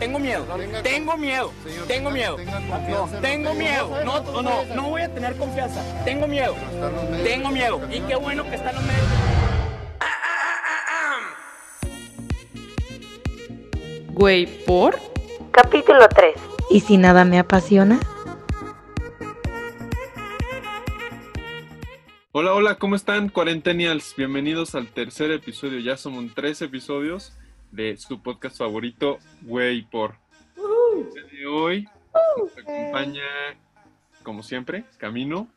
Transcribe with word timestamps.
Tengo 0.00 0.20
miedo, 0.20 0.46
tengo 0.84 1.16
miedo, 1.16 1.52
tengo 1.88 2.10
miedo, 2.12 2.36
tengo 3.20 3.52
miedo, 3.52 4.04
no, 4.04 4.42
no, 4.42 4.64
no 4.64 4.90
voy 4.90 5.02
a 5.02 5.12
tener 5.12 5.36
confianza, 5.36 5.82
tengo 6.04 6.28
miedo, 6.28 6.54
tengo 7.24 7.50
miedo, 7.50 7.80
y 7.90 7.98
qué 8.02 8.14
bueno 8.14 8.44
que 8.44 8.54
están 8.54 8.76
los 8.76 8.84
medios. 8.84 9.08
Güey, 14.12 14.46
¿por? 14.64 15.00
Capítulo 15.50 16.08
3. 16.08 16.36
¿Y 16.70 16.78
si 16.78 16.96
nada 16.96 17.24
me 17.24 17.40
apasiona? 17.40 17.98
Hola, 22.30 22.54
hola, 22.54 22.76
¿cómo 22.76 22.94
están, 22.94 23.30
cuarentenials? 23.30 24.14
Bienvenidos 24.16 24.76
al 24.76 24.86
tercer 24.86 25.32
episodio, 25.32 25.80
ya 25.80 25.96
somos 25.96 26.24
tres 26.36 26.62
episodios 26.62 27.32
de 27.70 27.96
su 27.96 28.22
podcast 28.22 28.58
favorito, 28.58 29.18
Güey 29.42 29.82
por. 29.82 30.16
de 30.56 31.46
hoy 31.46 31.88
nos 32.38 32.58
acompaña, 32.58 33.22
como 34.22 34.42
siempre, 34.42 34.84
Camino. 34.98 35.48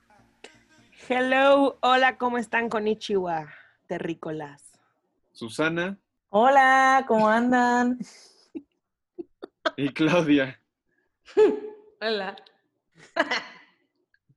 Hello, 1.10 1.78
hola, 1.82 2.18
¿cómo 2.18 2.38
están 2.38 2.70
con 2.70 2.88
Ichiwa, 2.88 3.52
terrícolas? 3.88 4.72
Susana. 5.32 5.98
Hola, 6.30 7.06
¿cómo 7.08 7.28
andan? 7.28 8.00
Y 9.78 9.90
Claudia. 9.90 10.60
Hola. 12.02 12.36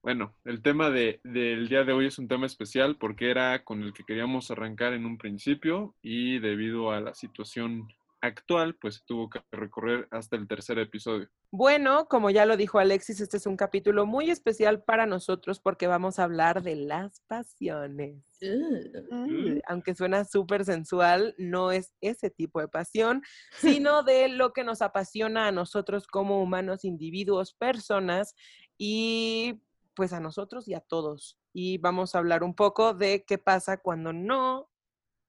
Bueno, 0.04 0.34
el 0.44 0.60
tema 0.60 0.90
de, 0.90 1.18
del 1.24 1.66
día 1.66 1.82
de 1.82 1.94
hoy 1.94 2.08
es 2.08 2.18
un 2.18 2.28
tema 2.28 2.44
especial 2.44 2.98
porque 2.98 3.30
era 3.30 3.64
con 3.64 3.82
el 3.82 3.94
que 3.94 4.04
queríamos 4.04 4.50
arrancar 4.50 4.92
en 4.92 5.06
un 5.06 5.16
principio 5.16 5.94
y 6.02 6.40
debido 6.40 6.90
a 6.90 7.00
la 7.00 7.14
situación 7.14 7.88
actual, 8.20 8.76
pues 8.78 9.02
tuvo 9.06 9.30
que 9.30 9.40
recorrer 9.50 10.06
hasta 10.10 10.36
el 10.36 10.46
tercer 10.46 10.78
episodio. 10.78 11.30
Bueno, 11.50 12.06
como 12.06 12.28
ya 12.28 12.44
lo 12.44 12.58
dijo 12.58 12.78
Alexis, 12.78 13.22
este 13.22 13.38
es 13.38 13.46
un 13.46 13.56
capítulo 13.56 14.04
muy 14.04 14.30
especial 14.30 14.82
para 14.82 15.06
nosotros 15.06 15.58
porque 15.58 15.86
vamos 15.86 16.18
a 16.18 16.24
hablar 16.24 16.62
de 16.62 16.76
las 16.76 17.22
pasiones. 17.26 18.22
Mm, 18.42 19.60
aunque 19.66 19.94
suena 19.94 20.24
súper 20.24 20.66
sensual, 20.66 21.34
no 21.38 21.72
es 21.72 21.94
ese 22.02 22.28
tipo 22.28 22.60
de 22.60 22.68
pasión, 22.68 23.22
sino 23.58 24.02
de 24.02 24.28
lo 24.28 24.52
que 24.52 24.64
nos 24.64 24.82
apasiona 24.82 25.48
a 25.48 25.52
nosotros 25.52 26.06
como 26.06 26.42
humanos, 26.42 26.84
individuos, 26.84 27.54
personas 27.54 28.34
y 28.76 29.62
pues 29.94 30.12
a 30.12 30.20
nosotros 30.20 30.68
y 30.68 30.74
a 30.74 30.80
todos. 30.80 31.38
Y 31.52 31.78
vamos 31.78 32.14
a 32.14 32.18
hablar 32.18 32.42
un 32.42 32.54
poco 32.54 32.94
de 32.94 33.24
qué 33.26 33.38
pasa 33.38 33.78
cuando 33.78 34.12
no 34.12 34.68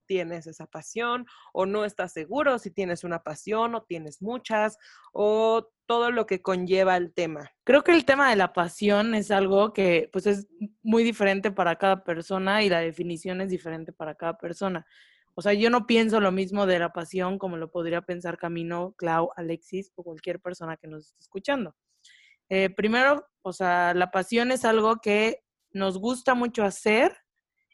tienes 0.06 0.48
esa 0.48 0.68
pasión 0.68 1.26
o 1.54 1.66
no 1.66 1.86
estás 1.86 2.14
seguro 2.14 2.60
si 2.60 2.72
tienes 2.72 3.04
una 3.04 3.24
pasión 3.24 3.76
o 3.76 3.84
tienes 3.84 4.22
muchas 4.22 4.78
o 5.14 5.68
todo 5.86 6.12
lo 6.12 6.26
que 6.26 6.42
conlleva 6.42 6.98
el 6.98 7.14
tema. 7.14 7.52
Creo 7.64 7.84
que 7.84 7.92
el 7.92 8.06
tema 8.06 8.30
de 8.30 8.36
la 8.36 8.54
pasión 8.54 9.16
es 9.16 9.32
algo 9.32 9.74
que 9.74 10.10
pues 10.12 10.26
es 10.28 10.48
muy 10.84 11.04
diferente 11.04 11.52
para 11.52 11.76
cada 11.76 12.04
persona 12.04 12.64
y 12.64 12.70
la 12.70 12.80
definición 12.80 13.42
es 13.42 13.50
diferente 13.50 13.92
para 13.94 14.16
cada 14.16 14.38
persona. 14.38 14.86
O 15.36 15.42
sea, 15.42 15.54
yo 15.54 15.70
no 15.70 15.86
pienso 15.86 16.22
lo 16.22 16.32
mismo 16.32 16.66
de 16.66 16.80
la 16.80 16.94
pasión 16.94 17.38
como 17.38 17.58
lo 17.58 17.70
podría 17.70 18.02
pensar 18.02 18.38
Camino, 18.38 18.94
Clau, 18.98 19.32
Alexis 19.36 19.92
o 19.96 20.04
cualquier 20.04 20.40
persona 20.40 20.78
que 20.78 20.88
nos 20.88 21.08
esté 21.08 21.20
escuchando. 21.20 21.76
Eh, 22.50 22.70
primero, 22.70 23.28
o 23.42 23.54
sea, 23.54 23.94
la 23.94 24.12
pasión 24.12 24.52
es 24.52 24.66
algo 24.66 24.98
que 24.98 25.44
nos 25.72 25.98
gusta 25.98 26.36
mucho 26.36 26.64
hacer 26.64 27.16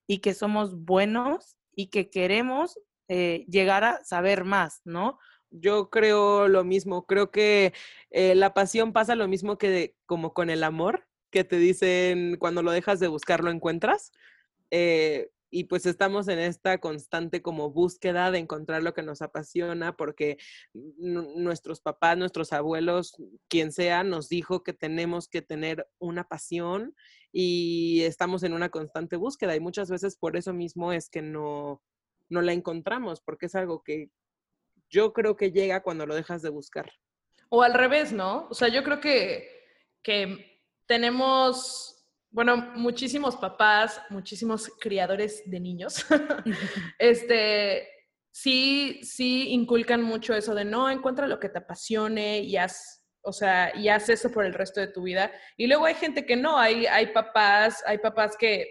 y 0.07 0.19
que 0.19 0.33
somos 0.33 0.75
buenos 0.75 1.57
y 1.75 1.89
que 1.89 2.09
queremos 2.09 2.79
eh, 3.07 3.45
llegar 3.49 3.83
a 3.83 4.03
saber 4.03 4.43
más, 4.43 4.81
¿no? 4.85 5.19
Yo 5.49 5.89
creo 5.89 6.47
lo 6.47 6.63
mismo, 6.63 7.05
creo 7.05 7.31
que 7.31 7.73
eh, 8.09 8.35
la 8.35 8.53
pasión 8.53 8.93
pasa 8.93 9.15
lo 9.15 9.27
mismo 9.27 9.57
que 9.57 9.95
como 10.05 10.33
con 10.33 10.49
el 10.49 10.63
amor, 10.63 11.07
que 11.29 11.43
te 11.43 11.57
dicen 11.57 12.37
cuando 12.37 12.63
lo 12.63 12.71
dejas 12.71 12.99
de 12.99 13.07
buscar 13.07 13.43
lo 13.43 13.51
encuentras 13.51 14.11
y 15.51 15.65
pues 15.65 15.85
estamos 15.85 16.29
en 16.29 16.39
esta 16.39 16.79
constante 16.79 17.41
como 17.41 17.69
búsqueda 17.69 18.31
de 18.31 18.39
encontrar 18.39 18.81
lo 18.81 18.93
que 18.93 19.03
nos 19.03 19.21
apasiona 19.21 19.95
porque 19.97 20.37
nuestros 20.73 21.81
papás, 21.81 22.17
nuestros 22.17 22.53
abuelos, 22.53 23.15
quien 23.49 23.73
sea, 23.73 24.03
nos 24.03 24.29
dijo 24.29 24.63
que 24.63 24.73
tenemos 24.73 25.27
que 25.27 25.41
tener 25.41 25.87
una 25.99 26.23
pasión 26.23 26.95
y 27.33 28.01
estamos 28.03 28.43
en 28.43 28.53
una 28.53 28.69
constante 28.69 29.17
búsqueda 29.17 29.55
y 29.55 29.59
muchas 29.59 29.91
veces 29.91 30.15
por 30.15 30.37
eso 30.37 30.53
mismo 30.53 30.93
es 30.93 31.09
que 31.09 31.21
no, 31.21 31.83
no 32.29 32.41
la 32.41 32.53
encontramos 32.53 33.19
porque 33.19 33.47
es 33.47 33.55
algo 33.55 33.83
que 33.83 34.09
yo 34.89 35.11
creo 35.11 35.35
que 35.35 35.51
llega 35.51 35.83
cuando 35.83 36.05
lo 36.05 36.15
dejas 36.15 36.41
de 36.41 36.49
buscar. 36.49 36.91
O 37.49 37.61
al 37.61 37.73
revés, 37.73 38.13
¿no? 38.13 38.47
O 38.49 38.53
sea, 38.53 38.69
yo 38.69 38.83
creo 38.83 39.01
que, 39.01 39.65
que 40.01 40.61
tenemos 40.85 41.90
bueno, 42.31 42.55
muchísimos 42.75 43.35
papás, 43.35 44.01
muchísimos 44.09 44.69
criadores 44.79 45.43
de 45.45 45.59
niños, 45.59 46.05
este, 46.97 47.87
sí, 48.31 49.01
sí 49.03 49.49
inculcan 49.51 50.01
mucho 50.01 50.33
eso 50.33 50.55
de 50.55 50.65
no, 50.65 50.89
encuentra 50.89 51.27
lo 51.27 51.39
que 51.39 51.49
te 51.49 51.59
apasione 51.59 52.39
y 52.39 52.55
haz, 52.55 53.03
o 53.21 53.33
sea, 53.33 53.75
y 53.75 53.89
haz 53.89 54.09
eso 54.09 54.31
por 54.31 54.45
el 54.45 54.53
resto 54.53 54.79
de 54.79 54.87
tu 54.87 55.03
vida. 55.03 55.31
Y 55.57 55.67
luego 55.67 55.85
hay 55.85 55.95
gente 55.95 56.25
que 56.25 56.37
no, 56.37 56.57
hay, 56.57 56.85
hay 56.85 57.07
papás, 57.07 57.83
hay 57.85 57.97
papás 57.97 58.35
que 58.37 58.65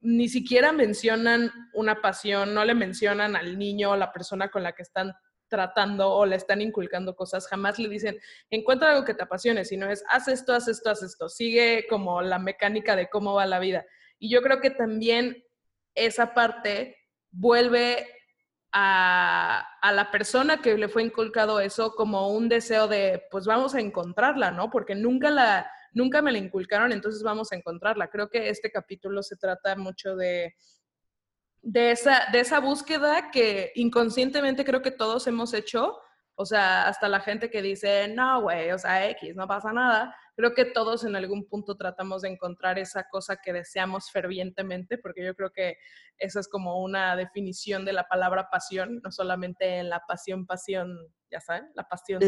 ni 0.00 0.28
siquiera 0.28 0.72
mencionan 0.72 1.50
una 1.74 2.00
pasión, 2.00 2.54
no 2.54 2.64
le 2.64 2.74
mencionan 2.74 3.36
al 3.36 3.58
niño 3.58 3.92
o 3.92 3.96
la 3.96 4.12
persona 4.12 4.50
con 4.50 4.62
la 4.62 4.72
que 4.72 4.82
están 4.82 5.12
tratando 5.54 6.10
o 6.10 6.26
le 6.26 6.34
están 6.34 6.60
inculcando 6.60 7.14
cosas, 7.14 7.46
jamás 7.46 7.78
le 7.78 7.88
dicen, 7.88 8.18
encuentra 8.50 8.90
algo 8.90 9.04
que 9.04 9.14
te 9.14 9.22
apasione, 9.22 9.64
sino 9.64 9.88
es, 9.88 10.02
haz 10.08 10.26
esto, 10.26 10.52
haz 10.52 10.66
esto, 10.66 10.90
haz 10.90 11.04
esto, 11.04 11.28
sigue 11.28 11.86
como 11.88 12.22
la 12.22 12.40
mecánica 12.40 12.96
de 12.96 13.08
cómo 13.08 13.34
va 13.34 13.46
la 13.46 13.60
vida. 13.60 13.86
Y 14.18 14.30
yo 14.30 14.42
creo 14.42 14.60
que 14.60 14.70
también 14.70 15.44
esa 15.94 16.34
parte 16.34 16.96
vuelve 17.30 18.04
a, 18.72 19.64
a, 19.80 19.92
la 19.92 20.10
persona 20.10 20.60
que 20.60 20.76
le 20.76 20.88
fue 20.88 21.04
inculcado 21.04 21.60
eso 21.60 21.94
como 21.94 22.30
un 22.30 22.48
deseo 22.48 22.88
de, 22.88 23.22
pues 23.30 23.46
vamos 23.46 23.76
a 23.76 23.80
encontrarla, 23.80 24.50
¿no? 24.50 24.70
Porque 24.70 24.96
nunca 24.96 25.30
la, 25.30 25.70
nunca 25.92 26.20
me 26.20 26.32
la 26.32 26.38
inculcaron, 26.38 26.90
entonces 26.90 27.22
vamos 27.22 27.52
a 27.52 27.56
encontrarla. 27.56 28.08
Creo 28.08 28.28
que 28.28 28.48
este 28.48 28.72
capítulo 28.72 29.22
se 29.22 29.36
trata 29.36 29.76
mucho 29.76 30.16
de 30.16 30.56
de 31.64 31.92
esa, 31.92 32.26
de 32.30 32.40
esa 32.40 32.60
búsqueda 32.60 33.30
que 33.30 33.72
inconscientemente 33.74 34.64
creo 34.64 34.82
que 34.82 34.90
todos 34.90 35.26
hemos 35.26 35.54
hecho, 35.54 35.98
o 36.36 36.44
sea, 36.44 36.86
hasta 36.88 37.08
la 37.08 37.20
gente 37.20 37.50
que 37.50 37.62
dice, 37.62 38.08
no, 38.08 38.42
güey, 38.42 38.70
o 38.70 38.78
sea, 38.78 39.08
X, 39.10 39.34
no 39.34 39.48
pasa 39.48 39.72
nada, 39.72 40.14
creo 40.36 40.52
que 40.52 40.66
todos 40.66 41.04
en 41.04 41.16
algún 41.16 41.48
punto 41.48 41.76
tratamos 41.76 42.22
de 42.22 42.28
encontrar 42.28 42.78
esa 42.78 43.04
cosa 43.08 43.36
que 43.42 43.54
deseamos 43.54 44.10
fervientemente, 44.10 44.98
porque 44.98 45.24
yo 45.24 45.34
creo 45.34 45.52
que 45.52 45.78
esa 46.18 46.40
es 46.40 46.48
como 46.48 46.82
una 46.82 47.16
definición 47.16 47.86
de 47.86 47.94
la 47.94 48.04
palabra 48.04 48.48
pasión, 48.50 49.00
no 49.02 49.10
solamente 49.10 49.78
en 49.78 49.88
la 49.88 50.00
pasión, 50.06 50.44
pasión, 50.46 50.98
ya 51.30 51.40
saben, 51.40 51.70
la 51.74 51.88
pasión. 51.88 52.20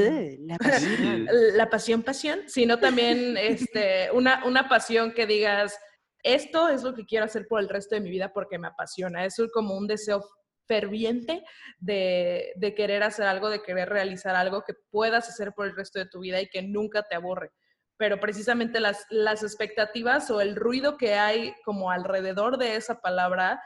la 0.47 0.57
pasión. 0.57 1.27
la 1.57 1.69
pasión, 1.69 2.03
pasión, 2.03 2.41
sino 2.47 2.79
también 2.79 3.37
este, 3.37 4.11
una, 4.13 4.45
una 4.47 4.67
pasión 4.67 5.13
que 5.13 5.27
digas, 5.27 5.79
esto 6.27 6.69
es 6.69 6.83
lo 6.83 6.93
que 6.93 7.07
quiero 7.07 7.25
hacer 7.25 7.47
por 7.47 7.61
el 7.61 7.69
resto 7.69 7.95
de 7.95 8.01
mi 8.01 8.11
vida 8.11 8.33
porque 8.33 8.59
me 8.59 8.67
apasiona. 8.67 9.25
Es 9.25 9.41
como 9.55 9.77
un 9.77 9.87
deseo 9.87 10.25
ferviente 10.67 11.45
de, 11.79 12.53
querer 12.77 13.05
hacer 13.05 13.27
algo, 13.27 13.49
de 13.49 13.63
querer 13.63 13.89
realizar 13.89 14.35
algo 14.35 14.63
que 14.67 14.75
puedas 14.91 15.29
hacer 15.29 15.53
por 15.53 15.67
el 15.67 15.77
resto 15.77 16.01
de 16.01 16.09
tu 16.09 16.21
vida 16.21 16.41
y 16.41 16.49
que 16.49 16.63
nunca 16.63 17.05
te 17.05 17.15
aburre. 17.15 17.53
Pero 17.97 18.19
precisamente 18.19 18.81
las, 18.81 19.07
las 19.09 19.45
expectativas 19.45 20.29
o 20.33 20.41
el 20.41 20.57
ruido 20.57 20.97
que 20.97 21.15
hay 21.15 21.55
como 21.65 21.93
alrededor 21.93 22.59
de 22.59 22.75
esa 22.75 23.01
palabra 23.01 23.63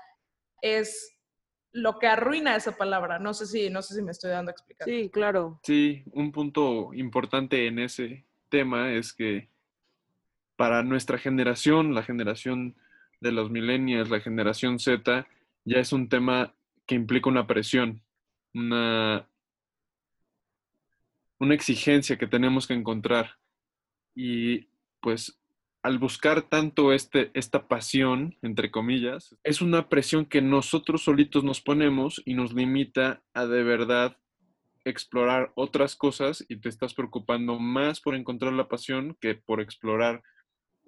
es 0.60 1.18
lo 1.72 1.98
que 1.98 2.08
arruina 2.08 2.56
esa 2.56 2.76
palabra. 2.76 3.18
No 3.18 3.32
sé 3.32 3.46
si, 3.46 3.70
no 3.70 3.80
sé 3.80 3.94
si 3.94 4.02
me 4.02 4.10
estoy 4.10 4.32
dando 4.32 4.50
a 4.50 4.52
explicar. 4.52 4.86
Sí, 4.86 5.08
claro. 5.10 5.60
Sí, 5.62 6.04
un 6.12 6.30
punto 6.30 6.92
importante 6.92 7.66
en 7.66 7.78
ese 7.78 8.26
tema 8.50 8.92
es 8.92 9.14
que 9.14 9.48
para 10.60 10.82
nuestra 10.82 11.16
generación, 11.16 11.94
la 11.94 12.02
generación 12.02 12.76
de 13.22 13.32
los 13.32 13.50
millennials, 13.50 14.10
la 14.10 14.20
generación 14.20 14.78
Z, 14.78 15.26
ya 15.64 15.78
es 15.78 15.90
un 15.90 16.10
tema 16.10 16.52
que 16.84 16.94
implica 16.94 17.30
una 17.30 17.46
presión, 17.46 18.02
una, 18.52 19.26
una 21.38 21.54
exigencia 21.54 22.18
que 22.18 22.26
tenemos 22.26 22.66
que 22.66 22.74
encontrar. 22.74 23.38
Y 24.14 24.66
pues 25.00 25.40
al 25.82 25.98
buscar 25.98 26.42
tanto 26.42 26.92
este, 26.92 27.30
esta 27.32 27.66
pasión, 27.66 28.36
entre 28.42 28.70
comillas, 28.70 29.34
es 29.42 29.62
una 29.62 29.88
presión 29.88 30.26
que 30.26 30.42
nosotros 30.42 31.04
solitos 31.04 31.42
nos 31.42 31.62
ponemos 31.62 32.20
y 32.26 32.34
nos 32.34 32.52
limita 32.52 33.22
a 33.32 33.46
de 33.46 33.62
verdad 33.62 34.18
explorar 34.84 35.52
otras 35.54 35.96
cosas 35.96 36.44
y 36.50 36.56
te 36.56 36.68
estás 36.68 36.92
preocupando 36.92 37.58
más 37.58 38.02
por 38.02 38.14
encontrar 38.14 38.52
la 38.52 38.68
pasión 38.68 39.16
que 39.22 39.36
por 39.36 39.62
explorar 39.62 40.22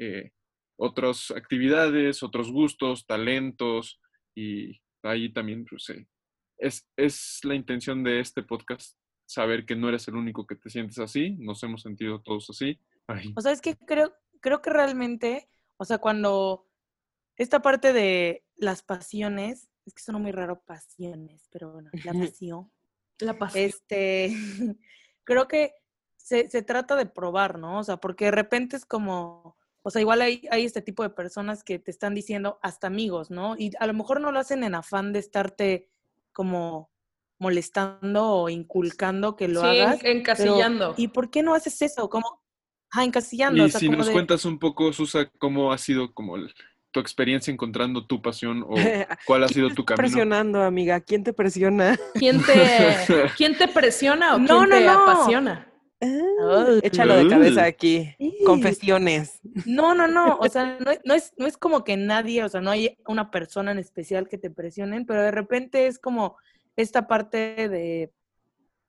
eh, 0.02 0.32
otras 0.76 1.30
actividades, 1.30 2.22
otros 2.22 2.50
gustos, 2.50 3.06
talentos 3.06 4.00
y 4.34 4.80
ahí 5.02 5.32
también 5.32 5.64
pues, 5.64 5.92
es, 6.58 6.88
es 6.96 7.40
la 7.44 7.54
intención 7.54 8.02
de 8.02 8.20
este 8.20 8.42
podcast 8.42 8.96
saber 9.26 9.64
que 9.64 9.76
no 9.76 9.88
eres 9.88 10.08
el 10.08 10.16
único 10.16 10.46
que 10.46 10.56
te 10.56 10.70
sientes 10.70 10.98
así, 10.98 11.30
nos 11.38 11.62
hemos 11.62 11.82
sentido 11.82 12.20
todos 12.20 12.50
así. 12.50 12.78
Ay, 13.06 13.32
O 13.36 13.40
sea, 13.40 13.52
es 13.52 13.60
que 13.60 13.76
creo, 13.76 14.12
creo 14.40 14.60
que 14.60 14.70
realmente, 14.70 15.48
o 15.76 15.84
sea, 15.84 15.98
cuando 15.98 16.66
esta 17.36 17.62
parte 17.62 17.92
de 17.92 18.44
las 18.56 18.82
pasiones, 18.82 19.68
es 19.86 19.94
que 19.94 20.02
suena 20.02 20.18
muy 20.18 20.32
raro 20.32 20.60
pasiones, 20.60 21.48
pero 21.50 21.72
bueno, 21.72 21.90
la 22.04 22.12
pasión, 22.12 22.70
La 23.20 23.38
pasión. 23.38 23.64
este, 23.64 24.32
creo 25.24 25.48
que 25.48 25.74
se, 26.16 26.50
se 26.50 26.62
trata 26.62 26.94
de 26.94 27.06
probar, 27.06 27.58
¿no? 27.58 27.78
O 27.78 27.84
sea, 27.84 27.96
porque 27.96 28.26
de 28.26 28.30
repente 28.32 28.76
es 28.76 28.84
como, 28.84 29.56
o 29.82 29.90
sea, 29.90 30.00
igual 30.00 30.22
hay, 30.22 30.46
hay 30.50 30.64
este 30.64 30.80
tipo 30.82 31.02
de 31.02 31.10
personas 31.10 31.64
que 31.64 31.78
te 31.78 31.90
están 31.90 32.14
diciendo 32.14 32.58
hasta 32.62 32.86
amigos, 32.86 33.30
¿no? 33.30 33.56
Y 33.58 33.72
a 33.80 33.86
lo 33.86 33.94
mejor 33.94 34.20
no 34.20 34.30
lo 34.32 34.38
hacen 34.38 34.62
en 34.64 34.74
afán 34.74 35.12
de 35.12 35.18
estarte 35.18 35.88
como 36.32 36.90
molestando 37.40 38.28
o 38.28 38.48
inculcando 38.48 39.36
que 39.36 39.48
lo 39.48 39.60
Sí, 39.62 39.66
hagas. 39.80 39.98
pero, 40.00 40.18
encasillando. 40.18 40.94
¿Y 40.96 41.08
por 41.08 41.30
qué 41.30 41.42
no 41.42 41.54
haces 41.54 41.82
eso? 41.82 42.08
Como, 42.08 42.42
ah, 42.92 43.04
encasillando. 43.04 43.62
Y 43.62 43.66
o 43.66 43.68
sea, 43.68 43.80
si 43.80 43.86
como 43.86 43.98
nos 43.98 44.06
de- 44.06 44.12
cuentas 44.12 44.44
un 44.44 44.58
poco, 44.58 44.92
Susa, 44.92 45.28
cómo 45.38 45.72
ha 45.72 45.78
sido 45.78 46.14
como 46.14 46.36
el- 46.36 46.54
tu 46.92 47.00
experiencia 47.00 47.50
encontrando 47.50 48.06
tu 48.06 48.20
pasión 48.22 48.62
o 48.68 48.74
cuál 49.26 49.42
ha 49.44 49.48
sido 49.48 49.70
tu 49.70 49.84
camino. 49.84 50.02
Presionando, 50.02 50.62
amiga. 50.62 51.00
¿Quién 51.00 51.24
te 51.24 51.32
presiona? 51.32 51.98
¿Quién 52.14 52.42
te, 52.44 52.52
¿Quién 53.36 53.56
te 53.58 53.66
presiona 53.66 54.36
o 54.36 54.38
No, 54.38 54.58
quién 54.58 54.68
no, 54.68 54.76
te 54.76 54.84
no. 54.84 54.92
apasiona? 54.92 55.71
Ay. 56.02 56.80
Échalo 56.82 57.14
de 57.16 57.28
cabeza 57.28 57.64
aquí. 57.64 58.12
Sí. 58.18 58.36
Confesiones. 58.44 59.40
No, 59.66 59.94
no, 59.94 60.08
no, 60.08 60.36
o 60.40 60.48
sea, 60.48 60.76
no, 60.84 60.90
es- 60.90 61.00
no, 61.04 61.14
es, 61.14 61.32
no 61.38 61.46
es 61.46 61.56
como 61.56 61.84
que 61.84 61.96
nadie, 61.96 62.42
o 62.42 62.48
sea, 62.48 62.60
no 62.60 62.70
hay 62.70 62.98
una 63.06 63.30
persona 63.30 63.70
en 63.70 63.78
especial 63.78 64.28
que 64.28 64.36
te 64.38 64.50
presionen, 64.50 65.06
pero 65.06 65.22
de 65.22 65.30
repente 65.30 65.86
es 65.86 65.98
como 66.00 66.36
esta 66.76 67.06
parte 67.06 67.68
de, 67.68 68.12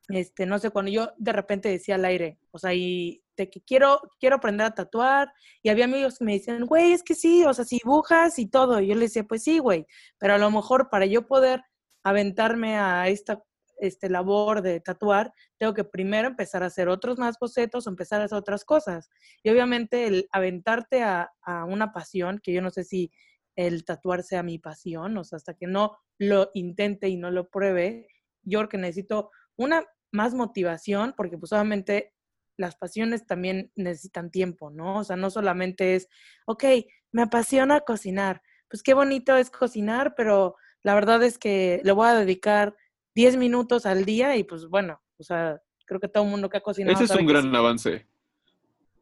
este, 0.10 0.46
no 0.46 0.58
sé, 0.58 0.72
cuando 0.72 0.92
yo 0.92 1.12
de 1.18 1.34
repente 1.34 1.70
decía 1.70 1.96
al 1.96 2.06
aire, 2.06 2.40
o 2.52 2.58
sea, 2.58 2.74
y 2.74 3.22
de 3.38 3.50
que 3.50 3.62
quiero, 3.62 4.00
quiero 4.20 4.36
aprender 4.38 4.66
a 4.68 4.76
tatuar, 4.76 5.32
y 5.62 5.70
había 5.70 5.86
amigos 5.86 6.18
que 6.20 6.26
me 6.26 6.34
decían, 6.34 6.66
güey, 6.66 6.94
es 6.94 7.04
que 7.04 7.16
sí, 7.16 7.44
o 7.46 7.54
sea, 7.54 7.66
si 7.66 7.78
dibujas 7.84 8.38
y 8.40 8.48
todo, 8.48 8.80
y 8.80 8.88
yo 8.88 8.96
le 8.96 9.02
decía, 9.02 9.24
pues 9.24 9.44
sí, 9.44 9.60
güey, 9.60 9.86
pero 10.18 10.34
a 10.34 10.38
lo 10.38 10.50
mejor 10.52 10.90
para 10.90 11.06
yo 11.06 11.28
poder 11.28 11.62
aventarme 12.04 12.76
a 12.78 13.08
esta 13.08 13.42
este, 13.80 14.10
labor 14.10 14.62
de 14.62 14.80
tatuar, 14.80 15.34
tengo 15.58 15.74
que 15.74 15.84
primero 15.84 16.28
empezar 16.28 16.64
a 16.64 16.68
hacer 16.68 16.90
otros 16.90 17.18
más 17.18 17.38
bocetos 17.40 17.86
o 17.86 17.90
empezar 17.90 18.22
a 18.22 18.26
hacer 18.26 18.38
otras 18.38 18.66
cosas. 18.66 19.10
Y 19.44 19.50
obviamente 19.50 20.08
el 20.08 20.28
aventarte 20.32 21.04
a, 21.04 21.32
a 21.42 21.66
una 21.66 21.92
pasión, 21.92 22.40
que 22.42 22.54
yo 22.54 22.62
no 22.62 22.70
sé 22.70 22.84
si 22.84 23.12
el 23.56 23.86
tatuar 23.86 24.24
sea 24.24 24.44
mi 24.44 24.60
pasión, 24.60 25.18
o 25.18 25.24
sea, 25.24 25.38
hasta 25.38 25.54
que 25.54 25.68
no 25.68 25.98
lo 26.18 26.50
intente 26.54 27.10
y 27.10 27.18
no 27.18 27.32
lo 27.32 27.50
pruebe, 27.50 28.08
yo 28.44 28.60
creo 28.60 28.70
que 28.70 28.78
necesito 28.78 29.32
una 29.56 29.86
más 30.12 30.34
motivación, 30.34 31.14
porque 31.16 31.38
pues 31.38 31.52
obviamente 31.54 32.14
las 32.58 32.76
pasiones 32.76 33.26
también 33.26 33.72
necesitan 33.76 34.30
tiempo, 34.30 34.70
¿no? 34.70 34.98
O 35.00 35.04
sea, 35.04 35.16
no 35.16 35.30
solamente 35.30 35.96
es, 35.96 36.08
ok, 36.46 36.64
me 37.12 37.24
apasiona 37.24 37.82
cocinar, 37.82 38.42
pues 38.70 38.84
qué 38.84 38.94
bonito 38.94 39.36
es 39.38 39.50
cocinar, 39.50 40.14
pero 40.16 40.56
la 40.84 40.94
verdad 40.94 41.24
es 41.24 41.38
que 41.38 41.82
le 41.84 41.92
voy 41.92 42.08
a 42.08 42.16
dedicar 42.16 42.76
10 43.16 43.38
minutos 43.38 43.86
al 43.86 44.06
día 44.06 44.36
y 44.36 44.44
pues 44.44 44.68
bueno, 44.68 45.02
o 45.18 45.24
sea, 45.24 45.62
creo 45.86 46.00
que 46.00 46.08
todo 46.08 46.24
el 46.24 46.30
mundo 46.30 46.50
que 46.50 46.58
ha 46.58 46.62
cocinado 46.62 46.96
Ese 46.96 47.06
es 47.14 47.20
un 47.20 47.26
gran 47.28 47.56
avance. 47.56 48.08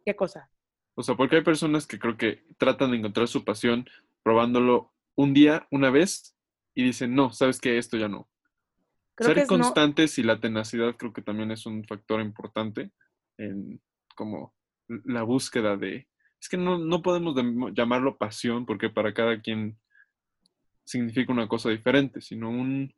¿Qué 0.06 0.16
cosa? 0.16 0.50
O 0.96 1.04
sea, 1.04 1.16
porque 1.16 1.38
hay 1.38 1.44
personas 1.44 1.88
que 1.88 1.98
creo 2.00 2.18
que 2.18 2.44
tratan 2.58 2.92
de 2.92 2.98
encontrar 2.98 3.28
su 3.28 3.46
pasión 3.46 3.88
probándolo 4.24 4.92
un 5.16 5.34
día, 5.34 5.68
una 5.72 5.90
vez, 5.90 6.36
y 6.76 6.84
dicen, 6.84 7.16
no, 7.16 7.32
sabes 7.32 7.60
que 7.60 7.78
esto 7.78 7.98
ya 7.98 8.08
no. 8.08 8.30
Creo 9.16 9.28
Ser 9.30 9.36
que 9.36 9.42
es 9.44 9.50
no- 9.52 9.58
constantes 9.58 10.18
y 10.20 10.24
la 10.24 10.40
tenacidad 10.40 10.96
creo 10.98 11.14
que 11.14 11.22
también 11.22 11.52
es 11.52 11.66
un 11.66 11.84
factor 11.86 12.22
importante 12.22 12.92
en 13.38 13.82
como 14.16 14.54
la 14.88 15.24
búsqueda 15.24 15.78
de... 15.78 16.08
Es 16.40 16.50
que 16.50 16.58
no, 16.58 16.78
no 16.80 17.02
podemos 17.02 17.36
dem- 17.36 17.74
llamarlo 17.74 18.18
pasión 18.18 18.66
porque 18.66 18.90
para 18.90 19.14
cada 19.14 19.40
quien 19.42 19.78
significa 20.84 21.32
una 21.32 21.48
cosa 21.48 21.70
diferente, 21.70 22.20
sino 22.22 22.50
un... 22.50 22.94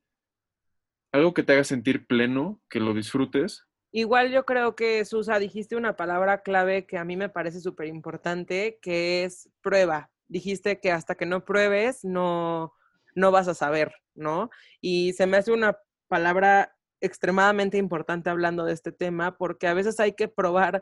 Algo 1.13 1.33
que 1.33 1.43
te 1.43 1.53
haga 1.53 1.63
sentir 1.63 2.05
pleno, 2.05 2.61
que 2.69 2.81
lo 2.81 2.93
disfrutes. 2.93 3.63
Igual 3.91 4.31
yo 4.31 4.45
creo 4.45 4.75
que, 4.75 5.05
Susa, 5.05 5.39
dijiste 5.39 5.75
una 5.75 5.95
palabra 5.95 6.41
clave 6.41 6.85
que 6.85 6.97
a 6.97 7.05
mí 7.05 7.15
me 7.15 7.29
parece 7.29 7.61
súper 7.61 7.87
importante, 7.87 8.79
que 8.81 9.23
es 9.23 9.49
prueba. 9.61 10.11
Dijiste 10.27 10.79
que 10.81 10.91
hasta 10.91 11.15
que 11.15 11.25
no 11.25 11.45
pruebes, 11.45 12.03
no, 12.03 12.73
no 13.15 13.31
vas 13.31 13.47
a 13.47 13.53
saber, 13.53 13.93
¿no? 14.15 14.49
Y 14.81 15.13
se 15.13 15.27
me 15.27 15.37
hace 15.37 15.51
una 15.53 15.77
palabra 16.07 16.75
extremadamente 16.99 17.77
importante 17.77 18.29
hablando 18.29 18.65
de 18.65 18.73
este 18.73 18.91
tema, 18.91 19.37
porque 19.37 19.67
a 19.67 19.73
veces 19.73 19.99
hay 19.99 20.13
que 20.13 20.27
probar. 20.27 20.81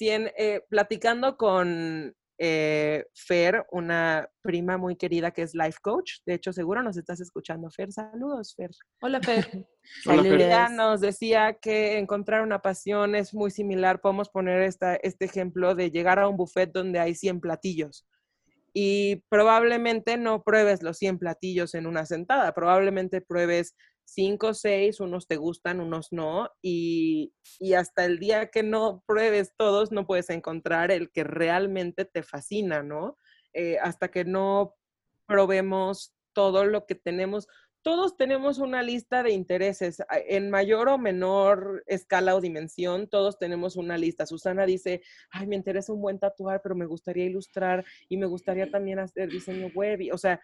Eh, 0.00 0.62
platicando 0.68 1.36
con 1.36 2.14
eh, 2.38 3.04
Fer, 3.14 3.66
una 3.72 4.28
prima 4.42 4.78
muy 4.78 4.96
querida 4.96 5.32
que 5.32 5.42
es 5.42 5.54
life 5.54 5.78
coach, 5.82 6.20
de 6.24 6.34
hecho 6.34 6.52
seguro 6.52 6.82
nos 6.82 6.96
estás 6.96 7.20
escuchando, 7.20 7.68
Fer. 7.70 7.92
Saludos, 7.92 8.54
Fer. 8.56 8.70
Hola, 9.02 9.20
Fer. 9.20 9.46
Hola, 10.06 10.22
Fer. 10.22 10.40
Ella 10.40 10.68
nos 10.68 11.00
decía 11.00 11.58
que 11.60 11.98
encontrar 11.98 12.42
una 12.42 12.60
pasión 12.60 13.14
es 13.14 13.34
muy 13.34 13.50
similar. 13.50 14.00
Podemos 14.00 14.28
poner 14.28 14.62
esta, 14.62 14.94
este 14.96 15.24
ejemplo 15.24 15.74
de 15.74 15.90
llegar 15.90 16.18
a 16.18 16.28
un 16.28 16.36
buffet 16.36 16.70
donde 16.72 17.00
hay 17.00 17.14
100 17.14 17.40
platillos 17.40 18.06
y 18.72 19.24
probablemente 19.28 20.16
no 20.16 20.42
pruebes 20.42 20.82
los 20.82 20.98
100 20.98 21.18
platillos 21.18 21.74
en 21.74 21.86
una 21.86 22.06
sentada, 22.06 22.52
probablemente 22.52 23.20
pruebes 23.20 23.74
5 24.08 24.48
o 24.48 24.54
6, 24.54 25.00
unos 25.00 25.26
te 25.26 25.36
gustan, 25.36 25.80
unos 25.80 26.12
no, 26.12 26.50
y, 26.62 27.34
y 27.58 27.74
hasta 27.74 28.06
el 28.06 28.18
día 28.18 28.50
que 28.50 28.62
no 28.62 29.04
pruebes 29.06 29.52
todos 29.56 29.92
no 29.92 30.06
puedes 30.06 30.30
encontrar 30.30 30.90
el 30.90 31.10
que 31.10 31.24
realmente 31.24 32.06
te 32.06 32.22
fascina, 32.22 32.82
¿no? 32.82 33.18
Eh, 33.52 33.76
hasta 33.82 34.10
que 34.10 34.24
no 34.24 34.74
probemos 35.26 36.14
todo 36.32 36.64
lo 36.64 36.86
que 36.86 36.94
tenemos 36.94 37.48
todos 37.82 38.16
tenemos 38.16 38.58
una 38.58 38.82
lista 38.82 39.22
de 39.22 39.30
intereses 39.30 40.02
en 40.26 40.50
mayor 40.50 40.88
o 40.88 40.98
menor 40.98 41.84
escala 41.86 42.34
o 42.34 42.40
dimensión, 42.40 43.08
todos 43.08 43.38
tenemos 43.38 43.76
una 43.76 43.96
lista. 43.96 44.26
Susana 44.26 44.66
dice, 44.66 45.00
ay, 45.30 45.46
me 45.46 45.56
interesa 45.56 45.92
un 45.92 46.02
buen 46.02 46.18
tatuar, 46.18 46.60
pero 46.60 46.74
me 46.74 46.86
gustaría 46.86 47.24
ilustrar 47.24 47.84
y 48.08 48.16
me 48.18 48.26
gustaría 48.26 48.70
también 48.70 48.98
hacer 48.98 49.30
diseño 49.30 49.68
web. 49.74 50.00
y- 50.02 50.10
o 50.10 50.18
sea, 50.18 50.40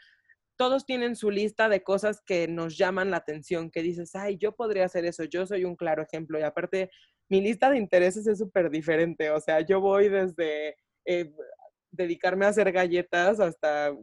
todos 0.57 0.87
tienen 0.87 1.17
su 1.17 1.31
lista 1.31 1.69
de 1.69 1.83
cosas 1.83 2.23
que 2.25 2.49
nos 2.49 2.77
llaman 2.77 3.11
la 3.11 3.19
atención, 3.19 3.71
que 3.71 3.83
dices, 3.83 4.15
ay, 4.15 4.37
yo 4.39 4.55
podría 4.55 4.85
hacer 4.85 5.05
eso, 5.05 5.25
yo 5.25 5.47
soy 5.47 5.65
un 5.65 5.77
claro 5.77 6.03
ejemplo. 6.03 6.39
Y 6.39 6.43
aparte, 6.43 6.91
mi 7.29 7.41
lista 7.41 7.71
de 7.71 7.79
intereses 7.79 8.27
es 8.27 8.39
súper 8.39 8.71
diferente. 8.71 9.31
O 9.31 9.41
sea, 9.41 9.61
yo 9.61 9.81
voy 9.81 10.09
desde 10.09 10.77
eh, 11.05 11.33
dedicarme 11.91 12.47
a 12.47 12.51
hacer 12.51 12.71
galletas 12.73 13.41
hasta 13.41 13.97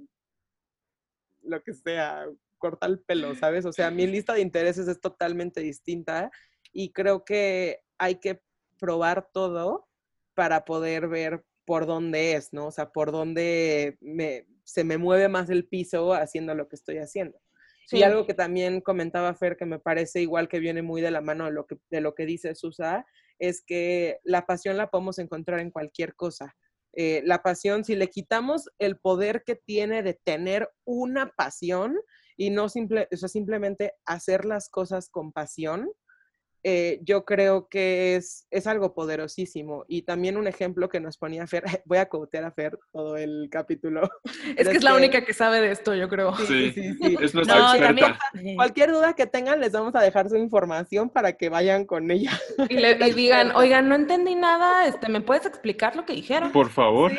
lo 1.43 1.63
que 1.63 1.73
sea, 1.73 2.25
cortar 2.57 2.91
el 2.91 2.99
pelo, 2.99 3.35
¿sabes? 3.35 3.65
O 3.65 3.71
sea, 3.71 3.91
mi 3.91 4.07
lista 4.07 4.33
de 4.33 4.41
intereses 4.41 4.87
es 4.87 4.99
totalmente 4.99 5.61
distinta 5.61 6.31
y 6.71 6.91
creo 6.91 7.25
que 7.25 7.79
hay 7.97 8.15
que 8.15 8.41
probar 8.79 9.29
todo 9.31 9.87
para 10.33 10.65
poder 10.65 11.07
ver 11.07 11.43
por 11.65 11.85
dónde 11.85 12.33
es, 12.33 12.53
¿no? 12.53 12.67
O 12.67 12.71
sea, 12.71 12.91
por 12.91 13.11
dónde 13.11 13.97
me, 14.01 14.47
se 14.71 14.85
me 14.85 14.97
mueve 14.97 15.27
más 15.27 15.49
el 15.49 15.67
piso 15.67 16.13
haciendo 16.13 16.55
lo 16.55 16.69
que 16.69 16.77
estoy 16.77 16.97
haciendo. 16.97 17.37
Y 17.91 18.03
algo 18.03 18.25
que 18.25 18.33
también 18.33 18.79
comentaba 18.79 19.33
Fer, 19.33 19.57
que 19.57 19.65
me 19.65 19.77
parece 19.77 20.21
igual 20.21 20.47
que 20.47 20.59
viene 20.59 20.81
muy 20.81 21.01
de 21.01 21.11
la 21.11 21.19
mano 21.19 21.45
de 21.45 21.51
lo 21.51 21.67
que, 21.67 21.75
de 21.89 21.99
lo 21.99 22.15
que 22.15 22.25
dice 22.25 22.55
Susa, 22.55 23.05
es 23.37 23.61
que 23.61 24.19
la 24.23 24.45
pasión 24.45 24.77
la 24.77 24.89
podemos 24.89 25.19
encontrar 25.19 25.59
en 25.59 25.71
cualquier 25.71 26.15
cosa. 26.15 26.55
Eh, 26.93 27.21
la 27.25 27.41
pasión, 27.41 27.83
si 27.83 27.97
le 27.97 28.09
quitamos 28.09 28.69
el 28.79 28.97
poder 28.97 29.43
que 29.45 29.55
tiene 29.55 30.03
de 30.03 30.13
tener 30.13 30.69
una 30.85 31.31
pasión 31.31 31.97
y 32.37 32.49
no 32.49 32.69
simple, 32.69 33.09
o 33.11 33.17
sea, 33.17 33.27
simplemente 33.27 33.93
hacer 34.05 34.45
las 34.45 34.69
cosas 34.69 35.09
con 35.09 35.33
pasión, 35.33 35.91
eh, 36.63 36.99
yo 37.03 37.25
creo 37.25 37.67
que 37.67 38.15
es, 38.15 38.47
es 38.51 38.67
algo 38.67 38.93
poderosísimo. 38.93 39.85
Y 39.87 40.03
también 40.03 40.37
un 40.37 40.47
ejemplo 40.47 40.89
que 40.89 40.99
nos 40.99 41.17
ponía 41.17 41.47
Fer, 41.47 41.63
voy 41.85 41.97
a 41.97 42.07
cotear 42.07 42.43
a 42.43 42.51
Fer 42.51 42.77
todo 42.91 43.17
el 43.17 43.47
capítulo. 43.51 44.09
Es 44.57 44.67
que 44.67 44.77
es 44.77 44.83
la 44.83 44.95
única 44.95 45.23
que 45.23 45.33
sabe 45.33 45.61
de 45.61 45.71
esto, 45.71 45.95
yo 45.95 46.09
creo. 46.09 46.35
Sí, 46.35 46.71
sí, 46.71 46.93
sí. 46.93 47.17
es 47.19 47.33
nuestra 47.33 47.55
No, 47.55 47.73
experta. 47.73 48.19
también. 48.33 48.55
Cualquier 48.55 48.91
duda 48.91 49.13
que 49.13 49.25
tengan, 49.25 49.59
les 49.59 49.71
vamos 49.71 49.95
a 49.95 50.01
dejar 50.01 50.29
su 50.29 50.35
información 50.35 51.09
para 51.09 51.33
que 51.33 51.49
vayan 51.49 51.85
con 51.85 52.11
ella. 52.11 52.31
Y, 52.69 52.75
le, 52.75 52.97
y 53.07 53.13
digan, 53.13 53.55
oigan, 53.55 53.87
no 53.87 53.95
entendí 53.95 54.35
nada, 54.35 54.87
este, 54.87 55.09
¿me 55.09 55.21
puedes 55.21 55.45
explicar 55.45 55.95
lo 55.95 56.05
que 56.05 56.13
dijeron? 56.13 56.51
Por 56.51 56.69
favor. 56.69 57.11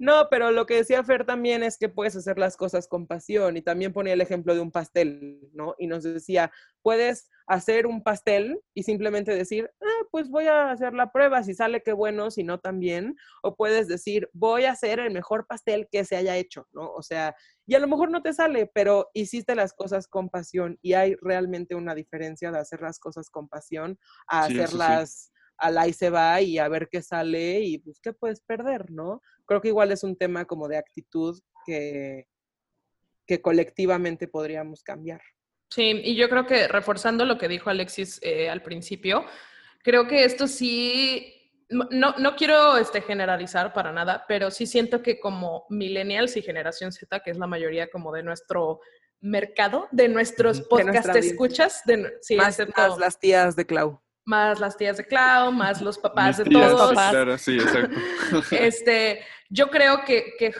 No, 0.00 0.28
pero 0.30 0.50
lo 0.50 0.64
que 0.64 0.76
decía 0.76 1.04
Fer 1.04 1.26
también 1.26 1.62
es 1.62 1.76
que 1.76 1.90
puedes 1.90 2.16
hacer 2.16 2.38
las 2.38 2.56
cosas 2.56 2.88
con 2.88 3.06
pasión 3.06 3.58
y 3.58 3.62
también 3.62 3.92
ponía 3.92 4.14
el 4.14 4.22
ejemplo 4.22 4.54
de 4.54 4.60
un 4.60 4.70
pastel, 4.70 5.50
¿no? 5.52 5.74
Y 5.78 5.88
nos 5.88 6.02
decía, 6.02 6.50
puedes 6.80 7.28
hacer 7.50 7.88
un 7.88 8.00
pastel 8.00 8.60
y 8.74 8.84
simplemente 8.84 9.34
decir, 9.34 9.68
ah, 9.82 10.04
pues 10.12 10.30
voy 10.30 10.46
a 10.46 10.70
hacer 10.70 10.94
la 10.94 11.10
prueba, 11.10 11.42
si 11.42 11.52
sale 11.52 11.82
qué 11.82 11.92
bueno, 11.92 12.30
si 12.30 12.44
no 12.44 12.60
también, 12.60 13.16
o 13.42 13.56
puedes 13.56 13.88
decir, 13.88 14.30
voy 14.32 14.66
a 14.66 14.70
hacer 14.70 15.00
el 15.00 15.12
mejor 15.12 15.48
pastel 15.48 15.88
que 15.90 16.04
se 16.04 16.14
haya 16.14 16.36
hecho, 16.36 16.68
¿no? 16.72 16.92
O 16.92 17.02
sea, 17.02 17.34
y 17.66 17.74
a 17.74 17.80
lo 17.80 17.88
mejor 17.88 18.12
no 18.12 18.22
te 18.22 18.32
sale, 18.32 18.70
pero 18.72 19.08
hiciste 19.14 19.56
las 19.56 19.72
cosas 19.72 20.06
con 20.06 20.28
pasión 20.28 20.78
y 20.80 20.92
hay 20.92 21.16
realmente 21.20 21.74
una 21.74 21.96
diferencia 21.96 22.52
de 22.52 22.60
hacer 22.60 22.82
las 22.82 23.00
cosas 23.00 23.30
con 23.30 23.48
pasión 23.48 23.98
a 24.28 24.44
hacerlas 24.44 25.32
al 25.58 25.76
ahí 25.76 25.92
se 25.92 26.08
va 26.08 26.40
y 26.40 26.58
a 26.58 26.68
ver 26.68 26.88
qué 26.88 27.02
sale 27.02 27.60
y 27.62 27.78
pues 27.78 27.98
qué 28.00 28.12
puedes 28.12 28.40
perder, 28.42 28.92
¿no? 28.92 29.22
Creo 29.44 29.60
que 29.60 29.68
igual 29.68 29.90
es 29.90 30.04
un 30.04 30.16
tema 30.16 30.44
como 30.44 30.68
de 30.68 30.76
actitud 30.76 31.38
que, 31.66 32.28
que 33.26 33.42
colectivamente 33.42 34.28
podríamos 34.28 34.84
cambiar. 34.84 35.20
Sí, 35.70 36.00
y 36.04 36.16
yo 36.16 36.28
creo 36.28 36.46
que 36.46 36.66
reforzando 36.66 37.24
lo 37.24 37.38
que 37.38 37.46
dijo 37.46 37.70
Alexis 37.70 38.18
eh, 38.22 38.50
al 38.50 38.60
principio, 38.60 39.24
creo 39.84 40.08
que 40.08 40.24
esto 40.24 40.48
sí, 40.48 41.52
no, 41.68 42.14
no 42.18 42.34
quiero 42.34 42.76
este, 42.76 43.00
generalizar 43.02 43.72
para 43.72 43.92
nada, 43.92 44.24
pero 44.26 44.50
sí 44.50 44.66
siento 44.66 45.00
que 45.00 45.20
como 45.20 45.66
millennials 45.70 46.36
y 46.36 46.42
generación 46.42 46.90
Z, 46.90 47.20
que 47.20 47.30
es 47.30 47.38
la 47.38 47.46
mayoría 47.46 47.88
como 47.88 48.12
de 48.12 48.24
nuestro 48.24 48.80
mercado, 49.20 49.86
de 49.92 50.08
nuestros 50.08 50.60
podcast 50.62 51.14
escuchas, 51.14 51.82
de, 51.84 52.16
sí, 52.20 52.34
más, 52.34 52.58
las 52.98 53.20
tías 53.20 53.54
de 53.54 53.64
Clau. 53.64 54.00
Más 54.24 54.58
las 54.58 54.76
tías 54.76 54.96
de 54.96 55.06
Clau, 55.06 55.52
más 55.52 55.80
los 55.80 55.98
papás 55.98 56.38
de 56.38 56.46
todos. 56.46 56.90
Claro, 56.90 57.38
sí, 57.38 57.58
exacto. 57.58 57.96
este, 58.50 59.24
yo 59.48 59.70
creo 59.70 60.04
que, 60.04 60.34
que, 60.36 60.52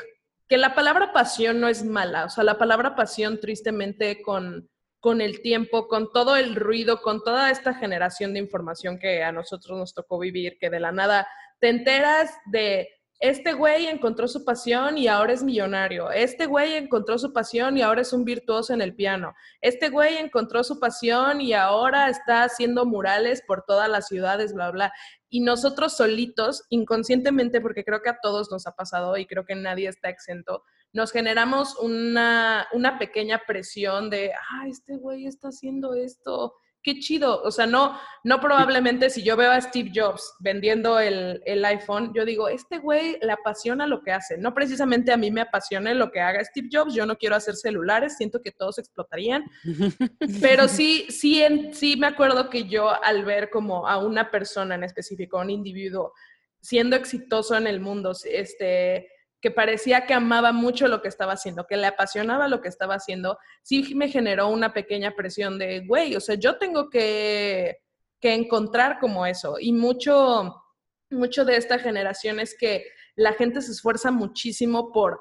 que 0.46 0.56
la 0.56 0.76
palabra 0.76 1.12
pasión 1.12 1.58
no 1.58 1.66
es 1.66 1.84
mala, 1.84 2.26
o 2.26 2.28
sea, 2.28 2.44
la 2.44 2.58
palabra 2.58 2.94
pasión 2.94 3.40
tristemente 3.40 4.22
con 4.22 4.69
con 5.00 5.20
el 5.20 5.42
tiempo, 5.42 5.88
con 5.88 6.12
todo 6.12 6.36
el 6.36 6.54
ruido, 6.54 7.00
con 7.00 7.24
toda 7.24 7.50
esta 7.50 7.74
generación 7.74 8.34
de 8.34 8.40
información 8.40 8.98
que 8.98 9.22
a 9.22 9.32
nosotros 9.32 9.78
nos 9.78 9.94
tocó 9.94 10.18
vivir, 10.18 10.58
que 10.58 10.70
de 10.70 10.80
la 10.80 10.92
nada 10.92 11.26
te 11.58 11.68
enteras 11.68 12.30
de 12.46 12.88
este 13.20 13.52
güey 13.52 13.86
encontró 13.86 14.26
su 14.28 14.46
pasión 14.46 14.96
y 14.96 15.06
ahora 15.06 15.34
es 15.34 15.42
millonario. 15.42 16.10
Este 16.10 16.46
güey 16.46 16.76
encontró 16.76 17.18
su 17.18 17.34
pasión 17.34 17.76
y 17.76 17.82
ahora 17.82 18.00
es 18.00 18.14
un 18.14 18.24
virtuoso 18.24 18.72
en 18.72 18.80
el 18.80 18.94
piano. 18.94 19.34
Este 19.60 19.90
güey 19.90 20.16
encontró 20.16 20.64
su 20.64 20.80
pasión 20.80 21.42
y 21.42 21.52
ahora 21.52 22.08
está 22.08 22.44
haciendo 22.44 22.86
murales 22.86 23.42
por 23.46 23.62
todas 23.66 23.90
las 23.90 24.08
ciudades, 24.08 24.54
bla, 24.54 24.70
bla. 24.70 24.92
Y 25.28 25.40
nosotros 25.40 25.98
solitos, 25.98 26.64
inconscientemente, 26.70 27.60
porque 27.60 27.84
creo 27.84 28.00
que 28.00 28.08
a 28.08 28.18
todos 28.22 28.50
nos 28.50 28.66
ha 28.66 28.74
pasado 28.74 29.14
y 29.18 29.26
creo 29.26 29.44
que 29.44 29.54
nadie 29.54 29.90
está 29.90 30.08
exento, 30.08 30.64
nos 30.92 31.12
generamos 31.12 31.76
una, 31.78 32.66
una 32.72 32.98
pequeña 32.98 33.42
presión 33.46 34.10
de, 34.10 34.32
ah, 34.32 34.66
este 34.68 34.96
güey 34.96 35.26
está 35.26 35.48
haciendo 35.48 35.94
esto, 35.94 36.54
qué 36.82 36.98
chido. 36.98 37.42
O 37.42 37.50
sea, 37.50 37.66
no, 37.66 37.98
no 38.24 38.40
probablemente 38.40 39.10
si 39.10 39.22
yo 39.22 39.36
veo 39.36 39.50
a 39.50 39.60
Steve 39.60 39.92
Jobs 39.94 40.34
vendiendo 40.40 40.98
el, 40.98 41.42
el, 41.44 41.64
iPhone, 41.64 42.12
yo 42.14 42.24
digo, 42.24 42.48
este 42.48 42.78
güey 42.78 43.18
le 43.20 43.32
apasiona 43.32 43.86
lo 43.86 44.02
que 44.02 44.12
hace. 44.12 44.38
No 44.38 44.54
precisamente 44.54 45.12
a 45.12 45.16
mí 45.16 45.30
me 45.30 45.42
apasiona 45.42 45.92
lo 45.94 46.10
que 46.10 46.20
haga 46.20 46.44
Steve 46.44 46.68
Jobs, 46.72 46.94
yo 46.94 47.06
no 47.06 47.16
quiero 47.16 47.36
hacer 47.36 47.54
celulares, 47.54 48.16
siento 48.16 48.40
que 48.42 48.52
todos 48.52 48.78
explotarían. 48.78 49.44
Pero 50.40 50.68
sí, 50.68 51.06
sí, 51.10 51.42
en, 51.42 51.74
sí 51.74 51.96
me 51.96 52.06
acuerdo 52.06 52.50
que 52.50 52.64
yo 52.64 52.90
al 53.02 53.24
ver 53.24 53.50
como 53.50 53.86
a 53.86 53.98
una 53.98 54.30
persona 54.30 54.74
en 54.74 54.84
específico, 54.84 55.38
a 55.38 55.42
un 55.42 55.50
individuo, 55.50 56.12
siendo 56.60 56.96
exitoso 56.96 57.56
en 57.56 57.66
el 57.66 57.80
mundo, 57.80 58.12
este 58.24 59.08
que 59.40 59.50
parecía 59.50 60.06
que 60.06 60.14
amaba 60.14 60.52
mucho 60.52 60.86
lo 60.86 61.00
que 61.00 61.08
estaba 61.08 61.32
haciendo, 61.32 61.66
que 61.66 61.76
le 61.76 61.86
apasionaba 61.86 62.48
lo 62.48 62.60
que 62.60 62.68
estaba 62.68 62.94
haciendo, 62.94 63.38
sí 63.62 63.94
me 63.94 64.08
generó 64.08 64.48
una 64.48 64.72
pequeña 64.72 65.14
presión 65.16 65.58
de, 65.58 65.80
güey, 65.86 66.14
o 66.14 66.20
sea, 66.20 66.34
yo 66.34 66.58
tengo 66.58 66.90
que, 66.90 67.78
que 68.20 68.34
encontrar 68.34 68.98
como 68.98 69.26
eso. 69.26 69.56
Y 69.58 69.72
mucho, 69.72 70.62
mucho 71.10 71.44
de 71.44 71.56
esta 71.56 71.78
generación 71.78 72.38
es 72.38 72.56
que 72.56 72.86
la 73.16 73.32
gente 73.32 73.62
se 73.62 73.72
esfuerza 73.72 74.10
muchísimo 74.10 74.92
por, 74.92 75.20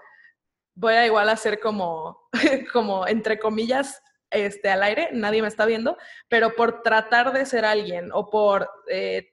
voy 0.75 0.93
a 0.93 1.05
igual 1.05 1.29
hacer 1.29 1.59
como, 1.59 2.29
como 2.73 3.07
entre 3.07 3.39
comillas, 3.39 4.01
este, 4.31 4.69
al 4.69 4.83
aire, 4.83 5.09
nadie 5.13 5.41
me 5.41 5.47
está 5.47 5.65
viendo, 5.65 5.97
pero 6.27 6.55
por 6.55 6.83
tratar 6.83 7.33
de 7.33 7.45
ser 7.45 7.65
alguien 7.65 8.09
o 8.13 8.29
por 8.29 8.69
eh, 8.87 9.29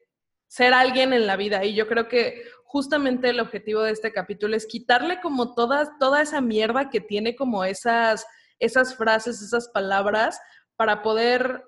ser 0.48 0.72
alguien 0.72 1.12
en 1.12 1.26
la 1.26 1.36
vida. 1.36 1.64
Y 1.64 1.74
yo 1.74 1.86
creo 1.86 2.08
que 2.08 2.44
justamente 2.66 3.30
el 3.30 3.40
objetivo 3.40 3.82
de 3.82 3.92
este 3.92 4.12
capítulo 4.12 4.56
es 4.56 4.66
quitarle 4.66 5.20
como 5.20 5.54
toda, 5.54 5.96
toda 5.98 6.20
esa 6.20 6.40
mierda 6.40 6.90
que 6.90 7.00
tiene 7.00 7.36
como 7.36 7.64
esas, 7.64 8.26
esas 8.58 8.96
frases, 8.96 9.40
esas 9.40 9.68
palabras, 9.68 10.40
para 10.76 11.02
poder 11.02 11.64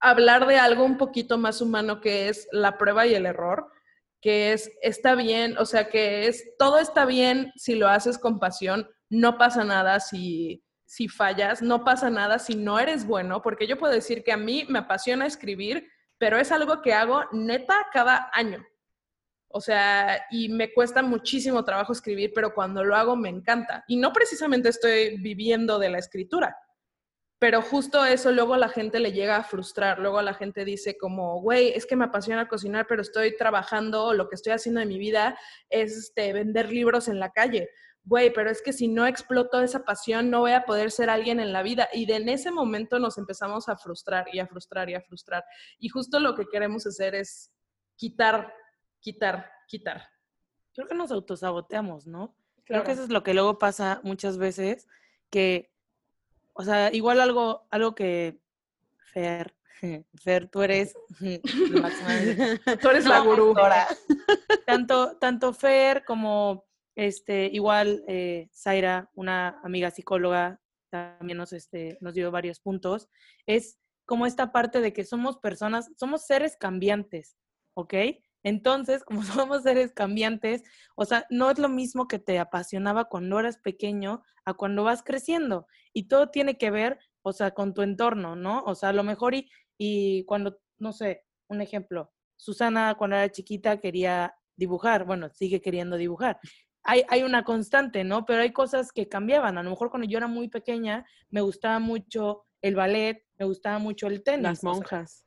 hablar 0.00 0.46
de 0.46 0.58
algo 0.58 0.84
un 0.84 0.96
poquito 0.96 1.38
más 1.38 1.60
humano 1.60 2.00
que 2.00 2.28
es 2.28 2.48
la 2.52 2.78
prueba 2.78 3.06
y 3.06 3.14
el 3.14 3.26
error, 3.26 3.70
que 4.20 4.52
es, 4.52 4.70
está 4.82 5.14
bien, 5.14 5.56
o 5.58 5.66
sea, 5.66 5.88
que 5.88 6.26
es, 6.26 6.56
todo 6.58 6.78
está 6.78 7.04
bien 7.04 7.52
si 7.56 7.74
lo 7.74 7.88
haces 7.88 8.18
con 8.18 8.38
pasión, 8.38 8.88
no 9.10 9.36
pasa 9.36 9.64
nada 9.64 10.00
si, 10.00 10.64
si 10.84 11.08
fallas, 11.08 11.60
no 11.60 11.84
pasa 11.84 12.08
nada 12.10 12.38
si 12.38 12.54
no 12.54 12.78
eres 12.78 13.06
bueno, 13.06 13.42
porque 13.42 13.66
yo 13.66 13.78
puedo 13.78 13.92
decir 13.92 14.22
que 14.24 14.32
a 14.32 14.36
mí 14.36 14.64
me 14.68 14.78
apasiona 14.78 15.26
escribir, 15.26 15.88
pero 16.18 16.38
es 16.38 16.52
algo 16.52 16.80
que 16.82 16.94
hago 16.94 17.24
neta 17.32 17.74
cada 17.92 18.30
año. 18.32 18.64
O 19.56 19.60
sea, 19.60 20.26
y 20.32 20.48
me 20.48 20.72
cuesta 20.72 21.00
muchísimo 21.00 21.64
trabajo 21.64 21.92
escribir, 21.92 22.32
pero 22.34 22.52
cuando 22.52 22.82
lo 22.82 22.96
hago 22.96 23.14
me 23.14 23.28
encanta. 23.28 23.84
Y 23.86 23.96
no 23.98 24.12
precisamente 24.12 24.68
estoy 24.68 25.16
viviendo 25.18 25.78
de 25.78 25.90
la 25.90 25.98
escritura, 25.98 26.56
pero 27.38 27.62
justo 27.62 28.04
eso 28.04 28.32
luego 28.32 28.54
a 28.54 28.58
la 28.58 28.68
gente 28.68 28.98
le 28.98 29.12
llega 29.12 29.36
a 29.36 29.44
frustrar. 29.44 30.00
Luego 30.00 30.20
la 30.22 30.34
gente 30.34 30.64
dice 30.64 30.98
como, 30.98 31.40
güey, 31.40 31.68
es 31.68 31.86
que 31.86 31.94
me 31.94 32.06
apasiona 32.06 32.48
cocinar, 32.48 32.86
pero 32.88 33.02
estoy 33.02 33.36
trabajando, 33.36 34.12
lo 34.12 34.28
que 34.28 34.34
estoy 34.34 34.54
haciendo 34.54 34.80
en 34.80 34.88
mi 34.88 34.98
vida 34.98 35.38
es 35.70 35.96
este, 35.96 36.32
vender 36.32 36.72
libros 36.72 37.06
en 37.06 37.20
la 37.20 37.30
calle. 37.30 37.70
Güey, 38.02 38.32
pero 38.32 38.50
es 38.50 38.60
que 38.60 38.72
si 38.72 38.88
no 38.88 39.06
exploto 39.06 39.62
esa 39.62 39.84
pasión, 39.84 40.30
no 40.30 40.40
voy 40.40 40.52
a 40.52 40.64
poder 40.64 40.90
ser 40.90 41.10
alguien 41.10 41.38
en 41.38 41.52
la 41.52 41.62
vida. 41.62 41.88
Y 41.92 42.06
de 42.06 42.16
en 42.16 42.28
ese 42.28 42.50
momento 42.50 42.98
nos 42.98 43.18
empezamos 43.18 43.68
a 43.68 43.76
frustrar 43.76 44.26
y 44.32 44.40
a 44.40 44.48
frustrar 44.48 44.90
y 44.90 44.94
a 44.94 45.00
frustrar. 45.00 45.44
Y 45.78 45.90
justo 45.90 46.18
lo 46.18 46.34
que 46.34 46.46
queremos 46.50 46.88
hacer 46.88 47.14
es 47.14 47.52
quitar 47.94 48.52
quitar, 49.04 49.52
quitar. 49.68 50.08
Creo 50.72 50.88
que 50.88 50.94
nos 50.94 51.12
autosaboteamos, 51.12 52.06
¿no? 52.06 52.34
Creo 52.64 52.82
que 52.82 52.92
eso 52.92 53.04
es 53.04 53.10
lo 53.10 53.22
que 53.22 53.34
luego 53.34 53.58
pasa 53.58 54.00
muchas 54.02 54.38
veces, 54.38 54.88
que, 55.30 55.70
o 56.54 56.64
sea, 56.64 56.92
igual 56.92 57.20
algo, 57.20 57.66
algo 57.70 57.94
que 57.94 58.40
Fer, 59.12 59.54
Fer, 60.24 60.48
tú 60.48 60.62
eres 60.62 60.94
tú 62.80 62.88
eres 62.88 63.04
la 63.04 63.20
gurú. 63.20 63.54
Tanto, 64.64 65.18
tanto 65.18 65.52
Fer 65.52 66.04
como 66.06 66.64
este, 66.94 67.50
igual 67.52 68.02
eh, 68.08 68.48
Zaira, 68.54 69.10
una 69.14 69.60
amiga 69.62 69.90
psicóloga, 69.90 70.60
también 70.88 71.36
nos, 71.36 71.52
este, 71.52 71.98
nos 72.00 72.14
dio 72.14 72.30
varios 72.30 72.58
puntos, 72.58 73.10
es 73.46 73.78
como 74.06 74.24
esta 74.24 74.50
parte 74.50 74.80
de 74.80 74.94
que 74.94 75.04
somos 75.04 75.36
personas, 75.36 75.90
somos 75.96 76.24
seres 76.24 76.56
cambiantes, 76.56 77.36
¿ok? 77.74 77.94
Entonces, 78.44 79.02
como 79.02 79.22
somos 79.48 79.64
seres 79.64 79.92
cambiantes, 79.92 80.62
o 80.94 81.04
sea, 81.04 81.26
no 81.30 81.50
es 81.50 81.58
lo 81.58 81.68
mismo 81.68 82.06
que 82.06 82.20
te 82.20 82.38
apasionaba 82.38 83.06
cuando 83.06 83.40
eras 83.40 83.58
pequeño 83.58 84.22
a 84.44 84.54
cuando 84.54 84.84
vas 84.84 85.02
creciendo. 85.02 85.66
Y 85.92 86.06
todo 86.06 86.28
tiene 86.28 86.56
que 86.56 86.70
ver, 86.70 87.00
o 87.22 87.32
sea, 87.32 87.50
con 87.50 87.74
tu 87.74 87.82
entorno, 87.82 88.36
¿no? 88.36 88.62
O 88.64 88.76
sea, 88.76 88.90
a 88.90 88.92
lo 88.92 89.02
mejor 89.02 89.34
y, 89.34 89.50
y 89.76 90.24
cuando, 90.26 90.60
no 90.78 90.92
sé, 90.92 91.24
un 91.48 91.60
ejemplo, 91.60 92.12
Susana 92.36 92.94
cuando 92.96 93.16
era 93.16 93.30
chiquita 93.30 93.80
quería 93.80 94.34
dibujar, 94.56 95.04
bueno, 95.04 95.30
sigue 95.30 95.60
queriendo 95.60 95.96
dibujar. 95.96 96.38
Hay, 96.82 97.02
hay, 97.08 97.22
una 97.22 97.44
constante, 97.44 98.04
¿no? 98.04 98.26
Pero 98.26 98.42
hay 98.42 98.52
cosas 98.52 98.92
que 98.92 99.08
cambiaban. 99.08 99.56
A 99.56 99.62
lo 99.62 99.70
mejor 99.70 99.88
cuando 99.88 100.06
yo 100.06 100.18
era 100.18 100.26
muy 100.26 100.48
pequeña 100.48 101.06
me 101.30 101.40
gustaba 101.40 101.78
mucho 101.78 102.44
el 102.60 102.74
ballet, 102.74 103.24
me 103.38 103.46
gustaba 103.46 103.78
mucho 103.78 104.06
el 104.06 104.22
tenis. 104.22 104.42
Las 104.42 104.64
monjas. 104.64 105.26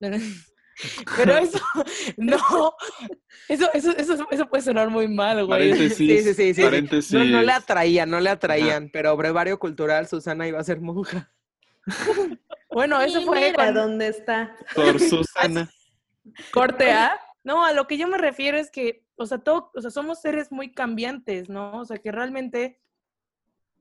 Pero 1.16 1.36
eso, 1.36 1.58
no, 2.16 2.74
eso, 3.48 3.70
eso, 3.72 3.96
eso, 3.96 4.26
eso 4.30 4.46
puede 4.46 4.62
sonar 4.62 4.90
muy 4.90 5.08
mal, 5.08 5.44
güey. 5.46 5.90
Sí, 5.90 6.22
sí, 6.22 6.34
sí. 6.34 6.54
sí. 6.54 7.16
No, 7.16 7.24
no 7.24 7.42
le 7.42 7.52
atraían, 7.52 8.10
no 8.10 8.20
le 8.20 8.30
atraían, 8.30 8.90
pero 8.92 9.16
brevario 9.16 9.58
cultural, 9.58 10.06
Susana 10.08 10.48
iba 10.48 10.58
a 10.58 10.64
ser 10.64 10.80
monja. 10.80 11.32
Bueno, 12.74 12.98
eso 13.02 13.20
fue 13.20 13.52
cuando... 13.54 13.82
¿Dónde 13.82 14.08
está? 14.08 14.56
Por 14.74 14.98
Susana. 14.98 15.70
Corte 16.52 16.90
A. 16.90 17.20
No, 17.44 17.66
a 17.66 17.74
lo 17.74 17.86
que 17.86 17.98
yo 17.98 18.08
me 18.08 18.16
refiero 18.16 18.56
es 18.56 18.70
que, 18.70 19.04
o 19.16 19.26
sea, 19.26 19.36
todo, 19.38 19.70
o 19.74 19.80
sea, 19.82 19.90
somos 19.90 20.22
seres 20.22 20.50
muy 20.50 20.72
cambiantes, 20.72 21.50
¿no? 21.50 21.80
O 21.80 21.84
sea, 21.84 21.98
que 21.98 22.10
realmente, 22.10 22.80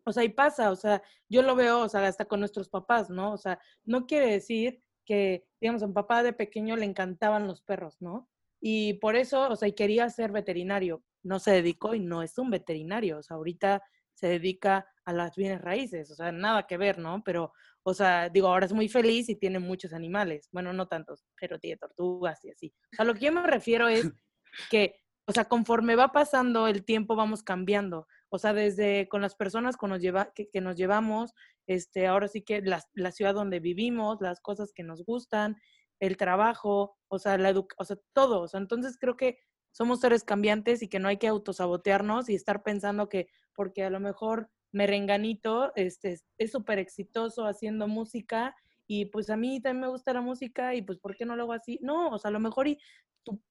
o 0.03 0.11
sea, 0.11 0.25
y 0.25 0.29
pasa, 0.29 0.71
o 0.71 0.75
sea, 0.75 1.01
yo 1.29 1.41
lo 1.41 1.55
veo, 1.55 1.79
o 1.79 1.87
sea, 1.87 2.05
hasta 2.05 2.25
con 2.25 2.41
nuestros 2.41 2.67
papás, 2.67 3.09
¿no? 3.09 3.31
O 3.31 3.37
sea, 3.37 3.59
no 3.85 4.07
quiere 4.07 4.29
decir 4.29 4.81
que, 5.11 5.43
digamos, 5.59 5.83
a 5.83 5.87
mi 5.87 5.93
papá 5.93 6.23
de 6.23 6.31
pequeño 6.31 6.77
le 6.77 6.85
encantaban 6.85 7.45
los 7.45 7.61
perros, 7.61 7.97
¿no? 7.99 8.29
Y 8.61 8.93
por 8.93 9.17
eso, 9.17 9.49
o 9.49 9.57
sea, 9.57 9.67
y 9.67 9.73
quería 9.73 10.09
ser 10.09 10.31
veterinario. 10.31 11.03
No 11.21 11.37
se 11.39 11.51
dedicó 11.51 11.93
y 11.93 11.99
no 11.99 12.23
es 12.23 12.37
un 12.37 12.49
veterinario. 12.49 13.17
O 13.17 13.21
sea, 13.21 13.35
ahorita 13.35 13.83
se 14.13 14.27
dedica 14.27 14.87
a 15.03 15.11
las 15.11 15.35
bienes 15.35 15.59
raíces, 15.59 16.09
o 16.11 16.15
sea, 16.15 16.31
nada 16.31 16.65
que 16.65 16.77
ver, 16.77 16.97
¿no? 16.97 17.23
Pero, 17.25 17.51
O 17.83 17.93
sea, 17.93 18.29
digo, 18.29 18.47
ahora 18.47 18.67
es 18.67 18.71
muy 18.71 18.87
feliz 18.87 19.27
y 19.27 19.35
tiene 19.35 19.59
muchos 19.59 19.91
animales. 19.91 20.47
Bueno, 20.53 20.71
no 20.71 20.87
tantos, 20.87 21.25
pero 21.37 21.59
tiene 21.59 21.75
tortugas 21.75 22.45
y 22.45 22.51
así. 22.51 22.73
A 22.97 23.03
lo 23.03 23.13
que 23.13 23.25
yo 23.25 23.33
me 23.33 23.45
refiero 23.45 23.89
es 23.89 24.03
que, 24.71 24.95
o 25.25 25.33
sea, 25.33 25.43
conforme 25.43 25.97
va 25.97 26.13
pasando 26.13 26.67
el 26.67 26.85
tiempo 26.85 27.17
vamos 27.17 27.43
cambiando. 27.43 28.07
O 28.33 28.39
sea, 28.39 28.53
desde 28.53 29.09
con 29.09 29.21
las 29.21 29.35
personas 29.35 29.75
que 29.75 29.87
nos, 29.87 29.99
lleva, 29.99 30.31
que, 30.33 30.61
nos 30.61 30.77
llevamos, 30.77 31.33
este, 31.67 32.07
ahora 32.07 32.29
sí 32.29 32.41
que 32.41 32.61
la, 32.61 32.81
la, 32.93 33.11
ciudad 33.11 33.33
donde 33.33 33.59
vivimos, 33.59 34.21
las 34.21 34.39
cosas 34.39 34.71
que 34.73 34.83
nos 34.83 35.03
gustan, 35.03 35.57
el 35.99 36.15
trabajo, 36.15 36.97
o 37.09 37.19
sea, 37.19 37.37
la 37.37 37.53
o 37.77 37.85
sea, 37.85 37.97
todo. 38.13 38.41
O 38.41 38.47
sea, 38.47 38.59
entonces 38.59 38.97
creo 38.97 39.17
que 39.17 39.37
somos 39.71 39.99
seres 39.99 40.23
cambiantes 40.23 40.81
y 40.81 40.87
que 40.87 40.99
no 40.99 41.09
hay 41.09 41.17
que 41.17 41.27
autosabotearnos 41.27 42.29
y 42.29 42.35
estar 42.35 42.63
pensando 42.63 43.09
que 43.09 43.27
porque 43.53 43.83
a 43.83 43.89
lo 43.89 43.99
mejor 43.99 44.49
Merenganito 44.71 45.73
este, 45.75 46.17
es 46.37 46.51
súper 46.51 46.79
exitoso 46.79 47.45
haciendo 47.45 47.87
música 47.87 48.55
y 48.87 49.05
pues 49.05 49.29
a 49.29 49.37
mí 49.37 49.61
también 49.61 49.81
me 49.81 49.87
gusta 49.89 50.13
la 50.13 50.21
música 50.21 50.75
y 50.75 50.81
pues 50.81 50.99
¿por 50.99 51.15
qué 51.15 51.25
no 51.25 51.35
lo 51.35 51.43
hago 51.43 51.53
así? 51.53 51.79
No, 51.81 52.09
o 52.09 52.17
sea, 52.17 52.29
a 52.29 52.31
lo 52.31 52.39
mejor 52.39 52.67
y 52.67 52.79
tú, 53.23 53.41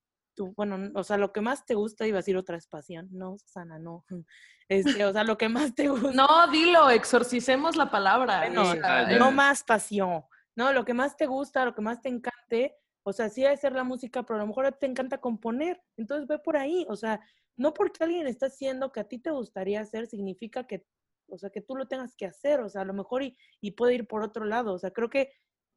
tú 0.40 0.54
bueno, 0.56 0.90
o 0.94 1.04
sea, 1.04 1.18
lo 1.18 1.32
que 1.32 1.42
más 1.42 1.66
te 1.66 1.74
gusta, 1.74 2.06
iba 2.06 2.16
a 2.16 2.20
decir 2.20 2.36
otra 2.36 2.56
es 2.56 2.66
pasión, 2.66 3.08
no, 3.12 3.36
Susana, 3.38 3.78
no. 3.78 4.04
Este, 4.70 5.04
o 5.04 5.12
sea, 5.12 5.24
lo 5.24 5.36
que 5.36 5.48
más 5.48 5.74
te 5.74 5.88
gusta. 5.88 6.12
No, 6.12 6.46
dilo, 6.52 6.90
exorcicemos 6.90 7.74
la 7.74 7.90
palabra. 7.90 8.48
no, 8.48 8.72
no 9.18 9.32
más 9.32 9.64
pasión, 9.64 10.22
no, 10.54 10.72
lo 10.72 10.84
que 10.84 10.94
más 10.94 11.16
te 11.16 11.26
gusta, 11.26 11.64
lo 11.64 11.74
que 11.74 11.82
más 11.82 12.00
te 12.00 12.08
encante, 12.08 12.76
o 13.02 13.12
sea, 13.12 13.28
sí 13.28 13.44
hay 13.44 13.56
ser 13.56 13.72
la 13.72 13.82
música, 13.82 14.22
pero 14.22 14.38
a 14.38 14.42
lo 14.42 14.46
mejor 14.46 14.70
te 14.72 14.86
encanta 14.86 15.18
componer, 15.18 15.82
entonces 15.96 16.28
ve 16.28 16.38
por 16.38 16.56
ahí, 16.56 16.86
o 16.88 16.94
sea, 16.94 17.20
no 17.56 17.74
porque 17.74 18.04
alguien 18.04 18.28
está 18.28 18.46
haciendo 18.46 18.92
que 18.92 19.00
a 19.00 19.08
ti 19.08 19.18
te 19.18 19.32
gustaría 19.32 19.80
hacer, 19.80 20.06
significa 20.06 20.64
que 20.64 20.86
o 21.32 21.38
sea, 21.38 21.50
que 21.50 21.60
tú 21.60 21.76
lo 21.76 21.86
tengas 21.86 22.16
que 22.16 22.26
hacer, 22.26 22.60
o 22.60 22.68
sea, 22.68 22.82
a 22.82 22.84
lo 22.84 22.92
mejor 22.92 23.22
y, 23.22 23.36
y 23.60 23.72
puede 23.72 23.94
ir 23.94 24.06
por 24.06 24.22
otro 24.22 24.44
lado, 24.44 24.72
o 24.72 24.78
sea, 24.78 24.90
creo 24.90 25.08
que 25.10 25.32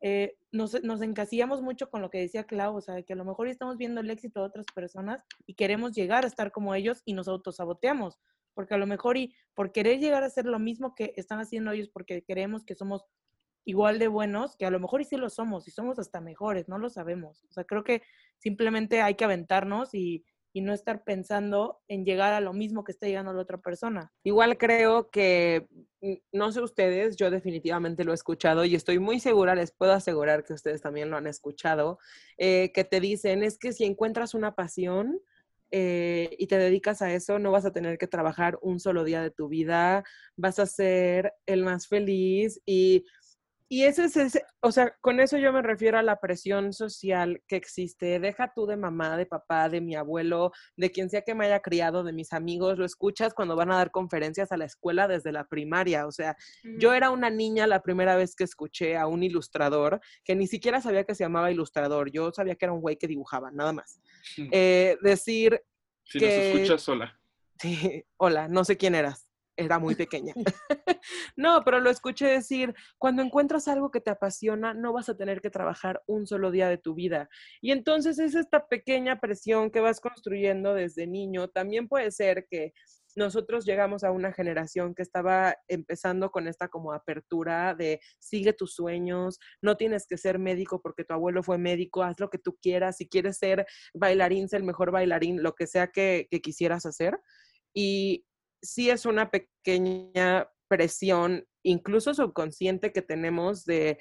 eh, 0.05 0.36
nos, 0.51 0.83
nos, 0.83 1.01
encasillamos 1.01 1.62
mucho 1.62 1.89
con 1.89 2.01
lo 2.01 2.10
que 2.10 2.17
decía 2.17 2.43
Clau, 2.43 2.75
o 2.75 2.81
sea, 2.81 3.01
que 3.03 3.13
a 3.13 3.15
lo 3.15 3.24
mejor 3.24 3.48
estamos 3.48 3.77
viendo 3.77 4.01
el 4.01 4.10
éxito 4.10 4.41
de 4.41 4.48
otras 4.48 4.65
personas 4.75 5.24
y 5.45 5.53
queremos 5.53 5.93
llegar 5.93 6.25
a 6.25 6.27
estar 6.27 6.51
como 6.51 6.75
ellos 6.75 7.01
y 7.05 7.13
nos 7.13 7.29
autosaboteamos, 7.29 8.19
porque 8.53 8.74
a 8.74 8.77
lo 8.77 8.86
mejor 8.86 9.15
y 9.15 9.33
por 9.53 9.72
querer 9.72 10.01
llegar 10.01 10.24
a 10.24 10.25
hacer 10.25 10.45
lo 10.45 10.60
mismo 10.60 10.93
que 10.93 11.13
están 11.15 11.39
haciendo 11.39 11.72
ellos, 11.72 11.88
porque 11.88 12.22
creemos 12.22 12.65
que 12.65 12.75
somos 12.75 13.05
igual 13.63 13.98
de 13.98 14.10
buenos, 14.10 14.57
que 14.57 14.65
a 14.65 14.72
lo 14.72 14.81
mejor 14.81 15.00
y 15.00 15.05
sí 15.05 15.15
lo 15.15 15.29
somos, 15.29 15.69
y 15.69 15.72
somos 15.72 15.98
hasta 15.98 16.19
mejores, 16.19 16.67
no 16.67 16.77
lo 16.77 16.89
sabemos. 16.89 17.45
O 17.50 17.53
sea, 17.53 17.63
creo 17.63 17.86
que 17.86 18.01
simplemente 18.39 19.01
hay 19.01 19.15
que 19.15 19.24
aventarnos 19.24 19.93
y, 19.93 20.25
y 20.53 20.62
no 20.62 20.72
estar 20.72 21.03
pensando 21.03 21.81
en 21.88 22.05
llegar 22.05 22.33
a 22.33 22.39
lo 22.39 22.53
mismo 22.53 22.83
que 22.83 22.91
está 22.91 23.07
llegando 23.07 23.33
la 23.33 23.41
otra 23.41 23.57
persona. 23.57 24.13
Igual 24.24 24.57
creo 24.57 25.10
que, 25.10 25.67
mm, 26.01 26.13
no 26.31 26.51
sé 26.51 26.62
ustedes, 26.62 27.17
yo 27.17 27.31
definitivamente 27.31 28.03
lo 28.03 28.12
he 28.12 28.15
escuchado 28.15 28.63
y 28.63 28.75
estoy 28.75 29.00
muy 29.00 29.19
segura, 29.19 29.55
les 29.55 29.72
puedo 29.72 29.93
asegurar 29.93 30.43
que 30.43 30.53
ustedes 30.53 30.81
también 30.81 31.10
lo 31.10 31.17
han 31.17 31.27
escuchado, 31.27 31.98
eh, 32.38 32.72
que 32.74 32.83
te 32.83 33.00
dicen 33.00 33.43
es 33.43 33.57
que 33.57 33.74
si 33.74 33.83
encuentras 33.83 34.36
una 34.36 34.53
pasión, 34.55 35.19
eh, 35.75 36.36
y 36.38 36.45
te 36.45 36.60
dedicas 36.60 37.01
a 37.01 37.12
eso, 37.12 37.39
no 37.39 37.50
vas 37.50 37.65
a 37.65 37.74
tener 37.74 37.98
que 37.98 38.05
trabajar 38.05 38.60
un 38.62 38.79
solo 38.79 39.03
día 39.03 39.24
de 39.24 39.31
tu 39.31 39.48
vida, 39.48 40.03
vas 40.36 40.60
a 40.60 40.67
ser 40.67 41.33
el 41.48 41.63
más 41.63 41.88
feliz 41.88 42.62
y 42.63 43.05
y 43.70 43.84
ese 43.84 44.05
es 44.05 44.17
ese, 44.17 44.43
o 44.62 44.72
sea, 44.72 44.96
con 45.01 45.20
eso 45.20 45.38
yo 45.38 45.51
me 45.51 45.62
refiero 45.62 45.98
a 45.98 46.03
la 46.03 46.20
presión 46.20 46.74
social 46.74 47.41
que 47.48 47.55
existe. 47.55 48.20
Deja 48.20 48.51
tú 48.53 48.65
de 48.65 48.77
mamá, 48.77 49.17
de 49.17 49.25
papá, 49.25 49.70
de 49.70 49.82
mi 49.82 49.96
abuelo, 49.96 50.51
de 50.77 50.91
quien 50.91 51.10
sea 51.10 51.22
que 51.22 51.34
me 51.34 51.46
haya 51.46 51.60
criado, 51.60 52.03
de 52.03 52.13
mis 52.13 52.34
amigos, 52.34 52.77
lo 52.77 52.86
escuchas 52.86 53.34
cuando 53.34 53.55
van 53.55 53.72
a 53.72 53.77
dar 53.77 53.91
conferencias 53.91 54.51
a 54.51 54.58
la 54.58 54.65
escuela 54.65 55.08
desde 55.08 55.32
la 55.32 55.48
primaria. 55.48 56.08
O 56.08 56.12
sea, 56.12 56.36
yo 56.77 56.93
era 56.93 57.10
una 57.10 57.29
niña 57.29 57.67
la 57.67 57.82
primera 57.82 58.15
vez 58.15 58.36
que 58.36 58.43
escuché 58.43 58.98
a 58.98 59.08
un 59.08 59.24
ilustrador 59.24 60.00
que 60.24 60.36
ni 60.36 60.48
siquiera 60.48 60.82
sabía 60.82 61.03
que 61.03 61.15
se 61.15 61.24
llamaba 61.24 61.51
ilustrador. 61.51 62.12
Yo 62.12 62.32
sabía 62.32 62.55
que 62.55 62.65
era 62.65 62.74
un 62.74 62.82
güey 62.82 62.98
que 62.98 63.08
dibujaba, 63.08 63.51
nada 63.51 63.74
más. 63.74 64.00
Eh, 64.51 64.98
decir 65.01 65.62
si 66.03 66.20
que... 66.20 66.25
nos 66.25 66.34
escuchas 66.34 66.82
sola. 66.82 67.20
Sí, 67.60 68.03
hola, 68.17 68.50
no 68.50 68.65
sé 68.65 68.75
quién 68.75 68.93
eras 68.93 69.23
era 69.55 69.79
muy 69.79 69.95
pequeña. 69.95 70.33
no, 71.36 71.62
pero 71.63 71.79
lo 71.79 71.89
escuché 71.89 72.27
decir, 72.27 72.74
cuando 72.98 73.22
encuentras 73.22 73.67
algo 73.67 73.91
que 73.91 74.01
te 74.01 74.12
apasiona, 74.12 74.74
no 74.74 74.93
vas 74.93 75.10
a 75.10 75.17
tener 75.17 75.41
que 75.41 75.50
trabajar 75.50 76.01
un 76.07 76.27
solo 76.27 76.51
día 76.51 76.69
de 76.69 76.77
tu 76.77 76.93
vida. 76.93 77.29
Y 77.62 77.72
entonces 77.72 78.19
es 78.19 78.36
esta 78.36 78.67
pequeña 78.67 79.19
presión 79.19 79.69
que 79.72 79.79
vas 79.79 80.00
construyendo 80.00 80.74
desde 80.74 81.07
niño. 81.07 81.50
También 81.50 81.88
puede 81.88 82.12
ser 82.12 82.48
que 82.50 82.74
nosotros 83.15 83.65
llegamos 83.65 84.04
a 84.04 84.12
una 84.12 84.34
generación 84.34 84.95
que 84.95 85.04
estaba 85.04 85.56
empezando 85.67 86.32
con 86.32 86.47
esta 86.47 86.67
como 86.67 86.93
apertura 86.93 87.75
de 87.75 87.99
sigue 88.19 88.54
tus 88.54 88.73
sueños, 88.73 89.39
no 89.62 89.78
tienes 89.78 90.08
que 90.08 90.17
ser 90.17 90.39
médico 90.39 90.82
porque 90.82 91.04
tu 91.04 91.13
abuelo 91.13 91.43
fue 91.43 91.58
médico, 91.58 92.04
haz 92.04 92.19
lo 92.19 92.30
que 92.30 92.39
tú 92.39 92.58
quieras, 92.62 92.97
si 92.97 93.08
quieres 93.08 93.38
ser 93.38 93.65
bailarín, 93.93 94.49
ser 94.49 94.62
el 94.62 94.65
mejor 94.65 94.91
bailarín, 94.91 95.43
lo 95.43 95.54
que 95.54 95.67
sea 95.67 95.88
que, 95.88 96.28
que 96.30 96.41
quisieras 96.41 96.86
hacer. 96.86 97.19
Y 97.73 98.25
sí 98.63 98.89
es 98.89 99.06
una 99.06 99.30
pequeña 99.30 100.49
presión, 100.67 101.45
incluso 101.62 102.13
subconsciente 102.13 102.91
que 102.91 103.04
tenemos 103.04 103.65
de, 103.65 103.99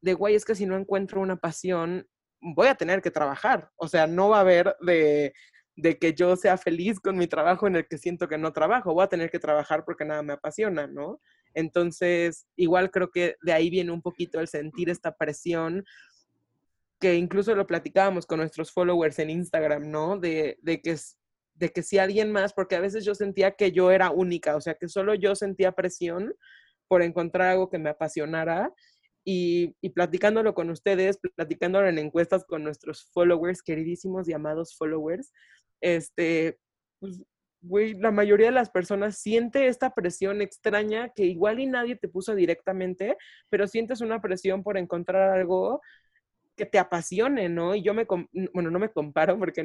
de, 0.00 0.14
güey, 0.14 0.34
es 0.34 0.44
que 0.44 0.54
si 0.54 0.64
no 0.64 0.76
encuentro 0.76 1.20
una 1.20 1.36
pasión, 1.36 2.08
voy 2.40 2.68
a 2.68 2.76
tener 2.76 3.02
que 3.02 3.10
trabajar. 3.10 3.70
O 3.76 3.88
sea, 3.88 4.06
no 4.06 4.30
va 4.30 4.38
a 4.38 4.40
haber 4.40 4.74
de, 4.80 5.34
de 5.76 5.98
que 5.98 6.14
yo 6.14 6.36
sea 6.36 6.56
feliz 6.56 7.00
con 7.00 7.16
mi 7.16 7.26
trabajo 7.26 7.66
en 7.66 7.76
el 7.76 7.86
que 7.86 7.98
siento 7.98 8.28
que 8.28 8.38
no 8.38 8.52
trabajo, 8.52 8.94
voy 8.94 9.04
a 9.04 9.08
tener 9.08 9.30
que 9.30 9.38
trabajar 9.38 9.84
porque 9.84 10.04
nada 10.04 10.22
me 10.22 10.32
apasiona, 10.32 10.86
¿no? 10.86 11.20
Entonces, 11.54 12.46
igual 12.56 12.90
creo 12.90 13.10
que 13.10 13.36
de 13.42 13.52
ahí 13.52 13.70
viene 13.70 13.92
un 13.92 14.02
poquito 14.02 14.40
el 14.40 14.48
sentir 14.48 14.90
esta 14.90 15.16
presión 15.16 15.84
que 17.00 17.14
incluso 17.14 17.54
lo 17.54 17.66
platicábamos 17.66 18.26
con 18.26 18.38
nuestros 18.38 18.72
followers 18.72 19.18
en 19.18 19.30
Instagram, 19.30 19.90
¿no? 19.90 20.18
De, 20.18 20.58
de 20.62 20.80
que 20.80 20.92
es, 20.92 21.16
de 21.58 21.70
que 21.70 21.82
si 21.82 21.98
alguien 21.98 22.32
más, 22.32 22.52
porque 22.52 22.76
a 22.76 22.80
veces 22.80 23.04
yo 23.04 23.14
sentía 23.14 23.52
que 23.52 23.72
yo 23.72 23.90
era 23.90 24.10
única, 24.10 24.56
o 24.56 24.60
sea, 24.60 24.74
que 24.74 24.88
solo 24.88 25.14
yo 25.14 25.34
sentía 25.34 25.72
presión 25.72 26.34
por 26.88 27.02
encontrar 27.02 27.48
algo 27.50 27.68
que 27.68 27.78
me 27.78 27.90
apasionara. 27.90 28.72
Y, 29.24 29.76
y 29.82 29.90
platicándolo 29.90 30.54
con 30.54 30.70
ustedes, 30.70 31.18
platicándolo 31.36 31.86
en 31.88 31.98
encuestas 31.98 32.44
con 32.46 32.64
nuestros 32.64 33.10
followers, 33.12 33.62
queridísimos 33.62 34.26
llamados 34.26 34.74
followers, 34.74 35.34
este, 35.82 36.58
pues, 37.00 37.20
la 37.98 38.10
mayoría 38.10 38.46
de 38.46 38.52
las 38.52 38.70
personas 38.70 39.18
siente 39.18 39.66
esta 39.66 39.92
presión 39.92 40.40
extraña 40.40 41.10
que 41.10 41.24
igual 41.24 41.60
y 41.60 41.66
nadie 41.66 41.96
te 41.96 42.08
puso 42.08 42.34
directamente, 42.34 43.16
pero 43.50 43.66
sientes 43.66 44.00
una 44.00 44.20
presión 44.22 44.62
por 44.62 44.78
encontrar 44.78 45.30
algo 45.36 45.80
que 46.58 46.66
te 46.66 46.78
apasione, 46.78 47.48
¿no? 47.48 47.74
Y 47.74 47.82
yo 47.82 47.94
me, 47.94 48.06
bueno, 48.52 48.70
no 48.70 48.78
me 48.78 48.90
comparo 48.90 49.38
porque 49.38 49.64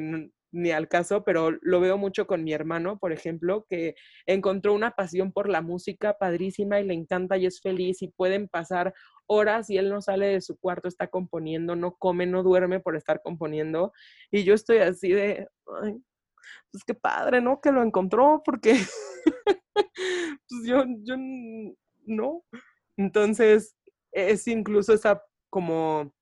ni 0.52 0.70
al 0.70 0.88
caso, 0.88 1.24
pero 1.24 1.50
lo 1.60 1.80
veo 1.80 1.98
mucho 1.98 2.26
con 2.26 2.44
mi 2.44 2.54
hermano, 2.54 2.98
por 2.98 3.12
ejemplo, 3.12 3.66
que 3.68 3.96
encontró 4.24 4.72
una 4.72 4.92
pasión 4.92 5.32
por 5.32 5.50
la 5.50 5.60
música 5.60 6.16
padrísima 6.18 6.80
y 6.80 6.84
le 6.84 6.94
encanta 6.94 7.36
y 7.36 7.44
es 7.46 7.60
feliz 7.60 8.00
y 8.00 8.08
pueden 8.08 8.48
pasar 8.48 8.94
horas 9.26 9.68
y 9.68 9.76
él 9.76 9.90
no 9.90 10.00
sale 10.00 10.28
de 10.28 10.40
su 10.40 10.56
cuarto, 10.58 10.88
está 10.88 11.08
componiendo, 11.08 11.76
no 11.76 11.96
come, 11.96 12.24
no 12.24 12.42
duerme 12.42 12.80
por 12.80 12.96
estar 12.96 13.20
componiendo. 13.22 13.92
Y 14.30 14.44
yo 14.44 14.54
estoy 14.54 14.78
así 14.78 15.10
de, 15.10 15.48
ay, 15.82 15.96
pues 16.70 16.84
qué 16.84 16.94
padre, 16.94 17.40
¿no? 17.40 17.60
Que 17.60 17.72
lo 17.72 17.82
encontró 17.82 18.42
porque 18.44 18.74
pues 19.74 20.64
yo, 20.66 20.84
yo 21.02 21.16
no. 22.06 22.44
Entonces, 22.96 23.76
es 24.12 24.46
incluso 24.46 24.92
esa 24.94 25.22
como 25.50 26.12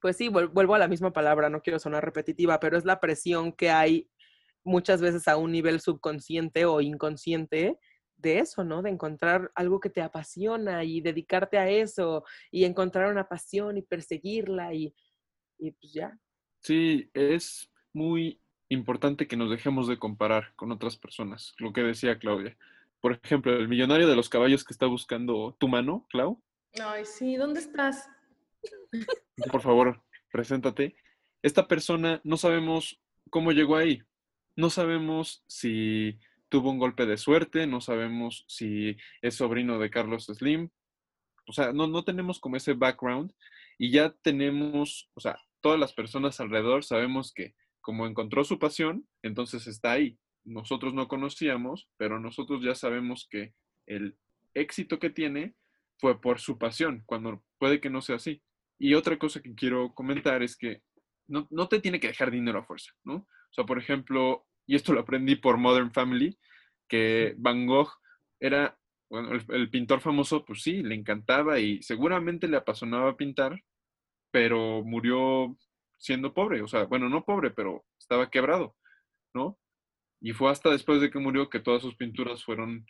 pues 0.00 0.16
sí, 0.16 0.28
vuelvo 0.28 0.74
a 0.74 0.78
la 0.78 0.88
misma 0.88 1.12
palabra, 1.12 1.50
no 1.50 1.62
quiero 1.62 1.78
sonar 1.78 2.04
repetitiva, 2.04 2.58
pero 2.60 2.76
es 2.76 2.84
la 2.84 3.00
presión 3.00 3.52
que 3.52 3.70
hay 3.70 4.08
muchas 4.64 5.00
veces 5.00 5.28
a 5.28 5.36
un 5.36 5.52
nivel 5.52 5.80
subconsciente 5.80 6.64
o 6.64 6.80
inconsciente 6.80 7.78
de 8.16 8.38
eso, 8.38 8.64
¿no? 8.64 8.82
De 8.82 8.90
encontrar 8.90 9.50
algo 9.54 9.80
que 9.80 9.90
te 9.90 10.02
apasiona 10.02 10.84
y 10.84 11.00
dedicarte 11.00 11.58
a 11.58 11.68
eso 11.68 12.24
y 12.50 12.64
encontrar 12.64 13.10
una 13.10 13.28
pasión 13.28 13.78
y 13.78 13.82
perseguirla 13.82 14.74
y, 14.74 14.94
y 15.58 15.72
pues 15.72 15.92
ya. 15.92 16.18
Sí, 16.62 17.10
es 17.14 17.72
muy 17.92 18.40
importante 18.68 19.26
que 19.26 19.36
nos 19.36 19.50
dejemos 19.50 19.88
de 19.88 19.98
comparar 19.98 20.54
con 20.56 20.70
otras 20.70 20.96
personas, 20.96 21.54
lo 21.58 21.72
que 21.72 21.82
decía 21.82 22.18
Claudia. 22.18 22.56
Por 23.00 23.18
ejemplo, 23.22 23.52
el 23.56 23.68
millonario 23.68 24.06
de 24.06 24.16
los 24.16 24.28
caballos 24.28 24.64
que 24.64 24.74
está 24.74 24.86
buscando 24.86 25.56
tu 25.58 25.68
mano, 25.68 26.06
Clau. 26.10 26.42
Ay, 26.80 27.04
sí, 27.04 27.36
¿dónde 27.36 27.60
estás? 27.60 28.08
Por 29.50 29.62
favor, 29.62 30.02
preséntate. 30.32 30.96
Esta 31.42 31.66
persona 31.68 32.20
no 32.24 32.36
sabemos 32.36 33.00
cómo 33.30 33.52
llegó 33.52 33.76
ahí. 33.76 34.02
No 34.56 34.70
sabemos 34.70 35.44
si 35.46 36.18
tuvo 36.48 36.70
un 36.70 36.78
golpe 36.78 37.06
de 37.06 37.16
suerte, 37.16 37.66
no 37.66 37.80
sabemos 37.80 38.44
si 38.48 38.96
es 39.22 39.36
sobrino 39.36 39.78
de 39.78 39.90
Carlos 39.90 40.26
Slim. 40.26 40.68
O 41.46 41.52
sea, 41.52 41.72
no, 41.72 41.86
no 41.86 42.04
tenemos 42.04 42.40
como 42.40 42.56
ese 42.56 42.74
background 42.74 43.32
y 43.78 43.90
ya 43.90 44.14
tenemos, 44.22 45.10
o 45.14 45.20
sea, 45.20 45.38
todas 45.60 45.80
las 45.80 45.92
personas 45.92 46.38
alrededor 46.40 46.84
sabemos 46.84 47.32
que 47.32 47.54
como 47.80 48.06
encontró 48.06 48.44
su 48.44 48.58
pasión, 48.58 49.06
entonces 49.22 49.66
está 49.66 49.92
ahí. 49.92 50.18
Nosotros 50.44 50.92
no 50.94 51.08
conocíamos, 51.08 51.88
pero 51.96 52.20
nosotros 52.20 52.62
ya 52.62 52.74
sabemos 52.74 53.26
que 53.30 53.54
el 53.86 54.16
éxito 54.54 54.98
que 54.98 55.10
tiene 55.10 55.54
fue 55.98 56.20
por 56.20 56.40
su 56.40 56.58
pasión, 56.58 57.02
cuando 57.06 57.42
puede 57.58 57.80
que 57.80 57.90
no 57.90 58.00
sea 58.00 58.16
así. 58.16 58.42
Y 58.80 58.94
otra 58.94 59.18
cosa 59.18 59.42
que 59.42 59.54
quiero 59.54 59.94
comentar 59.94 60.42
es 60.42 60.56
que 60.56 60.82
no, 61.28 61.46
no 61.50 61.68
te 61.68 61.80
tiene 61.80 62.00
que 62.00 62.08
dejar 62.08 62.30
dinero 62.30 62.60
a 62.60 62.64
fuerza, 62.64 62.92
¿no? 63.04 63.14
O 63.14 63.52
sea, 63.52 63.64
por 63.64 63.78
ejemplo, 63.78 64.46
y 64.66 64.74
esto 64.74 64.94
lo 64.94 65.00
aprendí 65.00 65.36
por 65.36 65.58
Modern 65.58 65.92
Family, 65.92 66.38
que 66.88 67.34
Van 67.36 67.66
Gogh 67.66 67.90
era, 68.40 68.78
bueno, 69.10 69.32
el, 69.32 69.70
pintor 69.70 70.00
famoso, 70.00 70.44
pues 70.46 70.62
sí, 70.62 70.82
le 70.82 70.94
encantaba 70.94 71.58
y 71.58 71.82
seguramente 71.82 72.48
le 72.48 72.56
apasionaba 72.56 73.16
pintar, 73.18 73.62
pero 74.30 74.82
murió 74.82 75.56
siendo 75.98 76.32
pobre, 76.32 76.62
o 76.62 76.68
sea, 76.68 76.84
bueno, 76.84 77.08
no 77.10 77.24
pobre, 77.24 77.50
pero 77.50 77.84
estaba 77.98 78.30
quebrado, 78.30 78.76
¿no? 79.34 79.58
Y 80.20 80.32
fue 80.32 80.50
hasta 80.50 80.70
después 80.70 81.02
de 81.02 81.10
que 81.10 81.18
murió 81.18 81.50
que 81.50 81.60
todas 81.60 81.82
sus 81.82 81.96
pinturas 81.96 82.44
fueron, 82.44 82.86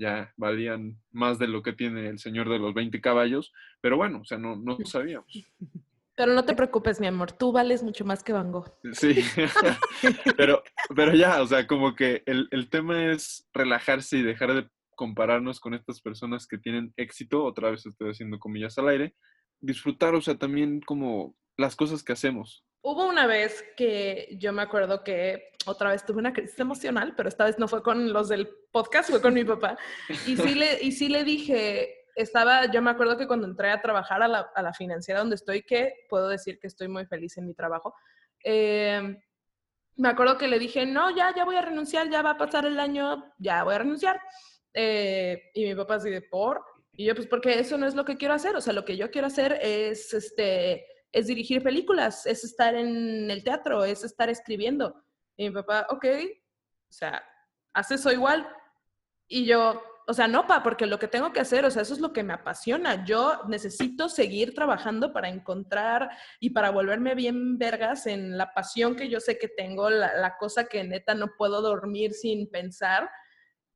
ya 0.00 0.32
valían 0.36 0.98
más 1.12 1.38
de 1.38 1.46
lo 1.46 1.62
que 1.62 1.74
tiene 1.74 2.08
el 2.08 2.18
señor 2.18 2.48
de 2.48 2.58
los 2.58 2.72
20 2.74 3.00
caballos, 3.00 3.52
pero 3.80 3.96
bueno, 3.96 4.20
o 4.22 4.24
sea, 4.24 4.38
no, 4.38 4.56
no 4.56 4.78
sabíamos. 4.84 5.28
Pero 6.16 6.34
no 6.34 6.44
te 6.44 6.54
preocupes, 6.54 7.00
mi 7.00 7.06
amor, 7.06 7.32
tú 7.32 7.50
vales 7.50 7.82
mucho 7.82 8.04
más 8.04 8.22
que 8.22 8.34
Van 8.34 8.52
Gogh. 8.52 8.70
Sí, 8.92 9.24
pero, 10.36 10.62
pero 10.94 11.14
ya, 11.14 11.40
o 11.40 11.46
sea, 11.46 11.66
como 11.66 11.94
que 11.94 12.22
el, 12.26 12.46
el 12.50 12.68
tema 12.68 13.10
es 13.10 13.48
relajarse 13.54 14.18
y 14.18 14.22
dejar 14.22 14.52
de 14.52 14.68
compararnos 14.96 15.60
con 15.60 15.72
estas 15.72 16.02
personas 16.02 16.46
que 16.46 16.58
tienen 16.58 16.92
éxito, 16.98 17.42
otra 17.42 17.70
vez 17.70 17.86
estoy 17.86 18.10
haciendo 18.10 18.38
comillas 18.38 18.76
al 18.76 18.88
aire, 18.88 19.14
disfrutar, 19.60 20.14
o 20.14 20.20
sea, 20.20 20.36
también 20.36 20.82
como 20.82 21.34
las 21.56 21.74
cosas 21.74 22.02
que 22.02 22.12
hacemos. 22.12 22.66
Hubo 22.82 23.06
una 23.06 23.26
vez 23.26 23.62
que 23.76 24.28
yo 24.38 24.52
me 24.52 24.62
acuerdo 24.62 25.04
que 25.04 25.52
otra 25.66 25.90
vez 25.90 26.04
tuve 26.04 26.18
una 26.18 26.32
crisis 26.32 26.58
emocional, 26.58 27.14
pero 27.16 27.28
esta 27.28 27.44
vez 27.44 27.58
no 27.58 27.68
fue 27.68 27.82
con 27.82 28.12
los 28.12 28.28
del 28.28 28.48
podcast, 28.72 29.10
fue 29.10 29.20
con 29.20 29.34
mi 29.34 29.44
papá. 29.44 29.76
Y 30.26 30.36
sí 30.36 30.54
le, 30.54 30.82
y 30.82 30.92
sí 30.92 31.08
le 31.08 31.22
dije, 31.22 32.06
estaba, 32.14 32.70
yo 32.70 32.80
me 32.80 32.90
acuerdo 32.90 33.18
que 33.18 33.26
cuando 33.26 33.46
entré 33.46 33.70
a 33.70 33.82
trabajar 33.82 34.22
a 34.22 34.28
la, 34.28 34.50
a 34.54 34.62
la 34.62 34.72
financiera 34.72 35.20
donde 35.20 35.36
estoy, 35.36 35.62
que 35.62 36.06
puedo 36.08 36.28
decir 36.28 36.58
que 36.58 36.68
estoy 36.68 36.88
muy 36.88 37.04
feliz 37.04 37.36
en 37.36 37.46
mi 37.46 37.54
trabajo, 37.54 37.94
eh, 38.42 39.18
me 39.96 40.08
acuerdo 40.08 40.38
que 40.38 40.48
le 40.48 40.58
dije, 40.58 40.86
no, 40.86 41.14
ya, 41.14 41.34
ya 41.34 41.44
voy 41.44 41.56
a 41.56 41.62
renunciar, 41.62 42.08
ya 42.08 42.22
va 42.22 42.30
a 42.30 42.38
pasar 42.38 42.64
el 42.64 42.80
año, 42.80 43.34
ya 43.38 43.62
voy 43.62 43.74
a 43.74 43.78
renunciar. 43.78 44.18
Eh, 44.72 45.50
y 45.52 45.66
mi 45.66 45.74
papá 45.74 45.96
así 45.96 46.08
de, 46.08 46.22
¿por? 46.22 46.64
Y 46.92 47.04
yo, 47.04 47.14
pues 47.14 47.26
porque 47.26 47.58
eso 47.58 47.76
no 47.76 47.86
es 47.86 47.94
lo 47.94 48.04
que 48.04 48.16
quiero 48.16 48.34
hacer, 48.34 48.56
o 48.56 48.60
sea, 48.60 48.72
lo 48.72 48.84
que 48.84 48.96
yo 48.96 49.10
quiero 49.10 49.26
hacer 49.26 49.58
es, 49.60 50.14
este, 50.14 50.86
es 51.12 51.26
dirigir 51.26 51.62
películas, 51.62 52.26
es 52.26 52.44
estar 52.44 52.74
en 52.74 53.30
el 53.30 53.42
teatro, 53.42 53.84
es 53.84 54.04
estar 54.04 54.30
escribiendo. 54.30 54.94
Y 55.36 55.48
mi 55.48 55.54
papá, 55.54 55.86
ok, 55.90 56.06
o 56.88 56.92
sea, 56.92 57.22
haz 57.72 57.90
eso 57.90 58.12
igual. 58.12 58.46
Y 59.26 59.44
yo, 59.44 59.82
o 60.06 60.14
sea, 60.14 60.28
no, 60.28 60.46
pa, 60.46 60.62
porque 60.62 60.86
lo 60.86 60.98
que 60.98 61.08
tengo 61.08 61.32
que 61.32 61.40
hacer, 61.40 61.64
o 61.64 61.70
sea, 61.70 61.82
eso 61.82 61.94
es 61.94 62.00
lo 62.00 62.12
que 62.12 62.22
me 62.22 62.32
apasiona. 62.32 63.04
Yo 63.04 63.42
necesito 63.48 64.08
seguir 64.08 64.54
trabajando 64.54 65.12
para 65.12 65.28
encontrar 65.28 66.10
y 66.40 66.50
para 66.50 66.70
volverme 66.70 67.14
bien 67.14 67.58
vergas 67.58 68.06
en 68.06 68.36
la 68.36 68.52
pasión 68.52 68.96
que 68.96 69.08
yo 69.08 69.20
sé 69.20 69.38
que 69.38 69.48
tengo, 69.48 69.88
la, 69.88 70.14
la 70.16 70.36
cosa 70.36 70.64
que 70.64 70.82
neta 70.84 71.14
no 71.14 71.28
puedo 71.38 71.62
dormir 71.62 72.12
sin 72.12 72.50
pensar. 72.50 73.08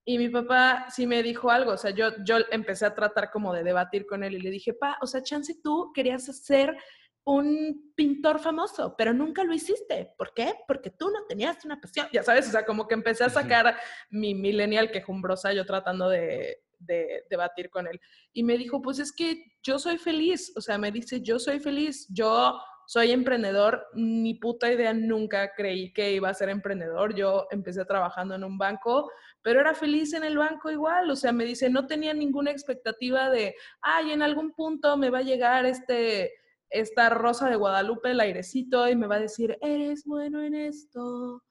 Y 0.07 0.19
mi 0.19 0.29
papá 0.29 0.87
sí 0.91 1.07
me 1.07 1.23
dijo 1.23 1.51
algo, 1.51 1.73
o 1.73 1.79
sea, 1.79 1.91
yo, 1.93 2.11
yo 2.25 2.37
empecé 2.51 2.85
a 2.85 2.95
tratar 2.95 3.31
como 3.31 3.55
de 3.55 3.65
debatir 3.65 4.05
con 4.05 4.23
él 4.23 4.35
y 4.35 4.41
le 4.41 4.51
dije, 4.51 4.75
pa, 4.75 4.99
o 5.01 5.07
sea, 5.07 5.23
chance 5.23 5.55
tú 5.63 5.93
querías 5.95 6.29
hacer 6.29 6.77
un 7.25 7.93
pintor 7.97 8.39
famoso, 8.39 8.95
pero 8.97 9.15
nunca 9.15 9.45
lo 9.45 9.55
hiciste. 9.55 10.13
¿Por 10.19 10.35
qué? 10.35 10.55
Porque 10.67 10.91
tú 10.91 11.11
no 11.11 11.25
tenías 11.27 11.65
una 11.65 11.81
pasión. 11.81 12.07
Ya 12.13 12.23
sabes, 12.23 12.49
o 12.49 12.51
sea, 12.51 12.67
como 12.67 12.87
que 12.87 12.95
empecé 12.95 13.25
a 13.25 13.31
sacar 13.31 13.77
mi 14.11 14.35
millennial 14.35 14.91
quejumbrosa 14.91 15.53
yo 15.53 15.65
tratando 15.65 16.09
de, 16.09 16.63
de 16.79 17.25
debatir 17.31 17.71
con 17.71 17.87
él. 17.87 18.01
Y 18.33 18.43
me 18.43 18.59
dijo, 18.59 18.83
pues 18.83 18.99
es 18.99 19.11
que 19.11 19.43
yo 19.63 19.79
soy 19.79 19.97
feliz. 19.97 20.53
O 20.57 20.61
sea, 20.61 20.77
me 20.77 20.93
dice, 20.93 21.23
yo 21.23 21.39
soy 21.39 21.61
feliz. 21.61 22.07
Yo 22.11 22.61
soy 22.87 23.13
emprendedor. 23.13 23.87
Ni 23.95 24.35
puta 24.35 24.71
idea 24.71 24.93
nunca 24.93 25.55
creí 25.55 25.93
que 25.93 26.13
iba 26.13 26.29
a 26.29 26.35
ser 26.35 26.51
emprendedor. 26.51 27.15
Yo 27.15 27.47
empecé 27.51 27.87
trabajando 27.87 28.35
en 28.35 28.45
un 28.45 28.59
banco, 28.59 29.11
pero 29.41 29.61
era 29.61 29.75
feliz 29.75 30.13
en 30.13 30.25
el 30.25 30.37
banco 30.37 30.71
igual. 30.71 31.11
O 31.11 31.17
sea, 31.17 31.33
me 31.33 31.45
dice, 31.45 31.71
no 31.71 31.87
tenía 31.87 32.13
ninguna 32.13 32.51
expectativa 32.51 33.31
de, 33.31 33.55
ay, 33.81 34.13
en 34.13 34.23
algún 34.23 34.53
punto 34.53 34.97
me 34.99 35.11
va 35.11 35.19
a 35.19 35.23
llegar 35.23 35.65
este 35.65 36.33
esta 36.75 37.09
Rosa 37.09 37.49
de 37.49 37.57
Guadalupe, 37.57 38.11
el 38.11 38.21
airecito, 38.21 38.89
y 38.89 38.97
me 38.97 39.07
va 39.07 39.17
a 39.17 39.21
decir, 39.21 39.57
eres 39.63 40.05
bueno 40.05 40.43
en 40.43 40.55
esto. 40.55 41.43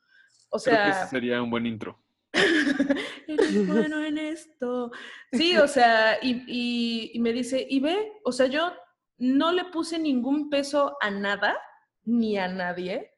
O 0.49 0.59
sea... 0.59 0.83
Creo 0.83 1.01
que 1.03 1.09
sería 1.09 1.41
un 1.41 1.49
buen 1.49 1.65
intro. 1.65 1.99
eres 3.27 3.67
bueno 3.67 4.03
en 4.03 4.17
esto. 4.17 4.91
Sí, 5.31 5.57
o 5.57 5.67
sea, 5.67 6.19
y, 6.21 7.12
y, 7.15 7.19
me 7.19 7.31
dice, 7.31 7.65
y 7.67 7.79
ve, 7.79 8.12
o 8.25 8.31
sea, 8.31 8.47
yo 8.47 8.73
no 9.17 9.51
le 9.51 9.65
puse 9.65 9.97
ningún 9.97 10.49
peso 10.49 10.97
a 11.01 11.09
nada, 11.09 11.57
ni 12.03 12.38
a 12.38 12.47
nadie, 12.47 13.12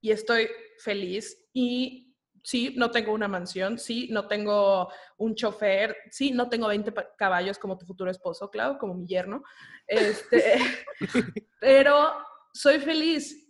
y 0.00 0.10
estoy 0.10 0.48
feliz. 0.78 1.48
Y 1.52 2.03
sí, 2.44 2.74
no 2.76 2.90
tengo 2.90 3.12
una 3.12 3.26
mansión, 3.26 3.78
sí, 3.78 4.08
no 4.12 4.28
tengo 4.28 4.92
un 5.16 5.34
chofer, 5.34 5.96
sí, 6.10 6.30
no 6.30 6.48
tengo 6.50 6.68
20 6.68 6.92
caballos 7.16 7.58
como 7.58 7.78
tu 7.78 7.86
futuro 7.86 8.10
esposo, 8.10 8.50
claro, 8.50 8.76
como 8.78 8.94
mi 8.94 9.06
yerno, 9.06 9.42
este, 9.86 10.56
pero 11.60 12.12
soy 12.52 12.78
feliz. 12.78 13.40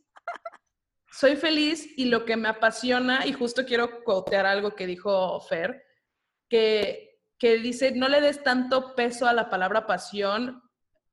Soy 1.11 1.37
feliz 1.37 1.87
y 1.97 2.07
lo 2.07 2.25
que 2.25 2.37
me 2.37 2.49
apasiona, 2.49 3.27
y 3.27 3.33
justo 3.33 3.65
quiero 3.65 4.03
quotear 4.03 4.47
algo 4.47 4.75
que 4.75 4.87
dijo 4.87 5.41
Fer, 5.41 5.85
que, 6.49 7.21
que 7.39 7.59
dice, 7.59 7.93
no 7.93 8.09
le 8.09 8.21
des 8.21 8.43
tanto 8.43 8.97
peso 8.97 9.29
a 9.29 9.33
la 9.33 9.49
palabra 9.49 9.87
pasión, 9.87 10.63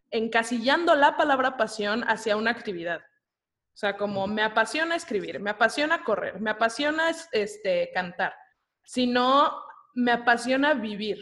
encasillando 0.10 0.96
la 0.96 1.18
palabra 1.18 1.56
pasión 1.56 2.04
hacia 2.04 2.36
una 2.36 2.50
actividad. 2.50 3.02
O 3.74 3.78
sea, 3.82 3.98
como 3.98 4.28
me 4.28 4.44
apasiona 4.44 4.96
escribir, 4.96 5.40
me 5.40 5.50
apasiona 5.50 6.04
correr, 6.04 6.40
me 6.40 6.52
apasiona 6.52 7.12
este, 7.32 7.90
cantar, 7.94 8.34
sino 8.84 9.52
me 9.94 10.12
apasiona 10.12 10.74
vivir. 10.74 11.20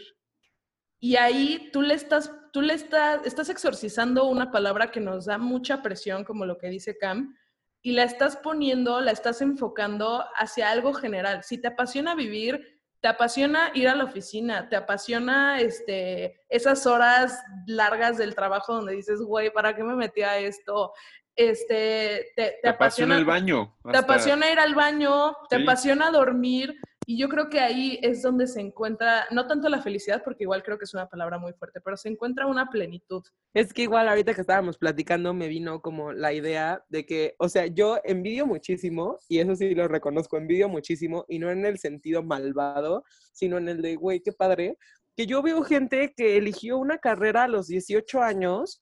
Y 1.00 1.16
ahí 1.16 1.70
tú 1.72 1.82
le 1.82 1.94
estás, 1.94 2.32
tú 2.52 2.62
le 2.62 2.74
estás, 2.74 3.26
estás 3.26 3.50
exorcizando 3.50 4.26
una 4.26 4.52
palabra 4.52 4.92
que 4.92 5.00
nos 5.00 5.26
da 5.26 5.38
mucha 5.38 5.82
presión, 5.82 6.24
como 6.24 6.46
lo 6.46 6.58
que 6.58 6.70
dice 6.70 6.98
Cam, 6.98 7.36
y 7.82 7.94
la 7.94 8.04
estás 8.04 8.36
poniendo, 8.36 9.00
la 9.00 9.12
estás 9.12 9.42
enfocando 9.42 10.26
hacia 10.36 10.70
algo 10.70 10.94
general. 10.94 11.44
Si 11.44 11.58
te 11.60 11.70
apasiona 11.70 12.16
vivir, 12.16 12.80
te 13.02 13.08
apasiona 13.08 13.72
ir 13.74 13.88
a 13.88 13.96
la 13.96 14.04
oficina, 14.04 14.68
te 14.68 14.76
apasiona 14.76 15.62
este, 15.62 16.42
esas 16.50 16.86
horas 16.86 17.42
largas 17.66 18.18
del 18.18 18.36
trabajo 18.36 18.74
donde 18.74 18.94
dices, 18.94 19.22
güey, 19.22 19.52
¿para 19.52 19.74
qué 19.76 19.84
me 19.84 19.96
metí 19.96 20.22
a 20.22 20.38
esto? 20.38 20.92
Este, 21.40 22.34
te, 22.36 22.56
te, 22.62 22.68
apasiona, 22.68 23.16
el 23.16 23.24
baño. 23.24 23.74
Te 23.90 23.98
apasiona 23.98 24.52
ir 24.52 24.60
al 24.60 24.76
baño, 24.76 25.38
te 25.50 25.56
apasiona 25.56 26.12
dormir. 26.12 26.76
Y 27.06 27.18
yo 27.18 27.30
creo 27.30 27.50
que 27.50 27.62
ahí 27.62 27.98
es 28.02 28.22
donde 28.22 28.46
se 28.46 28.60
encuentra, 28.60 29.26
no 29.32 29.48
tanto 29.48 29.70
la 29.70 29.82
felicidad, 29.82 30.22
porque 30.22 30.44
igual 30.44 30.64
creo 30.64 30.78
que 30.78 30.84
es 30.84 30.94
una 30.94 31.08
palabra 31.08 31.40
muy 31.40 31.54
fuerte, 31.54 31.80
pero 31.80 31.96
se 31.96 32.10
encuentra 32.10 32.46
una 32.46 32.70
plenitud. 32.70 33.24
Es 33.54 33.74
que 33.74 33.84
igual 33.84 34.10
ahorita 34.10 34.34
que 34.34 34.42
estábamos 34.42 34.78
platicando 34.78 35.34
me 35.34 35.48
vino 35.48 35.82
como 35.82 36.12
la 36.12 36.34
idea 36.34 36.84
de 36.90 37.06
que, 37.06 37.36
o 37.40 37.48
sea, 37.48 37.68
yo 37.68 38.00
envidio 38.04 38.46
muchísimo, 38.46 39.18
y 39.30 39.40
eso 39.40 39.56
sí 39.56 39.74
lo 39.74 39.88
reconozco, 39.88 40.36
envidio 40.36 40.68
muchísimo, 40.68 41.24
y 41.30 41.40
no 41.40 41.50
en 41.50 41.66
el 41.66 41.80
sentido 41.80 42.22
malvado, 42.22 43.06
sino 43.32 43.58
en 43.58 43.70
el 43.70 43.82
de, 43.82 43.96
güey, 43.96 44.20
qué 44.20 44.34
padre, 44.34 44.78
que 45.16 45.26
yo 45.26 45.42
veo 45.42 45.64
gente 45.64 46.14
que 46.16 46.36
eligió 46.36 46.78
una 46.78 46.98
carrera 46.98 47.46
a 47.46 47.48
los 47.48 47.68
18 47.68 48.22
años 48.22 48.82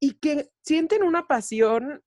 y 0.00 0.14
que 0.14 0.48
sienten 0.62 1.02
una 1.02 1.26
pasión 1.26 2.02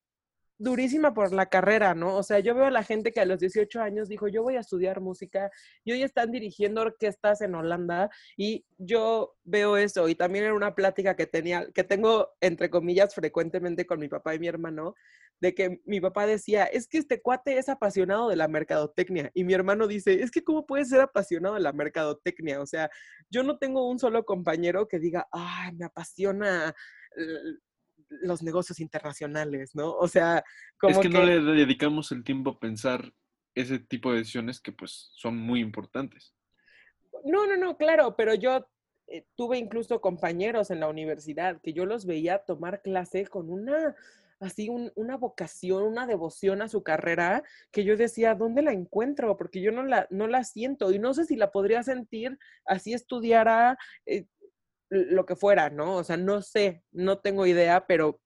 durísima 0.57 1.13
por 1.13 1.33
la 1.33 1.47
carrera, 1.47 1.93
¿no? 1.93 2.15
O 2.15 2.23
sea, 2.23 2.39
yo 2.39 2.55
veo 2.55 2.65
a 2.65 2.71
la 2.71 2.83
gente 2.83 3.11
que 3.11 3.19
a 3.19 3.25
los 3.25 3.39
18 3.39 3.81
años 3.81 4.07
dijo, 4.07 4.27
yo 4.27 4.43
voy 4.43 4.55
a 4.55 4.61
estudiar 4.61 5.01
música 5.01 5.51
y 5.83 5.91
hoy 5.91 6.03
están 6.03 6.31
dirigiendo 6.31 6.81
orquestas 6.81 7.41
en 7.41 7.55
Holanda 7.55 8.09
y 8.37 8.65
yo 8.77 9.35
veo 9.43 9.77
eso 9.77 10.07
y 10.07 10.15
también 10.15 10.45
en 10.45 10.53
una 10.53 10.73
plática 10.73 11.15
que 11.15 11.25
tenía, 11.25 11.67
que 11.73 11.83
tengo 11.83 12.29
entre 12.39 12.69
comillas 12.69 13.13
frecuentemente 13.13 13.85
con 13.85 13.99
mi 13.99 14.07
papá 14.07 14.35
y 14.35 14.39
mi 14.39 14.47
hermano, 14.47 14.95
de 15.41 15.53
que 15.53 15.81
mi 15.85 15.99
papá 15.99 16.25
decía, 16.25 16.63
es 16.63 16.87
que 16.87 16.99
este 16.99 17.21
cuate 17.21 17.57
es 17.57 17.67
apasionado 17.67 18.29
de 18.29 18.37
la 18.37 18.47
mercadotecnia 18.47 19.31
y 19.33 19.43
mi 19.43 19.53
hermano 19.53 19.87
dice, 19.87 20.21
es 20.21 20.31
que 20.31 20.43
cómo 20.43 20.65
puede 20.65 20.85
ser 20.85 21.01
apasionado 21.01 21.55
de 21.55 21.61
la 21.61 21.73
mercadotecnia, 21.73 22.61
o 22.61 22.65
sea, 22.65 22.89
yo 23.29 23.43
no 23.43 23.57
tengo 23.57 23.89
un 23.89 23.99
solo 23.99 24.23
compañero 24.23 24.87
que 24.87 24.99
diga, 24.99 25.27
ay, 25.31 25.73
me 25.73 25.85
apasiona 25.85 26.73
los 28.21 28.43
negocios 28.43 28.79
internacionales, 28.79 29.75
¿no? 29.75 29.91
O 29.91 30.07
sea, 30.07 30.43
como 30.77 30.93
es 30.93 30.99
que, 30.99 31.09
no 31.09 31.23
le 31.23 31.39
dedicamos 31.39 32.11
el 32.11 32.23
tiempo 32.23 32.51
a 32.51 32.59
pensar 32.59 33.13
ese 33.55 33.79
tipo 33.79 34.11
de 34.11 34.19
decisiones 34.19 34.59
que 34.59 34.71
pues 34.71 35.11
son 35.13 35.37
muy 35.37 35.59
importantes. 35.59 36.33
No, 37.23 37.45
no, 37.47 37.57
no, 37.57 37.77
claro, 37.77 38.15
pero 38.15 38.33
yo 38.33 38.67
eh, 39.07 39.25
tuve 39.35 39.57
incluso 39.57 40.01
compañeros 40.01 40.71
en 40.71 40.79
la 40.79 40.87
universidad 40.87 41.61
que 41.61 41.73
yo 41.73 41.85
los 41.85 42.05
veía 42.05 42.39
tomar 42.39 42.81
clase 42.81 43.27
con 43.27 43.49
una 43.49 43.95
así 44.43 44.69
una 44.95 45.17
vocación, 45.17 45.83
una 45.83 46.05
devoción 46.05 46.61
a 46.61 46.67
su 46.67 46.83
carrera, 46.83 47.43
que 47.71 47.83
yo 47.83 47.95
decía, 47.97 48.35
¿dónde 48.35 48.61
la 48.61 48.73
encuentro? 48.73 49.37
Porque 49.37 49.61
yo 49.61 49.71
no 49.71 49.83
la, 49.83 50.07
no 50.09 50.27
la 50.27 50.43
siento 50.43 50.91
y 50.91 50.99
no 50.99 51.13
sé 51.13 51.25
si 51.25 51.35
la 51.35 51.51
podría 51.51 51.83
sentir 51.83 52.37
así 52.65 52.93
estudiara 52.93 53.77
eh, 54.05 54.25
lo 54.93 55.25
que 55.25 55.35
fuera, 55.35 55.69
¿no? 55.69 55.97
O 55.97 56.03
sea, 56.03 56.17
no 56.17 56.41
sé, 56.41 56.83
no 56.91 57.19
tengo 57.19 57.45
idea, 57.45 57.85
pero 57.87 58.21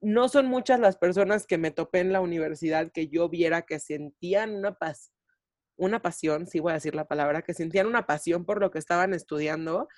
no 0.00 0.28
son 0.28 0.46
muchas 0.46 0.78
las 0.80 0.96
personas 0.96 1.46
que 1.46 1.58
me 1.58 1.70
topé 1.70 2.00
en 2.00 2.12
la 2.12 2.20
universidad 2.20 2.92
que 2.92 3.08
yo 3.08 3.28
viera 3.28 3.62
que 3.62 3.78
sentían 3.78 4.54
una 4.54 4.74
paz, 4.74 5.12
una 5.76 6.02
pasión, 6.02 6.46
sí 6.46 6.60
voy 6.60 6.72
a 6.72 6.74
decir 6.74 6.94
la 6.94 7.08
palabra, 7.08 7.42
que 7.42 7.54
sentían 7.54 7.86
una 7.86 8.06
pasión 8.06 8.44
por 8.44 8.60
lo 8.60 8.70
que 8.70 8.78
estaban 8.78 9.14
estudiando, 9.14 9.88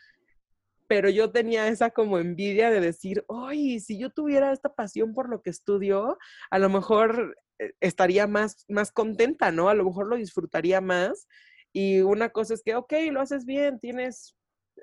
pero 0.86 1.10
yo 1.10 1.32
tenía 1.32 1.66
esa 1.66 1.90
como 1.90 2.18
envidia 2.18 2.70
de 2.70 2.80
decir, 2.80 3.24
ay, 3.28 3.80
si 3.80 3.98
yo 3.98 4.10
tuviera 4.10 4.52
esta 4.52 4.74
pasión 4.74 5.12
por 5.12 5.28
lo 5.28 5.42
que 5.42 5.50
estudio, 5.50 6.18
a 6.50 6.58
lo 6.60 6.68
mejor 6.68 7.36
eh, 7.58 7.72
estaría 7.80 8.28
más, 8.28 8.64
más 8.68 8.92
contenta, 8.92 9.50
¿no? 9.50 9.68
A 9.68 9.74
lo 9.74 9.84
mejor 9.84 10.06
lo 10.06 10.16
disfrutaría 10.16 10.80
más. 10.80 11.26
Y 11.72 12.00
una 12.00 12.30
cosa 12.30 12.54
es 12.54 12.62
que, 12.62 12.76
ok, 12.76 12.92
lo 13.10 13.20
haces 13.20 13.44
bien, 13.44 13.80
tienes 13.80 14.36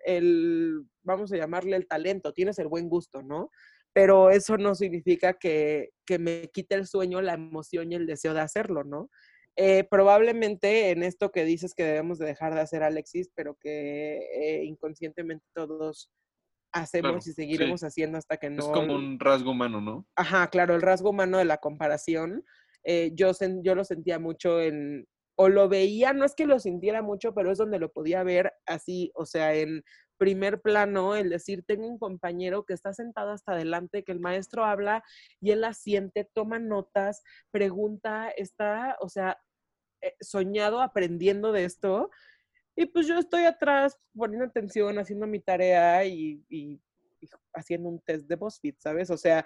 el, 0.05 0.85
vamos 1.03 1.31
a 1.31 1.37
llamarle 1.37 1.75
el 1.75 1.87
talento, 1.87 2.33
tienes 2.33 2.59
el 2.59 2.67
buen 2.67 2.89
gusto, 2.89 3.21
¿no? 3.21 3.49
Pero 3.93 4.31
eso 4.31 4.57
no 4.57 4.73
significa 4.73 5.33
que, 5.33 5.89
que 6.05 6.17
me 6.17 6.49
quite 6.51 6.75
el 6.75 6.87
sueño, 6.87 7.21
la 7.21 7.33
emoción 7.33 7.91
y 7.91 7.95
el 7.95 8.07
deseo 8.07 8.33
de 8.33 8.41
hacerlo, 8.41 8.83
¿no? 8.83 9.09
Eh, 9.55 9.83
probablemente 9.83 10.89
en 10.89 11.03
esto 11.03 11.31
que 11.31 11.45
dices 11.45 11.75
que 11.75 11.83
debemos 11.83 12.17
de 12.17 12.25
dejar 12.25 12.55
de 12.55 12.61
hacer, 12.61 12.81
Alexis, 12.81 13.29
pero 13.35 13.55
que 13.59 14.17
eh, 14.33 14.63
inconscientemente 14.63 15.45
todos 15.53 16.09
hacemos 16.71 17.27
y 17.27 17.33
seguiremos 17.33 17.83
haciendo 17.83 18.17
hasta 18.17 18.37
que 18.37 18.49
no... 18.49 18.63
Es 18.63 18.69
como 18.69 18.95
un 18.95 19.19
rasgo 19.19 19.51
humano, 19.51 19.79
¿no? 19.79 20.07
Ajá, 20.15 20.49
claro, 20.49 20.73
el 20.73 20.81
rasgo 20.81 21.11
humano 21.11 21.37
de 21.37 21.45
la 21.45 21.57
comparación. 21.57 22.43
Eh, 22.83 23.11
yo, 23.13 23.31
yo 23.63 23.75
lo 23.75 23.83
sentía 23.83 24.17
mucho 24.17 24.59
en, 24.59 25.07
o 25.35 25.49
lo 25.49 25.67
veía, 25.67 26.13
no 26.13 26.25
es 26.25 26.35
que 26.35 26.45
lo 26.45 26.59
sintiera 26.59 27.01
mucho, 27.01 27.33
pero 27.33 27.51
es 27.51 27.57
donde 27.57 27.79
lo 27.79 27.91
podía 27.91 28.23
ver 28.23 28.53
así, 28.65 29.11
o 29.15 29.25
sea, 29.25 29.53
en 29.55 29.83
primer 30.17 30.61
plano, 30.61 31.15
el 31.15 31.29
decir, 31.29 31.63
tengo 31.65 31.87
un 31.87 31.97
compañero 31.97 32.65
que 32.65 32.73
está 32.73 32.93
sentado 32.93 33.31
hasta 33.31 33.53
adelante, 33.53 34.03
que 34.03 34.11
el 34.11 34.19
maestro 34.19 34.63
habla 34.63 35.03
y 35.41 35.51
él 35.51 35.63
asiente, 35.63 36.29
toma 36.33 36.59
notas, 36.59 37.23
pregunta, 37.51 38.29
está, 38.29 38.95
o 39.01 39.09
sea, 39.09 39.37
eh, 40.01 40.15
soñado 40.21 40.81
aprendiendo 40.81 41.51
de 41.51 41.65
esto. 41.65 42.09
Y 42.75 42.85
pues 42.85 43.07
yo 43.07 43.17
estoy 43.17 43.43
atrás 43.43 43.97
poniendo 44.15 44.45
atención, 44.45 44.97
haciendo 44.97 45.27
mi 45.27 45.39
tarea 45.39 46.05
y, 46.05 46.43
y 46.49 46.79
haciendo 47.53 47.89
un 47.89 47.99
test 47.99 48.27
de 48.27 48.35
BuzzFeed, 48.35 48.75
¿sabes? 48.79 49.09
O 49.09 49.17
sea... 49.17 49.45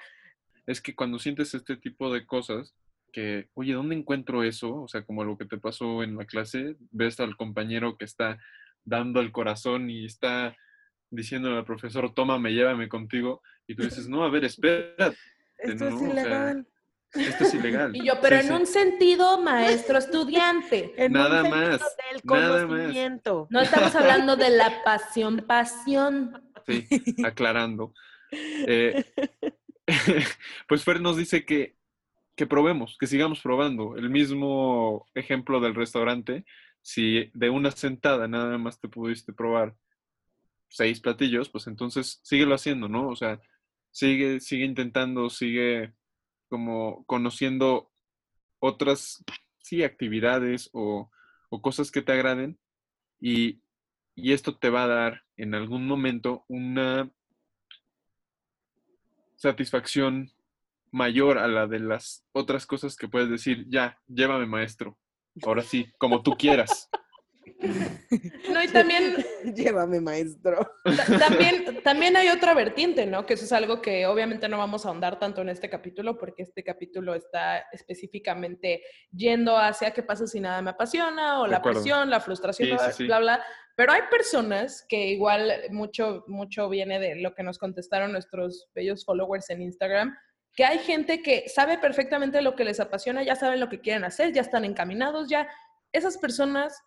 Es 0.65 0.82
que 0.82 0.95
cuando 0.95 1.17
sientes 1.17 1.54
este 1.54 1.78
tipo 1.78 2.13
de 2.13 2.26
cosas, 2.26 2.76
que, 3.12 3.50
oye, 3.54 3.74
¿dónde 3.74 3.96
encuentro 3.96 4.43
eso? 4.43 4.82
O 4.82 4.88
sea, 4.88 5.04
como 5.04 5.24
lo 5.24 5.38
que 5.38 5.46
te 5.46 5.58
pasó 5.58 6.04
en 6.04 6.17
la 6.17 6.26
clase, 6.26 6.76
ves 6.91 7.20
al 7.20 7.36
compañero 7.36 7.98
que 7.98 8.06
está 8.06 8.38
dando 8.84 9.20
el 9.20 9.32
corazón 9.32 9.89
y 9.89 10.06
está 10.06 10.56
diciendo 11.10 11.56
al 11.56 11.65
profesor, 11.65 12.13
tómame, 12.13 12.54
llévame 12.54 12.89
contigo, 12.89 13.41
y 13.67 13.76
tú 13.76 13.84
dices, 13.84 14.08
no, 14.10 14.24
a 14.24 14.30
ver, 14.30 14.46
espera. 14.46 15.13
Esto 15.58 15.88
es 15.88 16.02
ilegal. 16.02 16.67
esto 17.13 17.43
es 17.43 17.54
ilegal. 17.54 17.96
Y 17.96 18.06
yo, 18.06 18.13
pero 18.22 18.38
en 18.38 18.52
un 18.52 18.65
sentido 18.65 19.41
maestro 19.41 19.98
estudiante. 19.98 20.93
nada 21.10 21.43
más. 21.43 21.82
Del 22.12 22.22
conocimiento. 22.22 23.48
No 23.50 23.62
estamos 23.62 23.96
hablando 23.96 24.36
de 24.36 24.50
la 24.58 24.84
pasión, 24.84 25.43
pasión. 25.48 26.43
Sí, 26.65 26.88
aclarando. 27.24 27.93
Eh, 28.32 29.06
pues 30.67 30.84
Fer 30.84 31.02
nos 31.02 31.17
dice 31.17 31.46
que, 31.46 31.77
que 32.38 32.45
probemos, 32.45 32.97
que 33.00 33.08
sigamos 33.08 33.41
probando. 33.41 33.97
El 33.97 34.12
mismo 34.12 35.08
ejemplo 35.15 35.60
del 35.60 35.76
restaurante, 35.76 36.45
si 36.82 37.32
de 37.34 37.50
una 37.50 37.71
sentada 37.71 38.28
nada 38.28 38.58
más 38.60 38.80
te 38.80 38.88
pudiste 38.88 39.34
probar 39.34 39.76
seis 40.69 41.00
platillos, 41.02 41.50
pues 41.50 41.65
entonces 41.65 42.19
síguelo 42.23 42.54
haciendo, 42.54 42.88
¿no? 42.88 43.10
O 43.10 43.15
sea, 43.15 43.41
sigue, 43.91 44.39
sigue 44.39 44.65
intentando, 44.65 45.32
sigue 45.32 45.93
como 46.47 47.04
conociendo 47.06 47.91
otras, 48.60 49.23
sí, 49.63 49.84
actividades 49.84 50.69
o, 50.73 51.10
o 51.50 51.62
cosas 51.62 51.91
que 51.91 52.04
te 52.04 52.12
agraden 52.12 52.60
y, 53.19 53.62
y 54.15 54.34
esto 54.34 54.56
te 54.56 54.69
va 54.69 54.84
a 54.84 54.88
dar 54.88 55.23
en 55.38 55.56
algún 55.56 55.88
momento 55.88 56.45
una 56.47 57.10
satisfacción 59.38 60.32
mayor 60.91 61.38
a 61.38 61.47
la 61.47 61.67
de 61.67 61.80
las 61.80 62.26
otras 62.32 62.65
cosas 62.65 62.95
que 62.95 63.08
puedes 63.08 63.30
decir, 63.30 63.65
ya, 63.67 64.00
llévame 64.08 64.45
maestro, 64.45 64.97
ahora 65.43 65.62
sí, 65.63 65.91
como 65.97 66.21
tú 66.21 66.36
quieras. 66.38 66.89
No, 68.50 68.63
y 68.63 68.67
también... 68.67 69.15
Llévame, 69.56 70.00
maestro. 70.00 70.73
También, 71.19 71.82
también 71.84 72.15
hay 72.17 72.30
otra 72.30 72.54
vertiente, 72.54 73.06
¿no? 73.06 73.26
Que 73.26 73.34
eso 73.34 73.45
es 73.45 73.52
algo 73.52 73.82
que 73.82 74.06
obviamente 74.06 74.47
no 74.47 74.58
vamos 74.58 74.86
a 74.86 74.89
ahondar 74.89 75.19
tanto 75.19 75.41
en 75.41 75.50
este 75.50 75.69
capítulo, 75.69 76.17
porque 76.17 76.43
este 76.43 76.63
capítulo 76.63 77.15
está 77.15 77.60
específicamente 77.71 78.84
yendo 79.12 79.58
hacia 79.58 79.91
qué 79.91 80.04
pasa 80.04 80.28
si 80.28 80.39
nada 80.39 80.62
me 80.62 80.71
apasiona, 80.71 81.41
o 81.41 81.47
la 81.47 81.62
presión, 81.62 82.10
la 82.10 82.19
frustración, 82.19 82.78
bla, 83.00 83.19
bla. 83.19 83.43
Pero 83.76 83.91
hay 83.91 84.02
personas 84.10 84.86
que 84.88 85.08
igual 85.08 85.52
mucho, 85.71 86.23
mucho 86.28 86.67
viene 86.69 87.00
de 87.00 87.15
lo 87.15 87.34
que 87.34 87.43
nos 87.43 87.58
contestaron 87.58 88.12
nuestros 88.12 88.69
bellos 88.73 89.06
followers 89.06 89.50
en 89.50 89.62
Instagram, 89.62 90.17
que 90.58 90.65
hay 90.65 90.80
gente 90.80 91.22
que 91.22 91.48
sabe 91.48 91.78
perfectamente 91.78 92.41
lo 92.41 92.56
que 92.56 92.65
les 92.65 92.82
apasiona, 92.82 93.24
ya 93.24 93.38
saben 93.38 93.62
lo 93.62 93.70
que 93.70 93.80
quieren 93.80 94.04
hacer, 94.04 94.34
ya 94.34 94.41
están 94.41 94.65
encaminados, 94.65 95.30
ya 95.30 95.48
esas 95.93 96.17
personas 96.17 96.84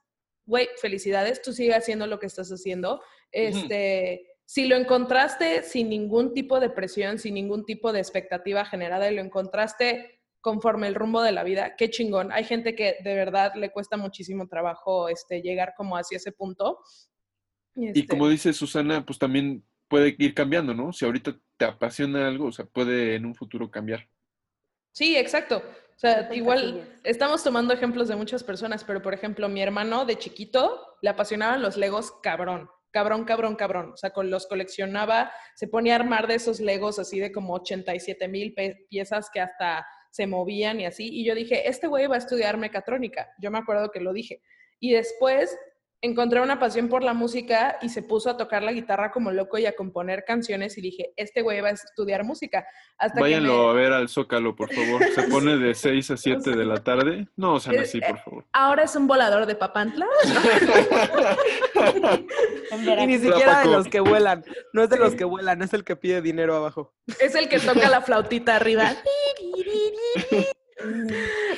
güey, 0.50 0.68
felicidades, 0.80 1.40
tú 1.42 1.52
sigue 1.52 1.74
haciendo 1.74 2.09
lo 2.09 2.18
que 2.18 2.26
estás 2.26 2.50
haciendo. 2.50 3.00
Este, 3.30 4.26
Si 4.44 4.66
lo 4.66 4.74
encontraste 4.74 5.62
sin 5.62 5.88
ningún 5.88 6.35
tipo 6.35 6.59
de 6.59 6.70
presión, 6.70 7.20
sin 7.20 7.35
ningún 7.35 7.64
tipo 7.64 7.92
de 7.92 8.00
expectativa 8.00 8.64
generada 8.64 9.09
y 9.09 9.14
lo 9.14 9.22
encontraste 9.22 10.18
conforme 10.40 10.88
el 10.88 10.96
rumbo 10.96 11.22
de 11.22 11.30
la 11.30 11.44
vida, 11.44 11.76
qué 11.76 11.88
chingón. 11.88 12.33
Hay 12.33 12.42
gente 12.42 12.74
que 12.74 12.96
de 13.04 13.14
verdad 13.14 13.52
le 13.54 13.70
cuesta 13.70 13.96
muchísimo 13.96 14.48
trabajo 14.48 15.09
este, 15.09 15.40
llegar 15.40 15.74
como 15.76 15.96
hacia 15.96 16.16
ese 16.16 16.33
punto. 16.33 16.80
Y 17.76 18.06
como 18.09 18.24
este 18.24 18.33
dice 18.33 18.52
Susana, 18.52 19.06
pues 19.06 19.20
también 19.20 19.64
puede 19.90 20.14
ir 20.18 20.35
cambiando, 20.35 20.72
¿no? 20.72 20.92
Si 20.92 21.05
ahorita 21.05 21.37
te 21.59 21.64
apasiona 21.64 22.29
algo, 22.29 22.46
o 22.46 22.53
sea, 22.53 22.64
puede 22.64 23.16
en 23.16 23.26
un 23.26 23.35
futuro 23.35 23.70
cambiar. 23.70 24.09
Sí, 24.92 25.16
exacto. 25.16 25.57
O 25.59 25.98
sea, 25.98 26.33
igual 26.33 26.98
estamos 27.05 27.44
tomando 27.44 27.74
ejemplos 27.74 28.09
de 28.09 28.16
muchas 28.16 28.42
personas, 28.42 28.85
pero 28.85 29.03
por 29.03 29.12
ejemplo, 29.12 29.48
mi 29.48 29.61
hermano 29.61 30.07
de 30.07 30.16
chiquito 30.16 30.96
le 31.03 31.11
apasionaban 31.11 31.61
los 31.61 31.76
Legos 31.76 32.12
cabrón, 32.22 32.70
cabrón, 32.92 33.24
cabrón, 33.24 33.57
cabrón. 33.57 33.90
O 33.92 33.96
sea, 33.96 34.11
con 34.11 34.31
los 34.31 34.46
coleccionaba, 34.46 35.33
se 35.57 35.66
ponía 35.68 35.94
a 35.94 35.96
armar 35.96 36.26
de 36.26 36.37
esos 36.37 36.61
Legos 36.61 36.98
así 36.98 37.18
de 37.18 37.33
como 37.33 37.55
87 37.55 38.29
mil 38.29 38.55
piezas 38.88 39.29
que 39.35 39.40
hasta 39.40 39.85
se 40.11 40.26
movían 40.26 40.81
y 40.81 40.87
así. 40.87 41.09
Y 41.12 41.24
yo 41.24 41.35
dije, 41.35 41.68
este 41.68 41.88
güey 41.88 42.07
va 42.07 42.14
a 42.14 42.18
estudiar 42.18 42.57
mecatrónica. 42.57 43.29
Yo 43.40 43.50
me 43.50 43.59
acuerdo 43.59 43.90
que 43.90 44.00
lo 44.00 44.12
dije. 44.12 44.40
Y 44.79 44.92
después 44.92 45.57
encontré 46.02 46.40
una 46.40 46.58
pasión 46.58 46.88
por 46.88 47.02
la 47.02 47.12
música 47.12 47.78
y 47.82 47.90
se 47.90 48.02
puso 48.02 48.30
a 48.30 48.36
tocar 48.36 48.62
la 48.62 48.72
guitarra 48.72 49.10
como 49.10 49.30
loco 49.30 49.58
y 49.58 49.66
a 49.66 49.76
componer 49.76 50.24
canciones 50.24 50.78
y 50.78 50.80
dije, 50.80 51.12
este 51.16 51.42
güey 51.42 51.60
va 51.60 51.68
a 51.68 51.72
estudiar 51.72 52.24
música. 52.24 52.66
Hasta 52.96 53.20
Váyanlo 53.20 53.68
a 53.68 53.74
ver 53.74 53.92
al 53.92 54.08
Zócalo, 54.08 54.56
por 54.56 54.72
favor. 54.72 55.04
Se 55.14 55.22
pone 55.30 55.58
de 55.58 55.74
6 55.74 56.12
a 56.12 56.16
7 56.16 56.56
de 56.56 56.64
la 56.64 56.82
tarde. 56.82 57.28
No 57.36 57.60
sean 57.60 57.80
así, 57.80 58.00
por 58.00 58.18
favor. 58.18 58.46
Ahora 58.52 58.84
es 58.84 58.96
un 58.96 59.06
volador 59.06 59.46
de 59.46 59.54
Papantla. 59.54 60.06
y 63.02 63.06
ni 63.06 63.18
siquiera 63.18 63.60
de 63.60 63.66
los 63.66 63.86
que 63.88 64.00
vuelan. 64.00 64.44
No 64.72 64.82
es 64.82 64.90
de 64.90 64.98
los 64.98 65.14
que 65.14 65.24
vuelan, 65.24 65.62
es 65.62 65.74
el 65.74 65.84
que 65.84 65.96
pide 65.96 66.22
dinero 66.22 66.56
abajo. 66.56 66.94
Es 67.20 67.34
el 67.34 67.48
que 67.48 67.58
toca 67.58 67.90
la 67.90 68.00
flautita 68.00 68.56
arriba. 68.56 68.94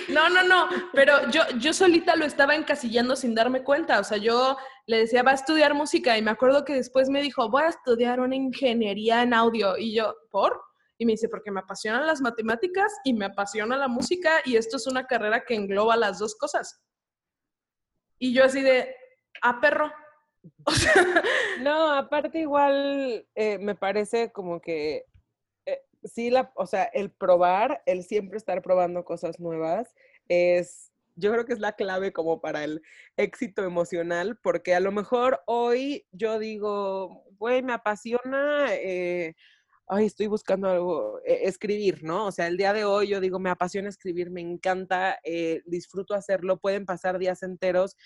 No, 0.08 0.28
no, 0.28 0.42
no, 0.42 0.68
pero 0.92 1.30
yo, 1.30 1.42
yo 1.58 1.72
solita 1.72 2.16
lo 2.16 2.24
estaba 2.24 2.54
encasillando 2.54 3.16
sin 3.16 3.34
darme 3.34 3.62
cuenta. 3.62 4.00
O 4.00 4.04
sea, 4.04 4.18
yo 4.18 4.56
le 4.86 4.98
decía, 4.98 5.22
va 5.22 5.32
a 5.32 5.34
estudiar 5.34 5.74
música 5.74 6.16
y 6.18 6.22
me 6.22 6.30
acuerdo 6.30 6.64
que 6.64 6.74
después 6.74 7.08
me 7.08 7.22
dijo, 7.22 7.48
voy 7.50 7.62
a 7.62 7.68
estudiar 7.68 8.20
una 8.20 8.36
ingeniería 8.36 9.22
en 9.22 9.34
audio. 9.34 9.76
Y 9.78 9.94
yo, 9.94 10.14
¿por? 10.30 10.60
Y 10.98 11.06
me 11.06 11.12
dice, 11.12 11.28
porque 11.28 11.50
me 11.50 11.60
apasionan 11.60 12.06
las 12.06 12.20
matemáticas 12.20 12.92
y 13.04 13.14
me 13.14 13.26
apasiona 13.26 13.76
la 13.76 13.88
música 13.88 14.40
y 14.44 14.56
esto 14.56 14.76
es 14.76 14.86
una 14.86 15.06
carrera 15.06 15.44
que 15.44 15.54
engloba 15.54 15.96
las 15.96 16.18
dos 16.18 16.34
cosas. 16.36 16.80
Y 18.18 18.32
yo 18.34 18.44
así 18.44 18.60
de, 18.60 18.94
ah, 19.42 19.60
perro. 19.60 19.92
no, 21.60 21.92
aparte 21.92 22.40
igual 22.40 23.26
eh, 23.34 23.58
me 23.58 23.76
parece 23.76 24.32
como 24.32 24.60
que 24.60 25.04
sí, 26.04 26.30
la, 26.30 26.52
o 26.56 26.66
sea, 26.66 26.84
el 26.84 27.10
probar, 27.10 27.82
el 27.86 28.04
siempre 28.04 28.38
estar 28.38 28.62
probando 28.62 29.04
cosas 29.04 29.38
nuevas 29.40 29.94
es, 30.28 30.92
yo 31.16 31.32
creo 31.32 31.44
que 31.44 31.52
es 31.52 31.60
la 31.60 31.72
clave 31.72 32.12
como 32.12 32.40
para 32.40 32.64
el 32.64 32.82
éxito 33.16 33.64
emocional, 33.64 34.38
porque 34.42 34.74
a 34.74 34.80
lo 34.80 34.92
mejor 34.92 35.42
hoy 35.46 36.06
yo 36.12 36.38
digo, 36.38 37.24
güey, 37.38 37.62
me 37.62 37.72
apasiona, 37.72 38.66
eh, 38.70 39.34
ay, 39.88 40.06
estoy 40.06 40.26
buscando 40.26 40.68
algo, 40.68 41.20
eh, 41.24 41.40
escribir, 41.44 42.02
¿no? 42.02 42.26
O 42.26 42.32
sea, 42.32 42.46
el 42.46 42.56
día 42.56 42.72
de 42.72 42.84
hoy 42.84 43.08
yo 43.08 43.20
digo, 43.20 43.38
me 43.38 43.50
apasiona 43.50 43.88
escribir, 43.88 44.30
me 44.30 44.40
encanta, 44.40 45.18
eh, 45.24 45.62
disfruto 45.66 46.14
hacerlo, 46.14 46.58
pueden 46.58 46.86
pasar 46.86 47.18
días 47.18 47.42
enteros 47.42 47.96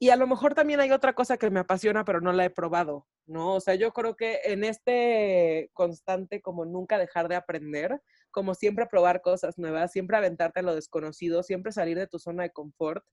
y 0.00 0.10
a 0.10 0.16
lo 0.16 0.26
mejor 0.26 0.54
también 0.54 0.80
hay 0.80 0.92
otra 0.92 1.12
cosa 1.14 1.38
que 1.38 1.50
me 1.50 1.60
apasiona, 1.60 2.04
pero 2.04 2.20
no 2.20 2.32
la 2.32 2.44
he 2.44 2.50
probado, 2.50 3.06
¿no? 3.26 3.54
O 3.56 3.60
sea, 3.60 3.74
yo 3.74 3.92
creo 3.92 4.14
que 4.14 4.40
en 4.44 4.62
este 4.62 5.70
constante 5.72 6.40
como 6.40 6.64
nunca 6.64 6.98
dejar 6.98 7.28
de 7.28 7.34
aprender, 7.34 8.00
como 8.30 8.54
siempre 8.54 8.86
probar 8.86 9.22
cosas 9.22 9.58
nuevas, 9.58 9.90
siempre 9.90 10.16
aventarte 10.16 10.60
a 10.60 10.62
lo 10.62 10.74
desconocido, 10.74 11.42
siempre 11.42 11.72
salir 11.72 11.98
de 11.98 12.06
tu 12.06 12.18
zona 12.18 12.44
de 12.44 12.52
confort, 12.52 13.04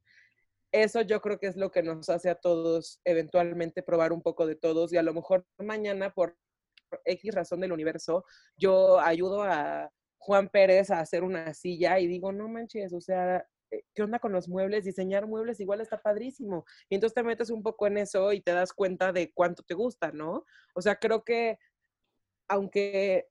eso 0.71 1.02
yo 1.02 1.21
creo 1.21 1.39
que 1.39 1.48
es 1.48 1.56
lo 1.56 1.71
que 1.71 1.84
nos 1.84 2.10
hace 2.10 2.30
a 2.30 2.36
todos 2.36 3.00
eventualmente 3.06 3.82
probar 3.82 4.12
un 4.13 4.21
poco 4.21 4.45
de 4.45 4.56
todos 4.56 4.91
y 4.93 4.98
a 4.98 5.04
lo 5.04 5.13
mejor 5.13 5.45
mañana 5.58 6.13
por 6.13 6.38
X 7.06 7.34
razón 7.34 7.62
del 7.62 7.71
universo, 7.71 8.26
yo 8.58 9.00
ayudo 9.00 9.43
a 9.43 9.91
Juan 10.17 10.50
Pérez 10.50 10.91
a 10.91 11.00
hacer 11.00 11.24
una 11.24 11.54
silla 11.54 12.00
y 12.00 12.08
digo, 12.08 12.32
no 12.32 12.48
manches, 12.48 12.93
o 12.93 13.02
sea, 13.02 13.45
¿qué 13.93 14.04
onda 14.04 14.19
con 14.19 14.32
los 14.32 14.47
muebles? 14.47 14.86
Diseñar 14.86 15.28
muebles 15.28 15.60
igual 15.60 15.82
está 15.82 16.01
padrísimo. 16.01 16.65
Y 16.89 16.95
entonces 16.95 17.13
te 17.15 17.23
metes 17.23 17.49
un 17.49 17.63
poco 17.63 17.88
en 17.88 17.97
eso 17.97 18.34
y 18.34 18.41
te 18.41 18.51
das 18.51 18.73
cuenta 18.73 19.12
de 19.12 19.32
cuánto 19.32 19.63
te 19.63 19.73
gusta, 19.73 20.12
¿no? 20.12 20.45
O 20.73 20.82
sea, 20.82 20.95
creo 20.95 21.23
que, 21.23 21.58
aunque 22.47 23.28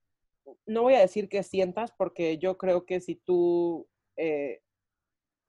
no 0.67 0.83
voy 0.83 0.95
a 0.95 1.01
decir 1.01 1.29
que 1.29 1.43
sientas, 1.43 1.93
porque 1.97 2.39
yo 2.39 2.59
creo 2.59 2.85
que 2.85 3.01
si 3.01 3.17
tú, 3.17 3.89
eh, 4.17 4.61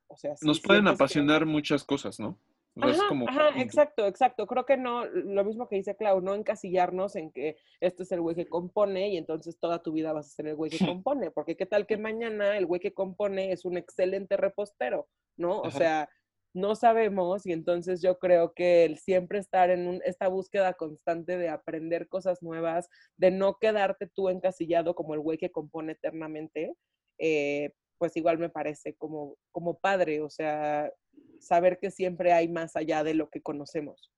o 0.07 0.17
sea, 0.17 0.35
Nos 0.41 0.61
pueden 0.61 0.87
apasionar 0.87 1.45
muchas 1.45 1.83
cosas, 1.83 2.19
¿no? 2.19 2.39
Ajá, 2.81 3.61
exacto, 3.61 4.05
exacto. 4.07 4.47
Creo 4.47 4.65
que 4.65 4.77
no, 4.77 5.05
lo 5.05 5.43
mismo 5.43 5.67
que 5.67 5.77
dice 5.77 5.95
Clau, 5.95 6.21
no 6.21 6.35
encasillarnos 6.35 7.15
en 7.15 7.31
que 7.31 7.57
este 7.79 8.03
es 8.03 8.11
el 8.11 8.21
güey 8.21 8.35
que 8.35 8.47
compone 8.47 9.09
y 9.09 9.17
entonces 9.17 9.59
toda 9.59 9.81
tu 9.81 9.93
vida 9.93 10.13
vas 10.13 10.27
a 10.27 10.35
ser 10.35 10.47
el 10.47 10.55
güey 10.55 10.71
que 10.71 10.77
compone, 11.03 11.31
porque 11.31 11.55
qué 11.55 11.65
tal 11.65 11.85
que 11.85 11.97
mañana 11.97 12.57
el 12.57 12.65
güey 12.65 12.79
que 12.81 12.93
compone 12.93 13.51
es 13.51 13.65
un 13.65 13.77
excelente 13.77 14.37
repostero, 14.37 15.07
¿no? 15.37 15.61
O 15.61 15.71
sea, 15.71 16.09
no 16.53 16.75
sabemos 16.75 17.45
y 17.45 17.51
entonces 17.51 18.01
yo 18.01 18.17
creo 18.17 18.53
que 18.53 18.85
el 18.85 18.97
siempre 18.97 19.39
estar 19.39 19.69
en 19.69 20.01
esta 20.05 20.29
búsqueda 20.29 20.73
constante 20.73 21.37
de 21.37 21.49
aprender 21.49 22.07
cosas 22.07 22.41
nuevas, 22.41 22.89
de 23.17 23.29
no 23.31 23.57
quedarte 23.59 24.07
tú 24.07 24.29
encasillado 24.29 24.95
como 24.95 25.13
el 25.13 25.19
güey 25.19 25.37
que 25.37 25.51
compone 25.51 25.93
eternamente, 25.93 26.73
eh, 27.19 27.73
pues 27.97 28.15
igual 28.17 28.37
me 28.37 28.49
parece 28.49 28.95
como, 28.95 29.37
como 29.51 29.79
padre, 29.79 30.21
o 30.21 30.29
sea, 30.29 30.91
saber 31.39 31.77
que 31.79 31.91
siempre 31.91 32.33
hay 32.33 32.47
más 32.47 32.75
allá 32.75 33.03
de 33.03 33.13
lo 33.13 33.29
que 33.29 33.41
conocemos. 33.41 34.11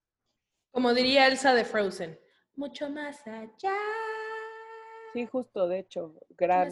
Como 0.71 0.93
diría 0.93 1.27
Elsa 1.27 1.53
de 1.53 1.65
Frozen, 1.65 2.19
mucho 2.55 2.89
más 2.89 3.25
allá. 3.27 3.75
Sí, 5.13 5.25
justo, 5.25 5.67
de 5.67 5.79
hecho, 5.79 6.15
gran 6.29 6.71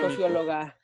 socióloga 0.00 0.78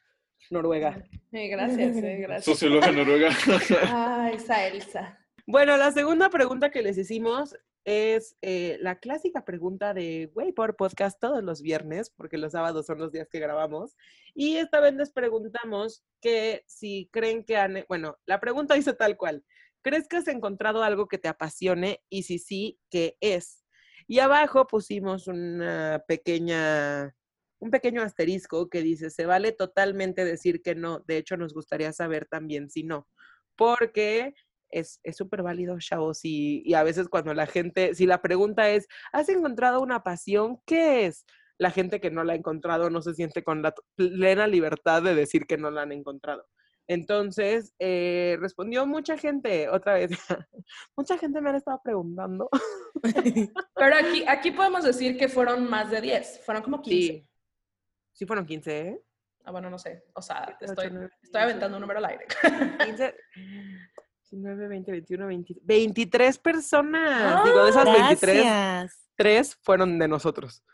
noruega. 0.50 1.04
gracias, 1.30 1.96
gracias. 2.00 2.44
Socióloga 2.44 2.90
noruega. 2.90 3.30
ah, 3.84 4.30
esa 4.32 4.66
Elsa. 4.66 5.18
Bueno, 5.46 5.76
la 5.76 5.92
segunda 5.92 6.28
pregunta 6.28 6.70
que 6.70 6.82
les 6.82 6.98
hicimos 6.98 7.56
es 7.86 8.36
eh, 8.42 8.78
la 8.80 8.98
clásica 8.98 9.44
pregunta 9.44 9.94
de 9.94 10.30
Way 10.34 10.52
por 10.52 10.74
Podcast 10.74 11.20
todos 11.20 11.42
los 11.44 11.62
viernes, 11.62 12.10
porque 12.10 12.36
los 12.36 12.52
sábados 12.52 12.84
son 12.84 12.98
los 12.98 13.12
días 13.12 13.28
que 13.30 13.38
grabamos. 13.38 13.96
Y 14.34 14.56
esta 14.56 14.80
vez 14.80 14.94
les 14.94 15.12
preguntamos 15.12 16.04
que 16.20 16.64
si 16.66 17.08
creen 17.12 17.44
que 17.44 17.56
han, 17.56 17.84
bueno, 17.88 18.18
la 18.26 18.40
pregunta 18.40 18.74
dice 18.74 18.92
tal 18.92 19.16
cual, 19.16 19.44
¿crees 19.82 20.08
que 20.08 20.16
has 20.16 20.26
encontrado 20.26 20.82
algo 20.82 21.06
que 21.06 21.18
te 21.18 21.28
apasione? 21.28 22.02
Y 22.10 22.24
si 22.24 22.40
sí, 22.40 22.80
¿qué 22.90 23.16
es? 23.20 23.64
Y 24.08 24.18
abajo 24.18 24.66
pusimos 24.66 25.28
una 25.28 26.02
pequeña, 26.08 27.14
un 27.60 27.70
pequeño 27.70 28.02
asterisco 28.02 28.68
que 28.68 28.82
dice, 28.82 29.10
se 29.10 29.26
vale 29.26 29.52
totalmente 29.52 30.24
decir 30.24 30.60
que 30.60 30.74
no, 30.74 31.04
de 31.06 31.18
hecho 31.18 31.36
nos 31.36 31.54
gustaría 31.54 31.92
saber 31.92 32.26
también 32.26 32.68
si 32.68 32.82
no, 32.82 33.06
porque 33.54 34.34
es 34.70 35.00
súper 35.12 35.42
válido, 35.42 35.78
chavos, 35.78 36.24
y, 36.24 36.62
y 36.64 36.74
a 36.74 36.82
veces 36.82 37.08
cuando 37.08 37.34
la 37.34 37.46
gente, 37.46 37.94
si 37.94 38.06
la 38.06 38.22
pregunta 38.22 38.70
es, 38.70 38.86
¿has 39.12 39.28
encontrado 39.28 39.80
una 39.80 40.02
pasión? 40.02 40.60
¿Qué 40.66 41.06
es? 41.06 41.24
La 41.58 41.70
gente 41.70 42.00
que 42.00 42.10
no 42.10 42.24
la 42.24 42.34
ha 42.34 42.36
encontrado 42.36 42.90
no 42.90 43.00
se 43.00 43.14
siente 43.14 43.42
con 43.42 43.62
la 43.62 43.74
plena 43.94 44.46
libertad 44.46 45.02
de 45.02 45.14
decir 45.14 45.46
que 45.46 45.56
no 45.56 45.70
la 45.70 45.82
han 45.82 45.92
encontrado. 45.92 46.46
Entonces, 46.88 47.74
eh, 47.78 48.36
respondió 48.40 48.86
mucha 48.86 49.18
gente, 49.18 49.68
otra 49.68 49.94
vez, 49.94 50.10
mucha 50.96 51.18
gente 51.18 51.40
me 51.40 51.50
ha 51.50 51.56
estado 51.56 51.80
preguntando. 51.82 52.48
Pero 53.74 53.96
aquí, 53.96 54.24
aquí 54.28 54.52
podemos 54.52 54.84
decir 54.84 55.18
que 55.18 55.28
fueron 55.28 55.68
más 55.68 55.90
de 55.90 56.00
10, 56.00 56.44
fueron 56.44 56.62
como 56.62 56.80
15. 56.82 57.12
Sí, 57.12 57.28
sí 58.12 58.26
fueron 58.26 58.46
15, 58.46 58.80
¿eh? 58.80 59.02
Ah, 59.44 59.52
bueno, 59.52 59.70
no 59.70 59.78
sé, 59.78 60.04
o 60.14 60.22
sea, 60.22 60.56
estoy, 60.60 60.90
estoy 61.22 61.42
aventando 61.42 61.76
un 61.76 61.80
número 61.80 61.98
al 61.98 62.06
aire. 62.06 62.26
15, 62.84 63.14
19, 64.30 64.68
20, 64.68 64.90
21, 64.90 65.26
23. 65.26 65.66
23 65.66 66.38
personas. 66.38 67.44
Digo, 67.44 67.64
de 67.64 67.70
esas 67.70 67.84
23, 67.84 69.10
3 69.14 69.58
fueron 69.62 69.98
de 69.98 70.08
nosotros. 70.08 70.64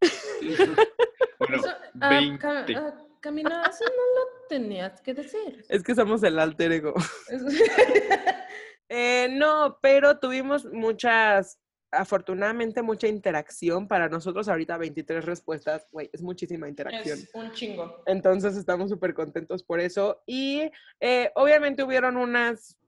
bueno, 1.38 1.56
eso, 1.56 1.68
20. 1.94 2.46
Uh, 2.46 2.88
uh, 2.88 3.18
Camila, 3.20 3.62
eso 3.62 3.84
no 3.84 3.90
lo 3.90 4.48
tenías 4.50 5.00
que 5.00 5.14
decir. 5.14 5.64
Es 5.70 5.82
que 5.82 5.94
somos 5.94 6.22
el 6.24 6.38
alter 6.38 6.72
ego. 6.72 6.92
eh, 8.90 9.28
no, 9.30 9.78
pero 9.80 10.18
tuvimos 10.18 10.66
muchas, 10.66 11.58
afortunadamente 11.96 12.82
mucha 12.82 13.08
interacción. 13.08 13.88
Para 13.88 14.08
nosotros 14.08 14.48
ahorita 14.48 14.76
23 14.76 15.24
respuestas, 15.24 15.86
güey, 15.90 16.10
es 16.12 16.22
muchísima 16.22 16.68
interacción. 16.68 17.18
Es 17.18 17.30
un 17.34 17.52
chingo. 17.52 18.02
Entonces 18.06 18.56
estamos 18.56 18.90
súper 18.90 19.14
contentos 19.14 19.62
por 19.62 19.80
eso. 19.80 20.22
Y 20.26 20.70
eh, 21.00 21.30
obviamente 21.34 21.82
hubieron 21.82 22.16
unas 22.16 22.78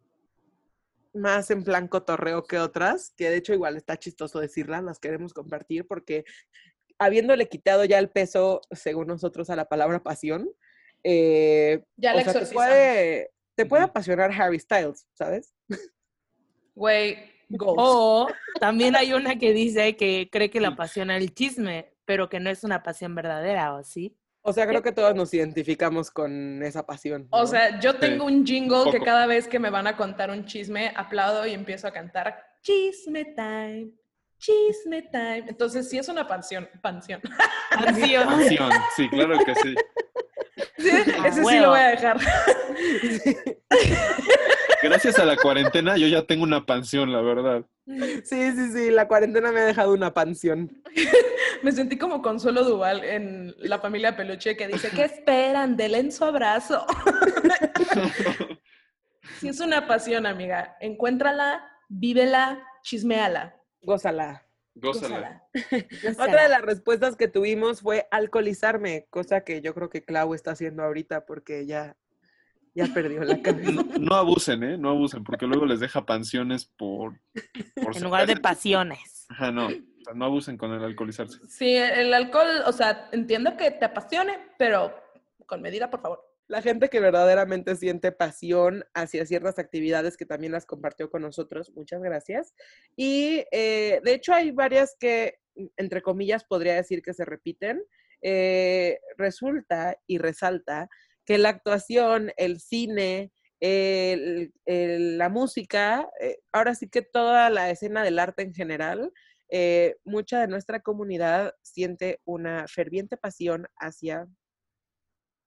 más 1.15 1.51
en 1.51 1.65
plan 1.65 1.89
cotorreo 1.89 2.45
que 2.45 2.59
otras, 2.59 3.13
que 3.17 3.31
de 3.31 3.37
hecho 3.37 3.55
igual 3.55 3.77
está 3.77 3.97
chistoso 3.97 4.39
decirlas, 4.39 4.85
las 4.85 4.99
queremos 4.99 5.33
compartir 5.33 5.87
porque 5.87 6.25
habiéndole 6.99 7.49
quitado 7.49 7.85
ya 7.85 7.99
el 7.99 8.11
peso, 8.11 8.61
según 8.71 9.09
nosotros, 9.09 9.51
a 9.51 9.57
la 9.57 9.67
palabra 9.67 10.03
pasión, 10.03 10.51
eh, 11.03 11.85
ya 11.97 12.15
la 12.15 12.25
te 12.25 12.47
puede, 12.47 13.31
te 13.55 13.67
puede 13.67 13.85
apasionar 13.85 14.31
Harry 14.33 14.59
Styles, 14.59 15.07
¿sabes? 15.15 15.55
Güey, 16.75 17.36
o 17.59 18.29
también 18.61 18.97
hay 18.97 19.13
una 19.13 19.37
que 19.39 19.53
dice 19.53 19.97
que 19.97 20.29
cree 20.31 20.51
que 20.51 20.61
le 20.61 20.69
apasiona 20.69 21.17
el 21.17 21.35
chisme, 21.35 21.93
pero 22.05 22.29
que 22.29 22.41
no 22.41 22.51
es 22.51 22.65
una 22.65 22.83
pasión 22.83 23.15
verdadera, 23.15 23.75
¿o 23.75 23.83
sí? 23.83 24.17
O 24.43 24.53
sea, 24.53 24.67
creo 24.69 24.81
que 24.81 24.93
todos 24.93 25.15
nos 25.15 25.35
identificamos 25.35 26.11
con 26.11 26.63
esa 26.63 26.87
pasión. 26.87 27.27
O 27.31 27.47
sea, 27.47 27.81
yo 27.81 27.97
tengo 27.97 28.27
un 28.27 28.47
jingle 28.47 28.93
que 28.93 29.01
cada 29.01 29.27
vez 29.27 29.49
que 29.49 29.59
me 29.59 29.71
van 29.71 29.89
a 29.89 29.97
contar 29.97 30.31
un 30.31 30.45
chisme, 30.45 30.93
aplaudo 30.95 31.47
y 31.47 31.53
empiezo 31.53 31.89
a 31.89 31.91
cantar 31.91 32.37
Chisme 32.63 33.25
Time. 33.25 33.91
Chisme 34.39 35.03
time. 35.03 35.45
Entonces, 35.49 35.89
sí 35.89 35.99
es 35.99 36.09
una 36.09 36.27
pansión. 36.27 36.69
Pansión. 36.83 37.21
Pansión. 37.71 38.71
sí, 38.97 39.09
claro 39.09 39.39
que 39.45 39.55
sí. 39.57 39.75
ese 40.77 41.45
sí 41.45 41.59
lo 41.59 41.71
voy 41.71 41.81
a 41.81 41.89
dejar. 41.89 42.19
Gracias 44.89 45.19
a 45.19 45.25
la 45.25 45.37
cuarentena 45.37 45.97
yo 45.97 46.07
ya 46.07 46.23
tengo 46.27 46.45
una 46.45 46.65
pansión, 46.65 47.13
la 47.13 47.21
verdad. 47.21 47.65
Sí, 47.87 48.53
sí, 48.53 48.73
sí, 48.73 48.91
la 48.91 49.07
cuarentena 49.09 49.53
me 49.53 49.61
ha 49.61 49.65
dejado 49.65 49.93
una 49.93 50.13
pansión. 50.13 50.83
me 51.63 51.73
sentí 51.73 51.99
como 51.99 52.23
Consuelo 52.23 52.65
Duval 52.65 53.05
en 53.05 53.55
La 53.59 53.79
familia 53.79 54.17
Peluche 54.17 54.57
que 54.57 54.69
dice, 54.69 54.91
¿qué 54.91 55.05
esperan? 55.05 55.77
En 55.79 56.13
su 56.13 56.25
abrazo. 56.25 56.87
sí 59.41 59.49
es 59.49 59.61
una 59.61 59.87
pasión, 59.87 60.27
amiga. 60.27 60.77
Encuéntrala, 60.81 61.69
vívela, 61.89 62.63
chismeala. 62.83 63.57
Gózala. 63.83 64.47
Gózala. 64.75 65.43
Otra 66.19 66.43
de 66.43 66.49
las 66.49 66.63
respuestas 66.63 67.17
que 67.17 67.29
tuvimos 67.29 67.81
fue 67.81 68.07
alcoholizarme, 68.11 69.07
cosa 69.11 69.43
que 69.43 69.63
yo 69.63 69.75
creo 69.75 69.89
que 69.89 70.05
Clau 70.05 70.35
está 70.35 70.51
haciendo 70.51 70.83
ahorita 70.83 71.25
porque 71.25 71.67
ya, 71.67 71.97
ya 72.77 72.87
perdió 72.93 73.25
la 73.25 73.41
cabeza. 73.41 73.83
No, 73.99 74.15
abusen, 74.15 74.63
¿eh? 74.63 74.79
No 74.79 74.91
abusen, 74.91 75.25
porque 75.25 75.47
luego 75.47 75.67
les 75.67 75.81
deja 75.81 76.07
pensiones 76.07 76.67
por... 76.77 77.19
en 77.75 78.03
lugar 78.03 78.27
de 78.27 78.37
pasiones. 78.37 79.27
Ajá, 79.29 79.51
no. 79.51 79.69
no 80.15 80.25
abusen 80.25 80.57
con 80.57 80.73
el 80.73 80.85
alcoholizarse. 80.85 81.41
Sí, 81.49 81.75
el 81.75 82.15
alcohol, 82.15 82.63
o 82.67 82.73
sea, 82.73 83.09
entiendo 83.13 83.57
que 83.57 83.71
te 83.71 83.87
apasione, 83.87 84.39
pero 84.59 84.95
con 85.47 85.63
medida, 85.63 85.91
por 85.91 86.01
favor 86.01 86.37
la 86.49 86.63
gente 86.63 86.89
que 86.89 87.01
verdaderamente 87.01 87.75
siente 87.77 88.13
pasión 88.13 88.85
hacia 88.95 89.27
ciertas 89.27 89.59
actividades 89.59 90.17
que 90.17 90.27
también 90.27 90.53
las 90.53 90.67
compartió 90.67 91.11
con 91.11 91.23
nosotros. 91.23 91.73
Muchas 91.75 92.03
gracias. 92.03 92.55
Y 92.95 93.45
eh, 93.51 94.01
de 94.05 94.15
hecho 94.15 94.33
hay 94.33 94.53
varias 94.53 94.97
que, 94.99 95.39
entre 95.77 96.03
comillas, 96.03 96.45
podría 96.45 96.75
decir 96.75 97.03
que 97.03 97.15
se 97.15 97.25
repiten. 97.25 97.83
Eh, 98.23 98.99
resulta 99.19 99.99
y 100.07 100.19
resalta 100.19 100.89
que 101.27 101.39
la 101.39 101.51
actuación, 101.51 102.33
el 102.37 102.61
cine, 102.61 103.33
la 103.61 105.29
música, 105.29 106.09
eh, 106.21 106.39
ahora 106.53 106.75
sí 106.75 106.89
que 106.89 107.03
toda 107.03 107.51
la 107.51 107.71
escena 107.71 108.05
del 108.05 108.19
arte 108.19 108.43
en 108.43 108.55
general, 108.55 109.13
mucha 110.05 110.41
de 110.41 110.49
nuestra 110.49 110.81
comunidad 110.81 111.53
siente 111.63 112.21
una 112.25 112.67
ferviente 112.69 113.17
pasión 113.17 113.67
hacia 113.77 114.27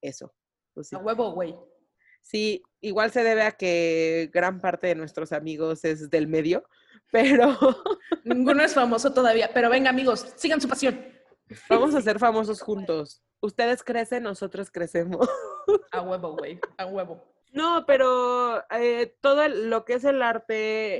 eso. 0.01 0.33
Pues 0.73 0.93
a 0.93 0.99
huevo, 0.99 1.31
güey. 1.31 1.55
Sí, 2.21 2.61
igual 2.81 3.11
se 3.11 3.23
debe 3.23 3.43
a 3.43 3.53
que 3.53 4.29
gran 4.33 4.59
parte 4.59 4.87
de 4.87 4.95
nuestros 4.95 5.31
amigos 5.31 5.83
es 5.85 6.09
del 6.09 6.27
medio, 6.27 6.63
pero 7.11 7.57
Ninguno 8.23 8.63
es 8.63 8.73
famoso 8.73 9.13
todavía, 9.13 9.49
pero 9.53 9.69
venga 9.69 9.89
amigos, 9.89 10.33
sigan 10.35 10.61
su 10.61 10.67
pasión. 10.67 11.05
vamos 11.69 11.95
a 11.95 12.01
ser 12.01 12.19
famosos 12.19 12.61
juntos. 12.61 13.23
Ustedes 13.41 13.83
crecen, 13.83 14.23
nosotros 14.23 14.69
crecemos. 14.71 15.27
A 15.91 16.01
huevo, 16.01 16.35
güey, 16.35 16.59
a 16.77 16.85
huevo. 16.85 17.23
No, 17.51 17.85
pero 17.87 18.63
eh, 18.71 19.15
todo 19.21 19.43
el- 19.43 19.69
lo 19.69 19.85
que 19.85 19.93
es 19.93 20.03
el 20.03 20.21
arte, 20.21 20.55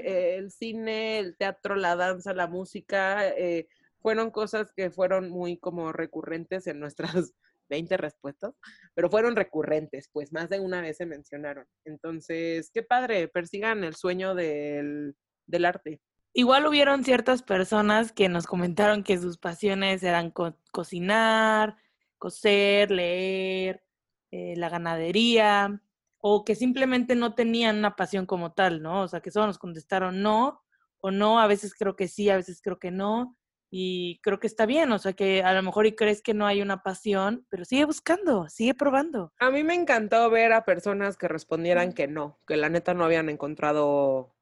eh, 0.10 0.36
el 0.38 0.52
cine, 0.52 1.20
el 1.20 1.38
teatro, 1.38 1.76
la 1.76 1.96
danza, 1.96 2.34
la 2.34 2.48
música, 2.48 3.28
eh, 3.30 3.68
fueron 4.02 4.32
cosas 4.32 4.72
que 4.76 4.90
fueron 4.90 5.30
muy 5.30 5.58
como 5.58 5.92
recurrentes 5.92 6.66
en 6.68 6.80
nuestras 6.80 7.34
20 7.70 7.98
respuestas, 7.98 8.54
pero 8.96 9.10
fueron 9.12 9.36
recurrentes, 9.36 10.10
pues 10.12 10.32
más 10.34 10.50
de 10.50 10.60
una 10.60 10.82
vez 10.82 10.98
se 10.98 11.06
mencionaron. 11.06 11.66
Entonces, 11.86 12.72
qué 12.74 12.82
padre, 12.82 13.28
persigan 13.28 13.84
el 13.84 13.96
sueño 13.96 14.34
del, 14.34 15.16
del 15.46 15.66
arte. 15.66 16.02
Igual 16.34 16.66
hubieron 16.66 17.04
ciertas 17.04 17.44
personas 17.44 18.12
que 18.12 18.28
nos 18.30 18.48
comentaron 18.48 19.04
que 19.04 19.18
sus 19.20 19.38
pasiones 19.38 20.02
eran 20.04 20.32
co- 20.32 20.56
cocinar, 20.72 21.76
coser, 22.20 22.91
leer, 22.91 23.84
eh, 24.32 24.55
la 24.57 24.70
ganadería, 24.70 25.82
o 26.20 26.45
que 26.45 26.55
simplemente 26.55 27.15
no 27.15 27.34
tenían 27.34 27.78
una 27.78 27.95
pasión 27.95 28.26
como 28.26 28.53
tal, 28.53 28.82
¿no? 28.82 29.01
O 29.03 29.07
sea, 29.07 29.22
que 29.22 29.32
solo 29.32 29.47
nos 29.47 29.57
contestaron 29.57 30.22
no 30.22 30.61
o 31.01 31.11
no, 31.11 31.39
a 31.39 31.47
veces 31.47 31.74
creo 31.74 31.95
que 31.95 32.07
sí, 32.07 32.30
a 32.30 32.36
veces 32.36 32.61
creo 32.61 32.78
que 32.78 32.91
no, 32.91 33.38
y 33.72 34.20
creo 34.22 34.39
que 34.39 34.47
está 34.47 34.65
bien, 34.65 34.91
o 34.91 34.99
sea, 34.99 35.13
que 35.13 35.43
a 35.43 35.53
lo 35.53 35.61
mejor 35.61 35.86
y 35.86 35.95
crees 35.95 36.22
que 36.22 36.34
no 36.34 36.47
hay 36.47 36.61
una 36.61 36.82
pasión, 36.82 37.45
pero 37.49 37.65
sigue 37.65 37.86
buscando, 37.86 38.49
sigue 38.49 38.74
probando. 38.74 39.32
A 39.39 39.51
mí 39.51 39.63
me 39.63 39.76
encantó 39.76 40.30
ver 40.30 40.53
a 40.53 40.65
personas 40.65 41.17
que 41.17 41.28
respondieran 41.28 41.93
que 41.93 42.07
no, 42.07 42.39
que 42.47 42.57
la 42.57 42.70
neta 42.70 42.93
no 42.93 43.05
habían 43.05 43.30
encontrado 43.30 44.36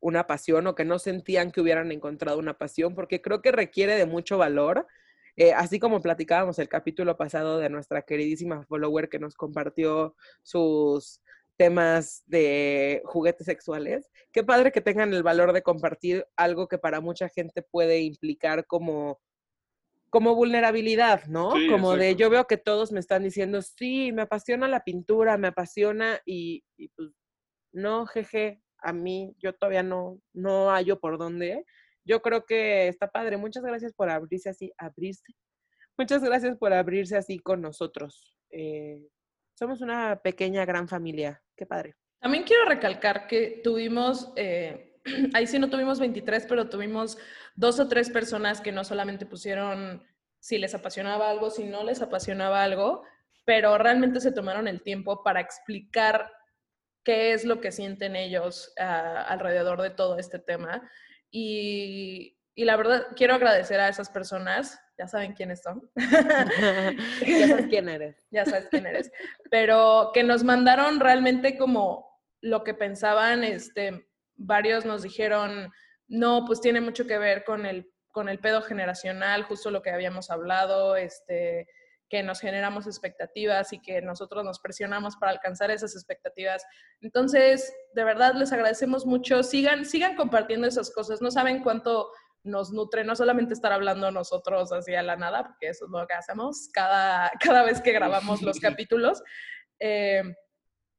una 0.00 0.26
pasión 0.26 0.66
o 0.66 0.74
que 0.74 0.86
no 0.86 0.98
sentían 0.98 1.52
que 1.52 1.60
hubieran 1.60 1.92
encontrado 1.92 2.38
una 2.38 2.56
pasión, 2.56 2.94
porque 2.94 3.20
creo 3.20 3.42
que 3.42 3.52
requiere 3.52 3.96
de 3.96 4.06
mucho 4.06 4.38
valor. 4.38 4.86
Eh, 5.36 5.52
así 5.52 5.78
como 5.78 6.00
platicábamos 6.00 6.58
el 6.58 6.68
capítulo 6.68 7.16
pasado 7.16 7.58
de 7.58 7.70
nuestra 7.70 8.02
queridísima 8.02 8.64
follower 8.64 9.08
que 9.08 9.18
nos 9.18 9.34
compartió 9.34 10.14
sus 10.42 11.20
temas 11.56 12.22
de 12.26 13.02
juguetes 13.04 13.46
sexuales. 13.46 14.10
Qué 14.32 14.42
padre 14.42 14.72
que 14.72 14.80
tengan 14.80 15.12
el 15.12 15.22
valor 15.22 15.52
de 15.52 15.62
compartir 15.62 16.26
algo 16.36 16.68
que 16.68 16.78
para 16.78 17.00
mucha 17.00 17.28
gente 17.28 17.62
puede 17.62 18.00
implicar 18.00 18.66
como 18.66 19.20
como 20.10 20.34
vulnerabilidad, 20.34 21.26
¿no? 21.26 21.52
Sí, 21.52 21.68
como 21.68 21.96
de 21.96 22.16
yo 22.16 22.30
veo 22.30 22.46
que 22.48 22.56
todos 22.56 22.90
me 22.90 22.98
están 22.98 23.22
diciendo, 23.22 23.62
sí, 23.62 24.10
me 24.10 24.22
apasiona 24.22 24.66
la 24.66 24.82
pintura, 24.82 25.38
me 25.38 25.48
apasiona 25.48 26.20
y, 26.26 26.64
y 26.76 26.88
pues 26.88 27.10
no, 27.72 28.06
jeje, 28.06 28.60
a 28.78 28.92
mí 28.92 29.34
yo 29.38 29.54
todavía 29.54 29.82
no, 29.82 30.20
no 30.32 30.70
hallo 30.70 30.98
por 30.98 31.18
dónde. 31.18 31.64
Yo 32.04 32.22
creo 32.22 32.44
que 32.44 32.88
está 32.88 33.10
padre. 33.10 33.36
Muchas 33.36 33.62
gracias 33.62 33.92
por 33.92 34.10
abrirse 34.10 34.50
así, 34.50 34.72
abrirse. 34.78 35.32
Muchas 35.98 36.22
gracias 36.22 36.56
por 36.56 36.72
abrirse 36.72 37.16
así 37.16 37.38
con 37.38 37.60
nosotros. 37.60 38.34
Eh, 38.50 39.06
somos 39.54 39.80
una 39.80 40.20
pequeña, 40.22 40.64
gran 40.64 40.88
familia. 40.88 41.42
Qué 41.56 41.66
padre. 41.66 41.96
También 42.20 42.44
quiero 42.44 42.64
recalcar 42.66 43.26
que 43.26 43.60
tuvimos, 43.62 44.32
eh, 44.36 44.98
ahí 45.34 45.46
sí 45.46 45.58
no 45.58 45.70
tuvimos 45.70 46.00
23, 46.00 46.46
pero 46.48 46.68
tuvimos 46.68 47.18
dos 47.54 47.80
o 47.80 47.88
tres 47.88 48.10
personas 48.10 48.60
que 48.60 48.72
no 48.72 48.84
solamente 48.84 49.26
pusieron 49.26 50.02
si 50.38 50.58
les 50.58 50.74
apasionaba 50.74 51.30
algo, 51.30 51.50
si 51.50 51.64
no 51.64 51.84
les 51.84 52.00
apasionaba 52.00 52.62
algo, 52.62 53.04
pero 53.44 53.76
realmente 53.78 54.20
se 54.20 54.32
tomaron 54.32 54.68
el 54.68 54.82
tiempo 54.82 55.22
para 55.22 55.40
explicar 55.40 56.30
qué 57.04 57.32
es 57.32 57.44
lo 57.44 57.60
que 57.60 57.72
sienten 57.72 58.16
ellos 58.16 58.72
ah, 58.78 59.22
alrededor 59.28 59.80
de 59.82 59.90
todo 59.90 60.18
este 60.18 60.38
tema. 60.38 60.90
Y, 61.30 62.38
y 62.54 62.64
la 62.64 62.76
verdad, 62.76 63.06
quiero 63.16 63.34
agradecer 63.34 63.80
a 63.80 63.88
esas 63.88 64.10
personas, 64.10 64.80
ya 64.98 65.06
saben 65.06 65.32
quiénes 65.32 65.62
son. 65.62 65.90
ya 65.96 67.48
sabes 67.48 67.66
quién 67.68 67.88
eres. 67.88 68.26
ya 68.30 68.44
sabes 68.44 68.68
quién 68.70 68.86
eres, 68.86 69.10
pero 69.50 70.10
que 70.12 70.22
nos 70.22 70.44
mandaron 70.44 71.00
realmente 71.00 71.56
como 71.56 72.10
lo 72.42 72.64
que 72.64 72.74
pensaban, 72.74 73.44
este, 73.44 74.06
varios 74.36 74.84
nos 74.84 75.02
dijeron, 75.02 75.70
no, 76.08 76.44
pues 76.46 76.60
tiene 76.60 76.80
mucho 76.80 77.06
que 77.06 77.18
ver 77.18 77.44
con 77.44 77.66
el, 77.66 77.90
con 78.10 78.28
el 78.28 78.38
pedo 78.40 78.62
generacional, 78.62 79.44
justo 79.44 79.70
lo 79.70 79.82
que 79.82 79.90
habíamos 79.90 80.30
hablado, 80.30 80.96
este, 80.96 81.68
que 82.10 82.22
nos 82.24 82.40
generamos 82.40 82.86
expectativas 82.86 83.72
y 83.72 83.80
que 83.80 84.02
nosotros 84.02 84.44
nos 84.44 84.58
presionamos 84.58 85.16
para 85.16 85.32
alcanzar 85.32 85.70
esas 85.70 85.94
expectativas. 85.94 86.66
Entonces, 87.00 87.72
de 87.94 88.04
verdad, 88.04 88.34
les 88.34 88.52
agradecemos 88.52 89.06
mucho. 89.06 89.44
Sigan, 89.44 89.86
sigan 89.86 90.16
compartiendo 90.16 90.66
esas 90.66 90.90
cosas. 90.90 91.22
No 91.22 91.30
saben 91.30 91.62
cuánto 91.62 92.10
nos 92.42 92.72
nutre, 92.72 93.04
no 93.04 93.14
solamente 93.14 93.54
estar 93.54 93.72
hablando 93.72 94.10
nosotros 94.10 94.72
así 94.72 94.94
a 94.94 95.02
la 95.02 95.16
nada, 95.16 95.44
porque 95.44 95.68
eso 95.68 95.84
es 95.84 95.90
lo 95.90 96.06
que 96.06 96.14
hacemos 96.14 96.68
cada, 96.72 97.30
cada 97.40 97.62
vez 97.62 97.80
que 97.80 97.92
grabamos 97.92 98.42
los 98.42 98.58
capítulos, 98.58 99.22
eh, 99.78 100.22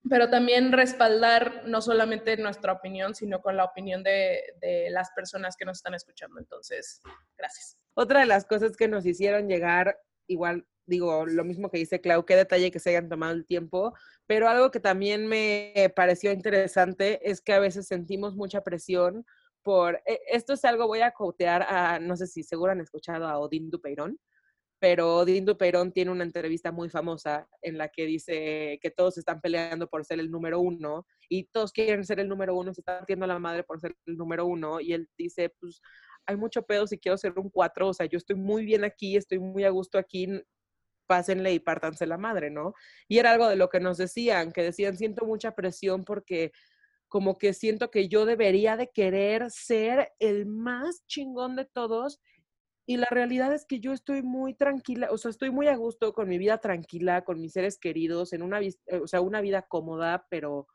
pero 0.09 0.29
también 0.29 0.71
respaldar 0.71 1.63
no 1.65 1.81
solamente 1.81 2.37
nuestra 2.37 2.71
opinión, 2.71 3.15
sino 3.15 3.41
con 3.41 3.57
la 3.57 3.65
opinión 3.65 4.01
de, 4.01 4.41
de 4.61 4.89
las 4.91 5.11
personas 5.11 5.57
que 5.57 5.65
nos 5.65 5.79
están 5.79 5.93
escuchando. 5.93 6.39
Entonces, 6.39 7.01
gracias. 7.37 7.77
Otra 7.95 8.21
de 8.21 8.27
las 8.27 8.45
cosas 8.45 8.77
que 8.77 8.87
nos 8.87 9.05
hicieron 9.05 9.47
llegar, 9.49 9.99
igual 10.27 10.65
digo, 10.91 11.25
lo 11.25 11.43
mismo 11.43 11.71
que 11.71 11.79
dice 11.79 12.01
Clau, 12.01 12.25
qué 12.25 12.35
detalle 12.35 12.69
que 12.69 12.79
se 12.79 12.91
hayan 12.91 13.09
tomado 13.09 13.33
el 13.33 13.45
tiempo, 13.45 13.93
pero 14.27 14.47
algo 14.47 14.69
que 14.69 14.79
también 14.79 15.25
me 15.27 15.91
pareció 15.95 16.31
interesante 16.31 17.19
es 17.29 17.41
que 17.41 17.53
a 17.53 17.59
veces 17.59 17.87
sentimos 17.87 18.35
mucha 18.35 18.61
presión 18.61 19.25
por, 19.63 20.01
eh, 20.05 20.19
esto 20.27 20.53
es 20.53 20.65
algo, 20.65 20.87
voy 20.87 21.01
a 21.01 21.11
cotear 21.11 21.63
a, 21.63 21.99
no 21.99 22.15
sé 22.17 22.27
si 22.27 22.43
seguro 22.43 22.73
han 22.73 22.81
escuchado 22.81 23.27
a 23.27 23.39
Odín 23.39 23.69
Dupeirón, 23.69 24.19
pero 24.79 25.17
Odín 25.17 25.45
Dupeirón 25.45 25.93
tiene 25.93 26.11
una 26.11 26.23
entrevista 26.23 26.71
muy 26.71 26.89
famosa 26.89 27.47
en 27.61 27.77
la 27.77 27.89
que 27.89 28.05
dice 28.05 28.79
que 28.81 28.91
todos 28.91 29.17
están 29.17 29.39
peleando 29.39 29.87
por 29.87 30.03
ser 30.03 30.19
el 30.19 30.31
número 30.31 30.59
uno 30.59 31.05
y 31.29 31.45
todos 31.45 31.71
quieren 31.71 32.03
ser 32.03 32.19
el 32.19 32.27
número 32.27 32.55
uno, 32.55 32.73
se 32.73 32.81
están 32.81 32.97
partiendo 32.97 33.27
la 33.27 33.39
madre 33.39 33.63
por 33.63 33.79
ser 33.79 33.95
el 34.07 34.17
número 34.17 34.45
uno 34.45 34.81
y 34.81 34.93
él 34.93 35.07
dice, 35.17 35.53
pues 35.59 35.81
hay 36.25 36.35
mucho 36.35 36.63
pedo 36.63 36.87
si 36.87 36.97
quiero 36.97 37.17
ser 37.17 37.33
un 37.37 37.49
cuatro, 37.49 37.89
o 37.89 37.93
sea, 37.93 38.05
yo 38.07 38.17
estoy 38.17 38.35
muy 38.35 38.65
bien 38.65 38.83
aquí, 38.83 39.15
estoy 39.15 39.39
muy 39.39 39.63
a 39.63 39.69
gusto 39.69 39.97
aquí, 39.97 40.27
pásenle 41.11 41.51
y 41.51 41.59
pártanse 41.59 42.05
la 42.05 42.17
madre, 42.17 42.49
¿no? 42.49 42.73
Y 43.09 43.17
era 43.17 43.31
algo 43.33 43.49
de 43.49 43.57
lo 43.57 43.67
que 43.67 43.81
nos 43.81 43.97
decían, 43.97 44.53
que 44.53 44.63
decían, 44.63 44.95
siento 44.95 45.25
mucha 45.25 45.51
presión 45.51 46.05
porque 46.05 46.53
como 47.09 47.37
que 47.37 47.51
siento 47.51 47.91
que 47.91 48.07
yo 48.07 48.25
debería 48.25 48.77
de 48.77 48.89
querer 48.89 49.51
ser 49.51 50.13
el 50.19 50.45
más 50.45 51.05
chingón 51.07 51.57
de 51.57 51.65
todos 51.65 52.21
y 52.85 52.95
la 52.95 53.07
realidad 53.11 53.53
es 53.53 53.65
que 53.65 53.81
yo 53.81 53.91
estoy 53.91 54.21
muy 54.21 54.53
tranquila, 54.53 55.09
o 55.11 55.17
sea, 55.17 55.31
estoy 55.31 55.51
muy 55.51 55.67
a 55.67 55.75
gusto 55.75 56.13
con 56.13 56.29
mi 56.29 56.37
vida 56.37 56.59
tranquila, 56.59 57.25
con 57.25 57.41
mis 57.41 57.51
seres 57.51 57.77
queridos, 57.77 58.31
en 58.31 58.41
una, 58.41 58.61
o 59.01 59.07
sea, 59.07 59.19
una 59.19 59.41
vida 59.41 59.63
cómoda, 59.63 60.25
pero, 60.29 60.69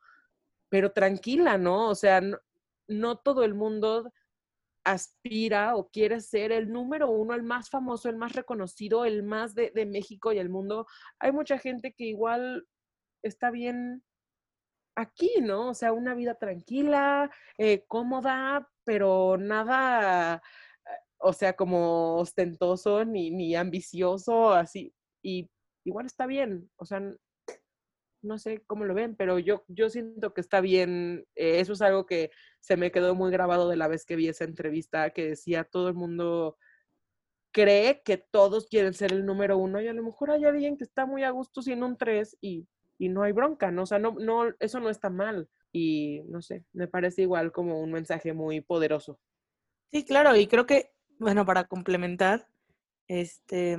pero 0.69 0.93
tranquila, 0.93 1.57
¿no? 1.57 1.89
O 1.89 1.95
sea, 1.95 2.21
no 2.89 3.17
todo 3.17 3.43
el 3.43 3.55
mundo 3.55 4.13
aspira 4.87 5.75
o 5.77 5.89
quiere 5.91 6.21
ser 6.21 6.53
el 6.53 6.71
número 6.73 7.11
uno, 7.11 7.35
el 7.35 7.43
más 7.43 7.69
famoso, 7.69 8.09
el 8.09 8.17
más 8.17 8.35
reconocido, 8.35 9.05
el 9.05 9.25
más 9.25 9.55
de, 9.55 9.73
México 9.87 10.33
y 10.33 10.39
el 10.39 10.49
mundo. 10.49 10.87
Hay 11.19 11.33
mucha 11.33 11.59
gente 11.59 11.93
que 11.93 12.05
igual 12.05 12.65
está 13.23 13.51
bien 13.51 14.05
aquí, 14.97 15.31
¿no? 15.43 15.71
O 15.71 15.75
sea, 15.75 15.93
una 15.93 16.15
vida 16.15 16.37
tranquila, 16.37 17.31
eh, 17.59 17.85
cómoda, 17.89 18.71
pero 18.85 19.37
nada, 19.39 20.41
o 21.19 21.33
sea, 21.33 21.55
como 21.55 22.17
ostentoso 22.17 23.05
ni, 23.05 23.31
ni 23.33 23.57
ambicioso, 23.57 24.53
así. 24.53 24.95
Y 25.23 25.51
igual 25.85 26.07
está 26.07 26.27
bien, 26.27 26.71
o 26.77 26.85
sea, 26.87 27.03
no 28.23 28.39
sé 28.39 28.63
cómo 28.67 28.85
lo 28.85 28.95
ven, 28.95 29.15
pero 29.17 29.39
yo, 29.39 29.65
yo 29.69 29.91
siento 29.91 30.35
que 30.35 30.41
está 30.41 30.61
bien. 30.61 31.27
Eh, 31.35 31.61
eso 31.61 31.73
es 31.75 31.83
algo 31.83 32.07
que 32.07 32.31
se 32.61 32.77
me 32.77 32.91
quedó 32.91 33.15
muy 33.15 33.31
grabado 33.31 33.69
de 33.69 33.77
la 33.77 33.89
vez 33.89 34.05
que 34.05 34.17
vi 34.17 34.29
esa 34.29 34.45
entrevista, 34.45 35.11
que 35.11 35.29
decía 35.31 35.65
todo 35.65 35.89
el 35.89 35.95
mundo 35.95 36.57
cree 37.57 38.03
que 38.03 38.19
todos 38.19 38.67
quieren 38.67 38.93
ser 38.93 39.15
el 39.15 39.25
número 39.25 39.57
uno 39.57 39.81
y 39.81 39.89
a 39.89 39.95
lo 39.95 40.03
mejor 40.03 40.31
hay 40.31 40.45
alguien 40.45 40.77
que 40.77 40.85
está 40.85 41.07
muy 41.07 41.25
a 41.25 41.31
gusto 41.31 41.63
siendo 41.63 41.87
un 41.87 41.97
tres 41.97 42.37
y, 42.43 42.69
y 42.99 43.09
no 43.09 43.23
hay 43.23 43.33
bronca, 43.33 43.71
¿no? 43.71 43.85
O 43.85 43.87
sea, 43.87 43.99
no, 43.99 44.15
no, 44.21 44.55
eso 44.61 44.79
no 44.79 44.91
está 44.91 45.09
mal. 45.09 45.49
Y 45.73 46.21
no 46.29 46.43
sé, 46.43 46.65
me 46.75 46.87
parece 46.87 47.23
igual 47.23 47.53
como 47.53 47.81
un 47.81 47.93
mensaje 47.93 48.35
muy 48.35 48.61
poderoso. 48.61 49.19
Sí, 49.91 50.05
claro, 50.05 50.37
y 50.37 50.47
creo 50.47 50.67
que, 50.67 50.91
bueno, 51.19 51.47
para 51.47 51.65
complementar, 51.65 52.47
este, 53.09 53.79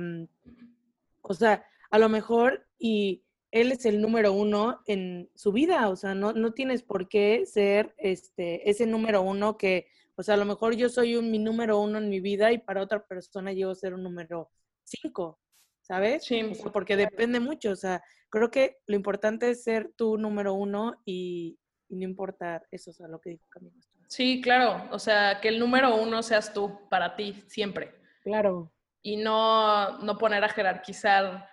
o 1.22 1.34
sea, 1.34 1.64
a 1.90 1.98
lo 2.00 2.08
mejor 2.08 2.66
y 2.80 3.22
él 3.50 3.72
es 3.72 3.86
el 3.86 4.00
número 4.00 4.32
uno 4.32 4.82
en 4.86 5.30
su 5.34 5.52
vida, 5.52 5.88
o 5.88 5.96
sea, 5.96 6.14
no, 6.14 6.32
no 6.32 6.52
tienes 6.52 6.82
por 6.82 7.08
qué 7.08 7.44
ser 7.46 7.94
este, 7.96 8.68
ese 8.68 8.86
número 8.86 9.22
uno 9.22 9.56
que, 9.56 9.86
o 10.16 10.22
sea, 10.22 10.34
a 10.34 10.38
lo 10.38 10.44
mejor 10.44 10.76
yo 10.76 10.88
soy 10.88 11.16
un, 11.16 11.30
mi 11.30 11.38
número 11.38 11.80
uno 11.80 11.98
en 11.98 12.08
mi 12.08 12.20
vida 12.20 12.52
y 12.52 12.58
para 12.58 12.82
otra 12.82 13.04
persona 13.06 13.52
llego 13.52 13.70
a 13.70 13.76
ser 13.76 13.94
un 13.94 14.02
número 14.02 14.50
cinco, 14.84 15.40
¿sabes? 15.80 16.24
Sí. 16.24 16.42
O 16.42 16.54
sea, 16.54 16.72
porque 16.72 16.96
depende 16.96 17.40
mucho, 17.40 17.70
o 17.70 17.76
sea, 17.76 18.02
creo 18.28 18.50
que 18.50 18.78
lo 18.86 18.96
importante 18.96 19.50
es 19.50 19.64
ser 19.64 19.92
tú 19.96 20.18
número 20.18 20.54
uno 20.54 21.00
y, 21.04 21.58
y 21.88 21.96
no 21.96 22.04
importar 22.04 22.66
eso, 22.70 22.90
o 22.90 22.94
sea, 22.94 23.08
lo 23.08 23.20
que 23.20 23.30
dijo 23.30 23.46
Camilo. 23.48 23.80
Sí, 24.08 24.40
claro. 24.40 24.88
O 24.90 24.98
sea, 24.98 25.40
que 25.40 25.48
el 25.48 25.58
número 25.58 25.94
uno 25.94 26.22
seas 26.22 26.52
tú 26.52 26.88
para 26.88 27.14
ti 27.14 27.44
siempre. 27.46 27.94
Claro. 28.22 28.72
Y 29.02 29.16
no, 29.16 29.98
no 29.98 30.18
poner 30.18 30.42
a 30.44 30.48
jerarquizar 30.48 31.46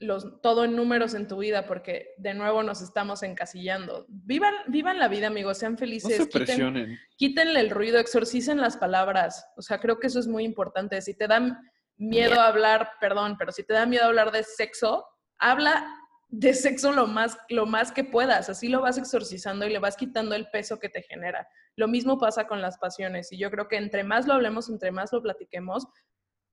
los, 0.00 0.40
todo 0.40 0.64
en 0.64 0.74
números 0.74 1.14
en 1.14 1.28
tu 1.28 1.36
vida, 1.38 1.66
porque 1.66 2.14
de 2.16 2.34
nuevo 2.34 2.62
nos 2.62 2.80
estamos 2.82 3.22
encasillando. 3.22 4.06
Vivan, 4.08 4.54
vivan 4.68 4.98
la 4.98 5.08
vida, 5.08 5.26
amigos, 5.28 5.58
sean 5.58 5.72
No 5.72 5.78
felices. 5.78 6.16
se 6.16 6.28
quiten- 6.28 6.98
quítenle 7.16 7.60
el 7.60 7.70
ruido, 7.70 7.98
exorcicen 7.98 8.60
las 8.60 8.76
palabras. 8.78 9.46
O 9.56 9.62
sea, 9.62 9.78
creo 9.78 10.00
que 10.00 10.06
eso 10.08 10.18
es 10.18 10.26
muy 10.26 10.44
importante. 10.44 11.00
Si 11.02 11.14
te 11.14 11.28
da 11.28 11.60
miedo 11.96 12.40
a 12.40 12.46
hablar, 12.48 12.92
perdón, 13.00 13.36
pero 13.38 13.52
si 13.52 13.62
te 13.62 13.74
da 13.74 13.84
miedo 13.86 14.04
hablar 14.06 14.32
de 14.32 14.42
sexo, 14.42 15.06
habla 15.38 15.86
de 16.28 16.54
sexo 16.54 16.92
lo 16.92 17.06
más, 17.06 17.36
lo 17.50 17.66
más 17.66 17.92
que 17.92 18.04
puedas. 18.04 18.48
Así 18.48 18.68
lo 18.68 18.80
vas 18.80 18.96
exorcizando 18.96 19.66
y 19.66 19.70
le 19.70 19.80
vas 19.80 19.96
quitando 19.96 20.34
el 20.34 20.48
peso 20.50 20.78
que 20.78 20.88
te 20.88 21.02
genera. 21.02 21.46
Lo 21.76 21.88
mismo 21.88 22.18
pasa 22.18 22.46
con 22.46 22.62
las 22.62 22.78
pasiones. 22.78 23.30
Y 23.32 23.38
yo 23.38 23.50
creo 23.50 23.68
que 23.68 23.76
entre 23.76 24.02
más 24.04 24.26
lo 24.26 24.32
hablemos, 24.32 24.70
entre 24.70 24.92
más 24.92 25.12
lo 25.12 25.20
platiquemos, 25.22 25.86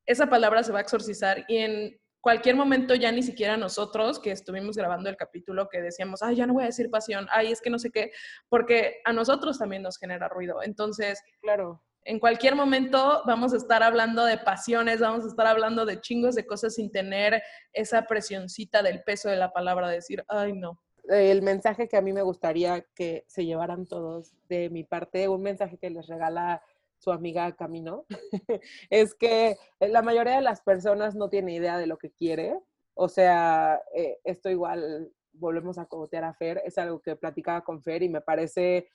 esa 0.06 0.28
palabra 0.28 0.64
se 0.64 0.72
va 0.72 0.80
a 0.80 0.82
exorcizar 0.82 1.46
y 1.48 1.58
en 1.58 2.02
cualquier 2.22 2.56
momento 2.56 2.96
ya 2.96 3.12
ni 3.12 3.24
siquiera 3.24 3.58
nosotros 3.58 4.20
que 4.20 4.32
estuvimos 4.32 4.76
grabando 4.76 5.10
el 5.10 5.16
capítulo 5.18 5.68
que 5.70 5.82
decíamos, 5.82 6.22
ay, 6.22 6.36
ya 6.36 6.46
no 6.48 6.54
voy 6.54 6.64
a 6.64 6.68
decir 6.68 6.90
pasión, 6.90 7.28
ay, 7.32 7.52
es 7.52 7.62
que 7.62 7.70
no 7.70 7.80
sé 7.80 7.92
qué, 7.92 8.12
porque 8.50 8.98
a 9.06 9.14
nosotros 9.14 9.58
también 9.60 9.82
nos 9.84 9.98
genera 9.98 10.28
ruido. 10.28 10.62
Entonces, 10.64 11.22
Claro. 11.42 11.84
en 12.04 12.20
cualquier 12.20 12.56
momento 12.56 13.22
vamos 13.26 13.54
a 13.54 13.58
estar 13.58 13.84
hablando 13.84 14.26
de 14.26 14.38
pasiones, 14.38 15.00
vamos 15.00 15.24
a 15.26 15.28
estar 15.28 15.48
hablando 15.48 15.86
de 15.86 16.02
chingos 16.02 16.36
de 16.36 16.46
cosas 16.46 16.76
sin 16.76 16.92
tener 16.92 17.42
esa 17.74 18.04
presioncita 18.08 18.82
del 18.82 19.04
peso 19.04 19.30
de 19.30 19.38
la 19.38 19.52
palabra, 19.52 19.88
de 19.90 19.96
decir, 19.96 20.24
ay, 20.28 20.54
no. 20.54 20.82
el 21.10 21.42
mensaje 21.42 21.88
que 21.88 21.96
a 21.96 22.02
mí 22.02 22.12
me 22.12 22.22
gustaría 22.22 22.82
que 22.94 23.24
se 23.28 23.46
llevaran 23.46 23.86
todos 23.86 24.34
de 24.50 24.70
mi 24.70 24.84
parte, 24.84 25.30
un 25.30 25.42
mensaje 25.42 25.78
que 25.78 25.90
les 25.90 26.06
regala 26.08 26.62
su 26.98 27.12
amiga 27.12 27.56
Camino, 27.56 28.06
es 28.90 29.16
que 29.16 29.58
la 29.80 30.02
mayoría 30.02 30.36
de 30.36 30.42
las 30.42 30.62
personas 30.62 31.16
no 31.16 31.30
tiene 31.30 31.54
idea 31.54 31.78
de 31.78 31.88
lo 31.88 31.98
que 31.98 32.12
quiere. 32.12 32.60
O 32.94 33.10
sea, 33.10 33.82
eh, 33.94 34.18
esto 34.24 34.50
igual, 34.50 35.12
volvemos 35.34 35.78
a 35.78 35.86
cogotear 35.86 36.24
a 36.24 36.34
Fer, 36.34 36.62
es 36.66 36.78
algo 36.78 37.00
que 37.02 37.16
platicaba 37.16 37.64
con 37.64 37.82
Fer 37.82 38.04
y 38.04 38.10
me 38.10 38.22
parece 38.22 38.90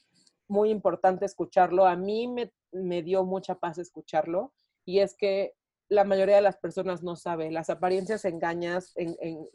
muy 0.48 0.70
importante 0.70 1.24
escucharlo. 1.24 1.86
A 1.86 1.96
mí 1.96 2.28
me, 2.28 2.53
me 2.72 3.03
dio 3.03 3.24
mucha 3.24 3.55
paz 3.55 3.78
escucharlo 3.78 4.53
y 4.84 4.98
es 5.00 5.16
que 5.16 5.55
la 5.88 6.05
mayoría 6.05 6.36
de 6.36 6.42
las 6.42 6.57
personas 6.57 7.03
no 7.03 7.16
sabe, 7.16 7.50
las 7.50 7.70
apariencias 7.70 8.24
engañas, 8.24 8.92
en, 8.96 9.14
en, 9.20 9.46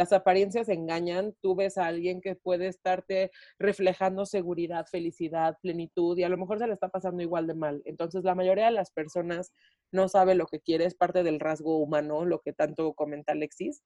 las 0.00 0.14
apariencias 0.14 0.70
engañan, 0.70 1.34
tú 1.42 1.54
ves 1.54 1.76
a 1.76 1.84
alguien 1.84 2.22
que 2.22 2.34
puede 2.34 2.68
estarte 2.68 3.30
reflejando 3.58 4.24
seguridad, 4.24 4.86
felicidad, 4.90 5.58
plenitud 5.60 6.16
y 6.16 6.22
a 6.22 6.30
lo 6.30 6.38
mejor 6.38 6.58
se 6.58 6.66
le 6.66 6.72
está 6.72 6.88
pasando 6.88 7.22
igual 7.22 7.46
de 7.46 7.52
mal. 7.52 7.82
Entonces 7.84 8.24
la 8.24 8.34
mayoría 8.34 8.64
de 8.64 8.70
las 8.70 8.92
personas 8.92 9.52
no 9.92 10.08
sabe 10.08 10.34
lo 10.34 10.46
que 10.46 10.60
quiere, 10.60 10.86
es 10.86 10.94
parte 10.94 11.22
del 11.22 11.38
rasgo 11.38 11.76
humano, 11.76 12.24
lo 12.24 12.40
que 12.40 12.54
tanto 12.54 12.94
comenta 12.94 13.32
Alexis. 13.32 13.82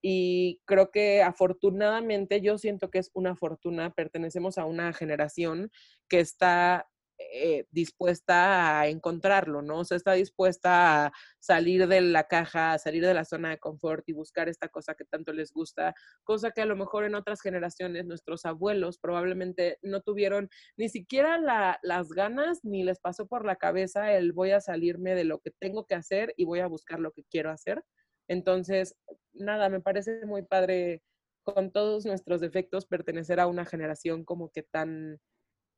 Y 0.00 0.62
creo 0.64 0.90
que 0.90 1.20
afortunadamente, 1.22 2.40
yo 2.40 2.56
siento 2.56 2.88
que 2.88 3.00
es 3.00 3.10
una 3.12 3.36
fortuna, 3.36 3.92
pertenecemos 3.92 4.56
a 4.56 4.64
una 4.64 4.94
generación 4.94 5.70
que 6.08 6.20
está 6.20 6.88
eh, 7.18 7.66
dispuesta 7.70 8.80
a 8.80 8.88
encontrarlo, 8.88 9.60
¿no? 9.60 9.80
O 9.80 9.84
sea, 9.84 9.96
está 9.96 10.12
dispuesta 10.12 11.06
a 11.06 11.12
salir 11.40 11.88
de 11.88 12.00
la 12.00 12.24
caja, 12.24 12.72
a 12.72 12.78
salir 12.78 13.04
de 13.04 13.14
la 13.14 13.24
zona 13.24 13.50
de 13.50 13.58
confort 13.58 14.08
y 14.08 14.12
buscar 14.12 14.48
esta 14.48 14.68
cosa 14.68 14.94
que 14.94 15.04
tanto 15.04 15.32
les 15.32 15.52
gusta, 15.52 15.94
cosa 16.22 16.52
que 16.52 16.62
a 16.62 16.66
lo 16.66 16.76
mejor 16.76 17.04
en 17.04 17.16
otras 17.16 17.40
generaciones 17.40 18.06
nuestros 18.06 18.44
abuelos 18.44 18.98
probablemente 18.98 19.78
no 19.82 20.00
tuvieron 20.00 20.48
ni 20.76 20.88
siquiera 20.88 21.38
la, 21.38 21.78
las 21.82 22.10
ganas 22.10 22.60
ni 22.62 22.84
les 22.84 23.00
pasó 23.00 23.26
por 23.26 23.44
la 23.44 23.56
cabeza 23.56 24.12
el 24.12 24.32
voy 24.32 24.52
a 24.52 24.60
salirme 24.60 25.14
de 25.14 25.24
lo 25.24 25.40
que 25.40 25.50
tengo 25.50 25.86
que 25.86 25.96
hacer 25.96 26.34
y 26.36 26.44
voy 26.44 26.60
a 26.60 26.68
buscar 26.68 27.00
lo 27.00 27.12
que 27.12 27.24
quiero 27.24 27.50
hacer. 27.50 27.82
Entonces, 28.28 28.94
nada, 29.32 29.68
me 29.68 29.80
parece 29.80 30.24
muy 30.24 30.42
padre 30.42 31.02
con 31.42 31.72
todos 31.72 32.04
nuestros 32.06 32.40
defectos 32.40 32.86
pertenecer 32.86 33.40
a 33.40 33.46
una 33.46 33.64
generación 33.64 34.24
como 34.24 34.50
que 34.50 34.62
tan 34.62 35.18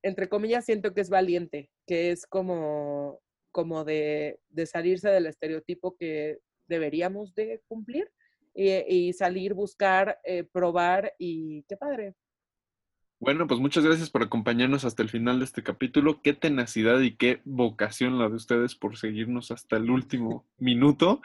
entre 0.03 0.28
comillas, 0.28 0.64
siento 0.64 0.94
que 0.94 1.01
es 1.01 1.11
valiente, 1.11 1.70
que 1.86 2.11
es 2.11 2.26
como, 2.26 3.20
como 3.53 3.84
de, 3.84 4.40
de 4.48 4.66
salirse 4.66 5.09
del 5.09 5.26
estereotipo 5.26 5.96
que 5.96 6.38
deberíamos 6.68 7.34
de 7.34 7.62
cumplir 7.68 8.11
y, 8.55 8.70
y 8.70 9.12
salir, 9.12 9.55
buscar, 9.55 10.18
eh, 10.24 10.44
probar 10.44 11.12
y 11.18 11.64
qué 11.64 11.76
padre. 11.76 12.14
Bueno, 13.20 13.46
pues 13.46 13.61
muchas 13.61 13.84
gracias 13.84 14.09
por 14.09 14.22
acompañarnos 14.22 14.86
hasta 14.86 15.03
el 15.03 15.11
final 15.11 15.40
de 15.40 15.44
este 15.44 15.62
capítulo. 15.62 16.22
Qué 16.22 16.32
tenacidad 16.32 17.01
y 17.01 17.16
qué 17.16 17.42
vocación 17.44 18.18
la 18.18 18.30
de 18.30 18.36
ustedes 18.36 18.74
por 18.74 18.96
seguirnos 18.96 19.51
hasta 19.51 19.76
el 19.76 19.90
último 19.90 20.48
minuto. 20.59 21.20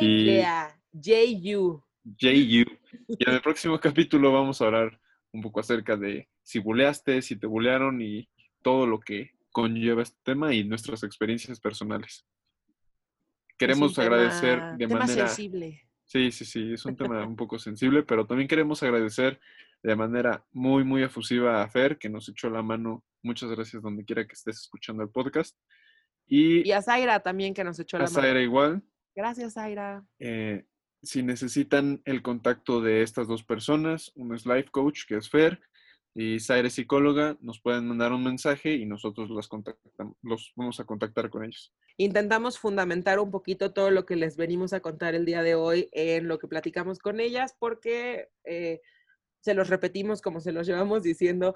Y 0.00 0.36
Yeah, 0.36 0.80
JU. 0.92 1.82
JU. 2.04 2.64
Y 3.08 3.28
en 3.28 3.34
el 3.34 3.40
próximo 3.40 3.80
capítulo 3.80 4.32
vamos 4.32 4.62
a 4.62 4.66
hablar 4.66 5.00
un 5.32 5.42
poco 5.42 5.60
acerca 5.60 5.96
de 5.96 6.28
si 6.42 6.58
buleaste, 6.58 7.22
si 7.22 7.36
te 7.36 7.46
bulearon 7.46 8.00
y 8.02 8.28
todo 8.62 8.86
lo 8.86 9.00
que 9.00 9.32
conlleva 9.52 10.02
este 10.02 10.18
tema 10.22 10.54
y 10.54 10.64
nuestras 10.64 11.02
experiencias 11.02 11.60
personales. 11.60 12.26
Queremos 13.58 13.98
agradecer 13.98 14.58
tema- 14.58 14.72
de 14.76 14.86
tema 14.86 15.00
manera... 15.00 15.26
sensible. 15.28 15.82
Sí, 16.04 16.32
sí, 16.32 16.44
sí, 16.44 16.72
es 16.72 16.84
un 16.86 16.96
tema 16.96 17.24
un 17.26 17.36
poco 17.36 17.58
sensible, 17.58 18.02
pero 18.02 18.26
también 18.26 18.48
queremos 18.48 18.82
agradecer 18.82 19.40
de 19.82 19.96
manera 19.96 20.44
muy, 20.52 20.84
muy 20.84 21.02
efusiva 21.02 21.62
a 21.62 21.68
Fer, 21.68 21.98
que 21.98 22.08
nos 22.08 22.28
echó 22.28 22.50
la 22.50 22.62
mano. 22.62 23.04
Muchas 23.22 23.50
gracias 23.50 23.82
donde 23.82 24.04
quiera 24.04 24.26
que 24.26 24.32
estés 24.32 24.56
escuchando 24.58 25.02
el 25.02 25.10
podcast. 25.10 25.56
Y, 26.26 26.66
Y 26.68 26.72
a 26.72 26.80
Zaira 26.82 27.20
también 27.20 27.54
que 27.54 27.64
nos 27.64 27.78
echó 27.78 27.98
la 27.98 28.04
a 28.04 28.06
mano. 28.08 28.20
Zaira 28.22 28.40
igual. 28.40 28.82
Gracias, 29.14 29.54
Zaira. 29.54 30.04
Eh, 30.18 30.64
si 31.02 31.22
necesitan 31.22 32.02
el 32.04 32.22
contacto 32.22 32.80
de 32.80 33.02
estas 33.02 33.28
dos 33.28 33.42
personas, 33.42 34.12
uno 34.14 34.34
es 34.34 34.46
Life 34.46 34.70
Coach, 34.70 35.06
que 35.06 35.16
es 35.16 35.30
Fer, 35.30 35.60
y 36.14 36.40
Zaire 36.40 36.70
Psicóloga, 36.70 37.36
nos 37.40 37.60
pueden 37.60 37.86
mandar 37.86 38.12
un 38.12 38.24
mensaje 38.24 38.74
y 38.74 38.84
nosotros 38.84 39.48
contactamos, 39.48 40.16
los 40.22 40.52
vamos 40.56 40.80
a 40.80 40.84
contactar 40.84 41.30
con 41.30 41.44
ellos. 41.44 41.72
Intentamos 41.96 42.58
fundamentar 42.58 43.20
un 43.20 43.30
poquito 43.30 43.72
todo 43.72 43.90
lo 43.90 44.06
que 44.06 44.16
les 44.16 44.36
venimos 44.36 44.72
a 44.72 44.80
contar 44.80 45.14
el 45.14 45.24
día 45.24 45.42
de 45.42 45.54
hoy 45.54 45.88
en 45.92 46.26
lo 46.26 46.38
que 46.38 46.48
platicamos 46.48 46.98
con 46.98 47.20
ellas, 47.20 47.54
porque 47.58 48.28
eh, 48.44 48.80
se 49.40 49.54
los 49.54 49.68
repetimos 49.68 50.20
como 50.20 50.40
se 50.40 50.52
los 50.52 50.66
llevamos 50.66 51.02
diciendo 51.02 51.54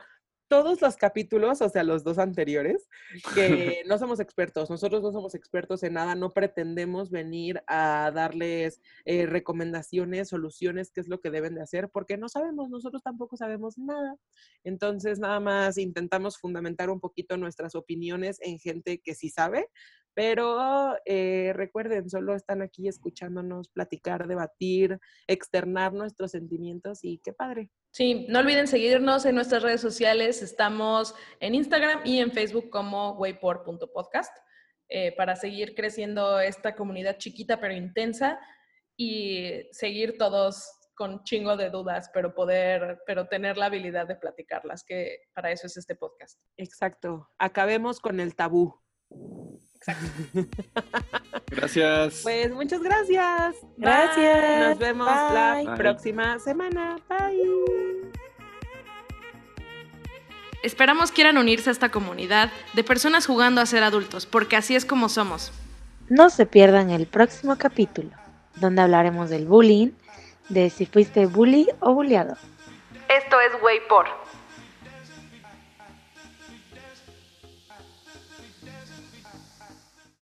todos 0.55 0.81
los 0.81 0.95
capítulos, 0.95 1.61
o 1.63 1.69
sea, 1.69 1.83
los 1.83 2.05
dos 2.05 2.17
anteriores, 2.17 2.89
que 3.35 3.83
no 3.89 3.99
somos 3.99 4.21
expertos, 4.21 4.71
nosotros 4.71 5.03
no 5.03 5.11
somos 5.11 5.35
expertos 5.35 5.83
en 5.83 5.95
nada, 5.95 6.15
no 6.15 6.31
pretendemos 6.31 7.11
venir 7.11 7.61
a 7.67 8.13
darles 8.15 8.81
eh, 9.05 9.27
recomendaciones, 9.27 10.29
soluciones, 10.29 10.93
qué 10.93 11.01
es 11.01 11.09
lo 11.09 11.19
que 11.21 11.33
deben 11.33 11.57
de 11.57 11.63
hacer, 11.63 11.89
porque 11.89 12.17
no 12.19 12.29
sabemos, 12.29 12.71
nosotros 12.71 13.03
tampoco 13.03 13.37
sabemos 13.37 13.79
nada. 13.79 14.15
Entonces, 14.63 15.19
nada 15.19 15.41
más 15.41 15.77
intentamos 15.77 16.39
fundamentar 16.39 16.89
un 16.89 17.01
poquito 17.01 17.37
nuestras 17.37 17.75
opiniones 17.75 18.39
en 18.41 18.61
gente 18.61 19.01
que 19.01 19.17
sí 19.17 19.31
sabe, 19.31 19.71
pero 20.15 20.97
eh, 21.05 21.53
recuerden, 21.55 22.09
solo 22.09 22.35
están 22.35 22.63
aquí 22.63 22.89
escuchándonos 22.89 23.69
platicar, 23.69 24.27
debatir, 24.27 24.99
externar 25.27 25.93
nuestros 25.93 26.31
sentimientos 26.31 27.01
y 27.03 27.19
qué 27.19 27.33
padre. 27.33 27.71
Sí, 27.91 28.27
no 28.29 28.41
olviden 28.41 28.67
seguirnos 28.67 29.25
en 29.27 29.35
nuestras 29.35 29.63
redes 29.63 29.81
sociales. 29.81 30.43
Estamos 30.43 31.15
en 31.41 31.55
Instagram 31.55 32.01
y 32.05 32.19
en 32.19 32.33
Facebook 32.33 32.71
como 32.71 33.13
waypor.podcast 33.13 34.37
eh, 34.89 35.15
para 35.17 35.37
seguir 35.37 35.75
creciendo 35.75 36.41
esta 36.41 36.75
comunidad 36.75 37.19
chiquita 37.19 37.61
pero 37.61 37.75
intensa 37.75 38.39
y 38.97 39.69
seguir 39.73 40.19
todos 40.19 40.71
con 40.95 41.25
chingo 41.25 41.57
de 41.57 41.71
dudas, 41.71 42.11
pero 42.15 42.35
poder, 42.35 43.01
pero 43.07 43.27
tener 43.27 43.57
la 43.57 43.67
habilidad 43.67 44.07
de 44.07 44.17
platicarlas, 44.17 44.85
que 44.85 45.19
para 45.35 45.51
eso 45.51 45.67
es 45.67 45.77
este 45.77 45.97
podcast. 45.97 46.41
Exacto. 46.57 47.29
Acabemos 47.39 47.99
con 48.01 48.21
el 48.21 48.35
tabú. 48.35 48.81
Gracias. 51.51 52.21
Pues 52.23 52.53
muchas 52.53 52.83
gracias. 52.83 53.57
Gracias. 53.77 54.69
Nos 54.69 54.79
vemos 54.79 55.07
la. 55.07 55.63
Bye. 55.65 55.77
próxima 55.77 56.39
semana. 56.39 56.99
Bye. 57.09 58.13
Esperamos 60.63 61.13
quieran 61.13 61.37
unirse 61.37 61.69
a 61.69 61.73
esta 61.73 61.91
comunidad 61.91 62.51
de 62.73 62.85
personas 62.85 63.27
jugando 63.27 63.61
a 63.61 63.67
ser 63.67 63.83
adultos, 63.83 64.25
porque 64.25 64.57
así 64.57 64.75
es 64.75 64.87
como 64.87 65.11
somos. 65.11 65.53
No 66.09 66.31
se 66.31 66.47
pierdan 66.47 66.91
el 66.91 67.07
próximo 67.07 67.57
capítulo, 67.59 68.11
donde 68.57 68.81
hablaremos 68.81 69.29
del 69.29 69.47
bullying, 69.47 69.91
de 70.49 70.71
si 70.71 70.87
fuiste 70.87 71.27
bully 71.27 71.69
o 71.81 71.93
bulleado. 71.93 72.37
Esto 73.09 73.41
es 73.41 73.63
Waypor. 73.63 74.07